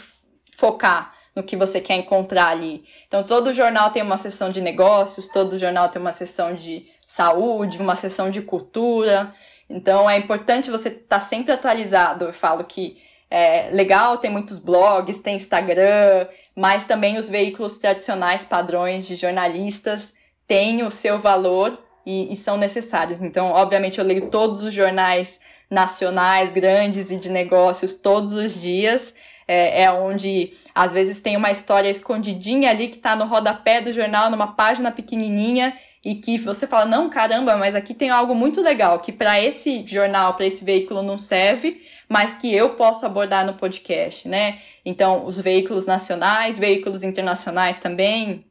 focar 0.55 1.13
no 1.39 1.43
que 1.43 1.55
você 1.55 1.79
quer 1.79 1.95
encontrar 1.95 2.49
ali. 2.49 2.83
Então, 3.07 3.23
todo 3.23 3.53
jornal 3.53 3.91
tem 3.91 4.03
uma 4.03 4.17
seção 4.17 4.51
de 4.51 4.59
negócios, 4.59 5.27
todo 5.27 5.57
jornal 5.57 5.87
tem 5.87 6.01
uma 6.01 6.11
seção 6.11 6.53
de 6.53 6.85
saúde, 7.07 7.81
uma 7.81 7.95
seção 7.95 8.29
de 8.29 8.41
cultura. 8.41 9.33
Então, 9.69 10.09
é 10.09 10.17
importante 10.17 10.69
você 10.69 10.89
estar 10.89 11.03
tá 11.07 11.19
sempre 11.19 11.53
atualizado. 11.53 12.25
Eu 12.25 12.33
falo 12.33 12.65
que 12.65 13.01
é 13.31 13.69
legal, 13.71 14.17
tem 14.17 14.29
muitos 14.29 14.59
blogs, 14.59 15.21
tem 15.21 15.35
Instagram, 15.35 16.27
mas 16.55 16.83
também 16.83 17.17
os 17.17 17.29
veículos 17.29 17.77
tradicionais, 17.77 18.43
padrões 18.43 19.07
de 19.07 19.15
jornalistas, 19.15 20.11
têm 20.45 20.83
o 20.83 20.91
seu 20.91 21.19
valor 21.19 21.79
e, 22.05 22.33
e 22.33 22.35
são 22.35 22.57
necessários. 22.57 23.21
Então, 23.21 23.51
obviamente, 23.51 23.99
eu 23.99 24.05
leio 24.05 24.29
todos 24.29 24.65
os 24.65 24.73
jornais 24.73 25.39
nacionais, 25.69 26.51
grandes 26.51 27.11
e 27.11 27.15
de 27.15 27.29
negócios 27.29 27.95
todos 27.95 28.33
os 28.33 28.59
dias. 28.59 29.13
É, 29.51 29.81
é, 29.81 29.91
onde 29.91 30.53
às 30.75 30.91
vezes 30.91 31.19
tem 31.19 31.35
uma 31.35 31.49
história 31.49 31.89
escondidinha 31.89 32.69
ali 32.69 32.87
que 32.87 32.97
está 32.97 33.15
no 33.15 33.25
rodapé 33.25 33.81
do 33.81 33.91
jornal, 33.91 34.29
numa 34.29 34.53
página 34.53 34.91
pequenininha, 34.91 35.75
e 36.05 36.13
que 36.13 36.37
você 36.37 36.67
fala: 36.67 36.85
não, 36.85 37.09
caramba, 37.09 37.57
mas 37.57 37.73
aqui 37.73 37.95
tem 37.95 38.11
algo 38.11 38.35
muito 38.35 38.61
legal 38.61 38.99
que 38.99 39.11
para 39.11 39.41
esse 39.41 39.83
jornal, 39.87 40.35
para 40.35 40.45
esse 40.45 40.63
veículo 40.63 41.01
não 41.01 41.17
serve, 41.17 41.81
mas 42.07 42.33
que 42.33 42.53
eu 42.53 42.75
posso 42.75 43.07
abordar 43.07 43.43
no 43.43 43.55
podcast, 43.55 44.27
né? 44.27 44.59
Então, 44.85 45.25
os 45.25 45.39
veículos 45.39 45.87
nacionais, 45.87 46.59
veículos 46.59 47.01
internacionais 47.01 47.79
também, 47.79 48.45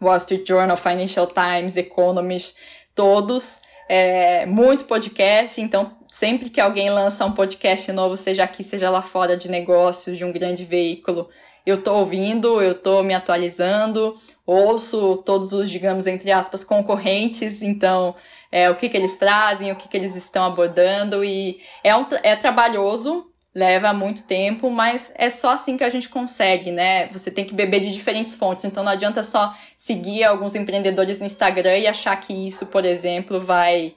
Wall 0.00 0.16
Street 0.16 0.46
Journal, 0.46 0.76
Financial 0.76 1.26
Times, 1.26 1.76
Economist 1.76 2.54
todos, 2.94 3.60
é, 3.88 4.46
muito 4.46 4.84
podcast, 4.84 5.60
então 5.60 5.95
sempre 6.10 6.50
que 6.50 6.60
alguém 6.60 6.90
lança 6.90 7.24
um 7.24 7.32
podcast 7.32 7.90
novo, 7.92 8.16
seja 8.16 8.44
aqui, 8.44 8.62
seja 8.64 8.90
lá 8.90 9.02
fora 9.02 9.36
de 9.36 9.50
negócios, 9.50 10.16
de 10.16 10.24
um 10.24 10.32
grande 10.32 10.64
veículo, 10.64 11.28
eu 11.66 11.82
tô 11.82 11.94
ouvindo, 11.94 12.62
eu 12.62 12.74
tô 12.74 13.02
me 13.02 13.12
atualizando, 13.12 14.14
ouço 14.46 15.16
todos 15.24 15.52
os, 15.52 15.68
digamos, 15.68 16.06
entre 16.06 16.30
aspas, 16.30 16.62
concorrentes, 16.62 17.60
então 17.60 18.14
é, 18.52 18.70
o 18.70 18.76
que, 18.76 18.88
que 18.88 18.96
eles 18.96 19.16
trazem, 19.16 19.72
o 19.72 19.76
que, 19.76 19.88
que 19.88 19.96
eles 19.96 20.14
estão 20.14 20.44
abordando, 20.44 21.24
e 21.24 21.60
é, 21.82 21.94
um, 21.96 22.06
é 22.22 22.36
trabalhoso, 22.36 23.26
leva 23.52 23.92
muito 23.92 24.22
tempo, 24.24 24.70
mas 24.70 25.12
é 25.16 25.28
só 25.28 25.50
assim 25.50 25.76
que 25.76 25.82
a 25.82 25.88
gente 25.88 26.08
consegue, 26.08 26.70
né? 26.70 27.08
Você 27.08 27.30
tem 27.30 27.44
que 27.44 27.54
beber 27.54 27.80
de 27.80 27.90
diferentes 27.90 28.34
fontes, 28.34 28.64
então 28.64 28.84
não 28.84 28.92
adianta 28.92 29.22
só 29.22 29.56
seguir 29.76 30.24
alguns 30.24 30.54
empreendedores 30.54 31.20
no 31.20 31.26
Instagram 31.26 31.78
e 31.78 31.86
achar 31.86 32.14
que 32.20 32.32
isso, 32.46 32.66
por 32.66 32.84
exemplo, 32.84 33.40
vai, 33.40 33.94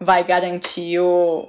vai 0.00 0.24
garantir 0.24 0.98
o, 0.98 1.48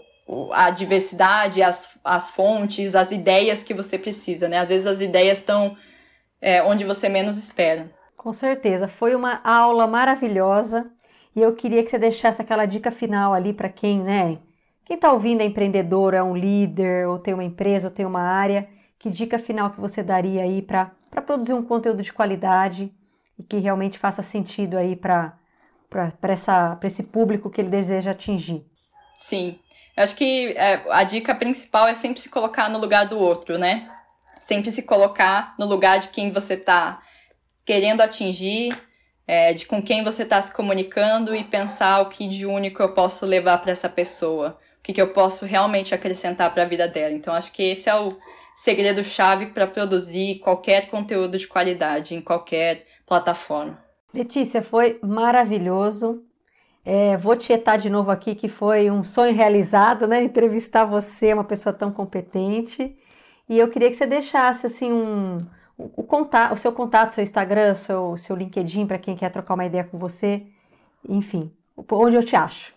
a 0.52 0.70
diversidade, 0.70 1.64
as, 1.64 1.98
as 2.04 2.30
fontes, 2.30 2.96
as 2.96 3.12
ideias 3.12 3.64
que 3.64 3.74
você 3.74 3.98
precisa, 3.98 4.50
né? 4.50 4.60
Às 4.60 4.70
vezes 4.70 4.86
as 4.86 5.00
ideias 5.00 5.38
estão 5.38 5.78
é, 6.42 6.62
onde 6.62 6.84
você 6.84 7.08
menos 7.08 7.38
espera. 7.38 7.90
Com 8.18 8.34
certeza, 8.34 8.88
foi 8.88 9.16
uma 9.16 9.42
aula 9.44 9.88
maravilhosa 9.88 10.92
e 11.36 11.42
eu 11.42 11.56
queria 11.56 11.84
que 11.84 11.90
você 11.90 11.98
deixasse 11.98 12.42
aquela 12.42 12.66
dica 12.66 12.92
final 12.92 13.34
ali 13.34 13.54
para 13.54 13.70
quem, 13.70 14.04
né? 14.04 14.38
Quem 14.86 14.96
está 14.96 15.12
ouvindo 15.14 15.42
é 15.42 15.46
empreendedor, 15.46 16.14
é 16.14 16.22
um 16.22 16.36
líder, 16.36 17.08
ou 17.08 17.18
tem 17.18 17.34
uma 17.34 17.44
empresa, 17.44 17.88
ou 17.88 17.94
tem 17.94 18.06
uma 18.06 18.22
área. 18.22 18.68
Que 19.00 19.10
dica 19.10 19.40
final 19.40 19.72
que 19.72 19.80
você 19.80 20.04
daria 20.04 20.44
aí 20.44 20.62
para 20.62 20.92
produzir 21.26 21.54
um 21.54 21.64
conteúdo 21.64 22.04
de 22.04 22.12
qualidade 22.12 22.94
e 23.40 23.44
que 23.44 23.58
realmente 23.58 23.98
faça 23.98 24.22
sentido 24.22 24.78
aí 24.78 24.96
para 24.96 25.40
esse 26.84 27.04
público 27.04 27.50
que 27.50 27.62
ele 27.62 27.70
deseja 27.70 28.12
atingir? 28.12 28.66
Sim, 29.18 29.60
acho 29.96 30.16
que 30.16 30.54
é, 30.58 30.84
a 30.90 31.04
dica 31.04 31.36
principal 31.36 31.88
é 31.88 31.94
sempre 31.94 32.22
se 32.22 32.30
colocar 32.30 32.70
no 32.70 32.80
lugar 32.80 33.06
do 33.06 33.20
outro, 33.20 33.58
né? 33.58 33.90
Sempre 34.40 34.72
se 34.72 34.84
colocar 34.84 35.56
no 35.60 35.66
lugar 35.66 36.00
de 36.00 36.10
quem 36.10 36.32
você 36.32 36.56
está 36.56 37.02
querendo 37.66 38.02
atingir, 38.02 38.76
é, 39.28 39.54
de 39.54 39.66
com 39.66 39.82
quem 39.82 40.04
você 40.04 40.24
está 40.24 40.42
se 40.42 40.52
comunicando 40.54 41.36
e 41.36 41.44
pensar 41.44 42.02
o 42.02 42.10
que 42.10 42.28
de 42.28 42.46
único 42.46 42.82
eu 42.82 42.94
posso 42.94 43.26
levar 43.26 43.60
para 43.60 43.72
essa 43.72 43.88
pessoa 43.88 44.58
o 44.80 44.84
que, 44.84 44.94
que 44.94 45.02
eu 45.02 45.14
posso 45.14 45.46
realmente 45.46 45.94
acrescentar 45.94 46.52
para 46.52 46.64
a 46.64 46.66
vida 46.66 46.88
dela. 46.88 47.14
Então, 47.14 47.36
acho 47.36 47.52
que 47.52 47.62
esse 47.62 47.88
é 47.88 47.96
o 47.96 48.18
segredo-chave 48.56 49.48
para 49.48 49.68
produzir 49.68 50.40
qualquer 50.40 50.88
conteúdo 50.88 51.38
de 51.38 51.48
qualidade 51.48 52.16
em 52.16 52.22
qualquer 52.22 52.88
plataforma. 53.06 53.91
Letícia, 54.14 54.62
foi 54.62 55.00
maravilhoso. 55.02 56.24
É, 56.84 57.16
vou 57.18 57.36
te 57.36 57.54
etar 57.54 57.78
de 57.78 57.90
novo 57.90 58.12
aqui, 58.12 58.36
que 58.36 58.48
foi 58.48 58.90
um 58.90 59.04
sonho 59.04 59.34
realizado, 59.34 60.08
né? 60.08 60.24
Entrevistar 60.24 60.86
você, 60.86 61.34
uma 61.34 61.44
pessoa 61.44 61.72
tão 61.72 61.92
competente. 61.92 62.98
E 63.48 63.58
eu 63.58 63.70
queria 63.70 63.90
que 63.90 63.96
você 63.96 64.06
deixasse 64.06 64.66
assim 64.66 64.92
um, 64.92 65.38
o, 65.78 66.04
contato, 66.04 66.54
o 66.54 66.58
seu 66.58 66.72
contato, 66.72 67.12
seu 67.12 67.24
Instagram, 67.24 67.76
seu, 67.76 68.18
seu 68.18 68.36
LinkedIn, 68.36 68.88
para 68.88 68.98
quem 68.98 69.16
quer 69.16 69.30
trocar 69.30 69.54
uma 69.54 69.66
ideia 69.66 69.84
com 69.84 69.98
você. 69.98 70.44
enfim, 71.08 71.52
onde 71.92 72.16
eu 72.16 72.24
te 72.24 72.36
acho. 72.36 72.74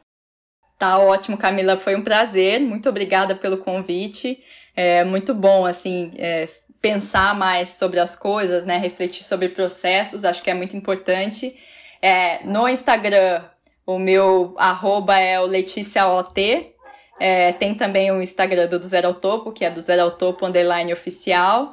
Tá 0.79 0.99
ótimo, 0.99 1.37
Camila. 1.37 1.77
Foi 1.77 1.97
um 1.97 2.03
prazer. 2.03 2.61
Muito 2.61 2.89
obrigada 2.89 3.35
pelo 3.35 3.59
convite. 3.59 4.41
É 4.77 5.05
muito 5.05 5.33
bom, 5.33 5.65
assim, 5.65 6.11
é, 6.17 6.49
pensar 6.85 7.35
mais 7.35 7.71
sobre 7.71 7.99
as 7.99 8.15
coisas, 8.15 8.67
né? 8.67 8.77
Refletir 8.77 9.25
sobre 9.25 9.49
processos. 9.49 10.23
Acho 10.23 10.43
que 10.43 10.51
é 10.51 10.55
muito 10.55 10.77
importante. 10.77 11.59
É, 12.03 12.45
no 12.45 12.69
Instagram, 12.69 13.43
o 13.87 13.99
meu 13.99 14.55
arroba 14.59 15.19
é 15.19 15.41
o 15.41 15.47
LeticiaOT. 15.47 16.75
É, 17.19 17.53
tem 17.53 17.75
também 17.75 18.13
o 18.13 18.21
Instagram 18.21 18.67
do, 18.67 18.79
do 18.79 18.87
Zero 18.87 19.09
ao 19.09 19.15
Topo, 19.15 19.51
que 19.51 19.65
é 19.65 19.71
do 19.71 19.81
Zero 19.81 20.03
ao 20.03 20.11
Topo 20.11 20.45
Underline 20.45 20.93
Oficial. 20.93 21.73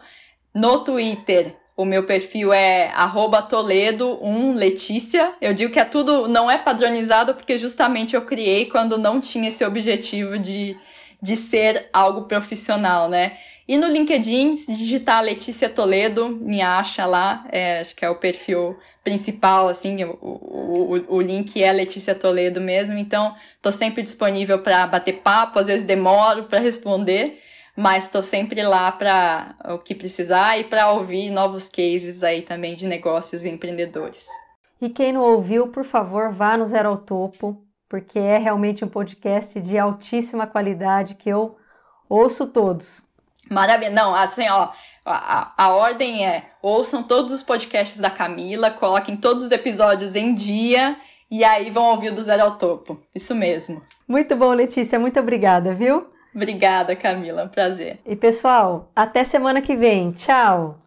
No 0.55 0.79
Twitter, 0.79 1.57
o 1.75 1.83
meu 1.83 2.05
perfil 2.05 2.53
é 2.53 2.89
Toledo1 3.49 4.55
Letícia. 4.55 5.33
Eu 5.41 5.53
digo 5.53 5.73
que 5.73 5.79
é 5.79 5.83
tudo, 5.83 6.29
não 6.29 6.49
é 6.49 6.57
padronizado 6.57 7.33
porque 7.33 7.57
justamente 7.57 8.15
eu 8.15 8.21
criei 8.21 8.65
quando 8.67 8.97
não 8.97 9.19
tinha 9.19 9.49
esse 9.49 9.65
objetivo 9.65 10.39
de, 10.39 10.77
de 11.21 11.35
ser 11.35 11.89
algo 11.91 12.21
profissional, 12.21 13.09
né? 13.09 13.37
E 13.71 13.77
no 13.77 13.87
LinkedIn, 13.87 14.53
se 14.53 14.73
digitar 14.73 15.23
Letícia 15.23 15.69
Toledo, 15.69 16.27
me 16.27 16.61
acha 16.61 17.05
lá, 17.05 17.47
é, 17.49 17.79
acho 17.79 17.95
que 17.95 18.03
é 18.03 18.09
o 18.09 18.17
perfil 18.17 18.77
principal, 19.01 19.69
assim, 19.69 20.03
o, 20.03 20.17
o, 20.21 21.15
o 21.15 21.21
link 21.21 21.63
é 21.63 21.71
Letícia 21.71 22.13
Toledo 22.13 22.59
mesmo, 22.59 22.97
então 22.97 23.33
tô 23.61 23.71
sempre 23.71 24.03
disponível 24.03 24.59
para 24.59 24.85
bater 24.85 25.21
papo, 25.21 25.57
às 25.57 25.67
vezes 25.67 25.87
demoro 25.87 26.43
para 26.49 26.59
responder, 26.59 27.39
mas 27.73 28.03
estou 28.03 28.21
sempre 28.21 28.61
lá 28.61 28.91
para 28.91 29.55
o 29.69 29.77
que 29.77 29.95
precisar 29.95 30.59
e 30.59 30.65
para 30.65 30.91
ouvir 30.91 31.29
novos 31.29 31.69
cases 31.69 32.23
aí 32.23 32.41
também 32.41 32.75
de 32.75 32.85
negócios 32.85 33.45
e 33.45 33.49
empreendedores. 33.49 34.27
E 34.81 34.89
quem 34.89 35.13
não 35.13 35.21
ouviu, 35.21 35.69
por 35.69 35.85
favor, 35.85 36.29
vá 36.29 36.57
no 36.57 36.65
Zero 36.65 36.89
ao 36.89 36.97
Topo, 36.97 37.63
porque 37.87 38.19
é 38.19 38.37
realmente 38.37 38.83
um 38.83 38.89
podcast 38.89 39.61
de 39.61 39.77
altíssima 39.77 40.45
qualidade 40.45 41.15
que 41.15 41.29
eu 41.29 41.55
ouço 42.09 42.47
todos. 42.47 43.09
Maravilha. 43.51 43.91
Não, 43.91 44.15
assim, 44.15 44.47
ó, 44.47 44.69
a, 45.05 45.51
a, 45.57 45.69
ordem 45.75 46.25
é: 46.25 46.45
ouçam 46.61 47.03
todos 47.03 47.33
os 47.33 47.43
podcasts 47.43 47.99
da 47.99 48.09
Camila, 48.09 48.71
coloquem 48.71 49.17
todos 49.17 49.43
os 49.43 49.51
episódios 49.51 50.15
em 50.15 50.33
dia 50.33 50.95
e 51.29 51.43
aí 51.43 51.69
vão 51.69 51.83
ouvir 51.91 52.11
do 52.11 52.21
Zero 52.21 52.43
ao 52.43 52.57
Topo. 52.57 52.97
Isso 53.13 53.35
mesmo. 53.35 53.81
Muito 54.07 54.35
bom, 54.37 54.53
Letícia. 54.53 54.97
Muito 54.97 55.19
obrigada, 55.19 55.73
viu? 55.73 56.07
Obrigada, 56.33 56.95
Camila. 56.95 57.47
Prazer. 57.47 57.99
E 58.05 58.15
pessoal, 58.15 58.89
até 58.95 59.23
semana 59.23 59.61
que 59.61 59.75
vem. 59.75 60.13
Tchau! 60.13 60.79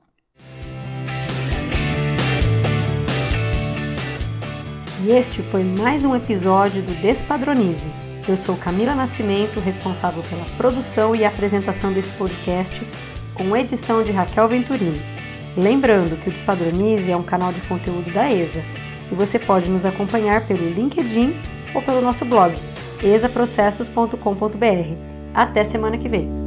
E 5.03 5.11
este 5.11 5.43
foi 5.43 5.63
mais 5.63 6.03
um 6.03 6.17
episódio 6.17 6.81
do 6.81 6.95
Despadronize. 6.95 8.04
Eu 8.27 8.39
sou 8.39 8.57
Camila 8.57 8.95
Nascimento, 8.95 9.61
responsável 9.61 10.23
pela 10.23 10.47
produção 10.57 11.15
e 11.15 11.27
apresentação 11.27 11.93
desse 11.93 12.11
podcast, 12.13 12.87
com 13.35 13.55
edição 13.55 14.03
de 14.03 14.13
Raquel 14.13 14.49
Venturini. 14.49 15.03
Lembrando 15.55 16.17
que 16.17 16.31
o 16.31 16.33
Despadronize 16.33 17.13
é 17.13 17.17
um 17.17 17.23
canal 17.23 17.53
de 17.53 17.61
conteúdo 17.63 18.11
da 18.13 18.33
ESA 18.33 18.65
e 19.13 19.15
você 19.15 19.39
pode 19.39 19.71
nos 19.71 19.85
acompanhar 19.85 20.47
pelo 20.47 20.71
LinkedIn 20.71 21.37
ou 21.75 21.83
pelo 21.83 22.01
nosso 22.01 22.25
blog 22.25 22.55
esaprocessos.com.br. 23.03 24.17
Até 25.35 25.63
semana 25.63 25.99
que 25.99 26.09
vem! 26.09 26.44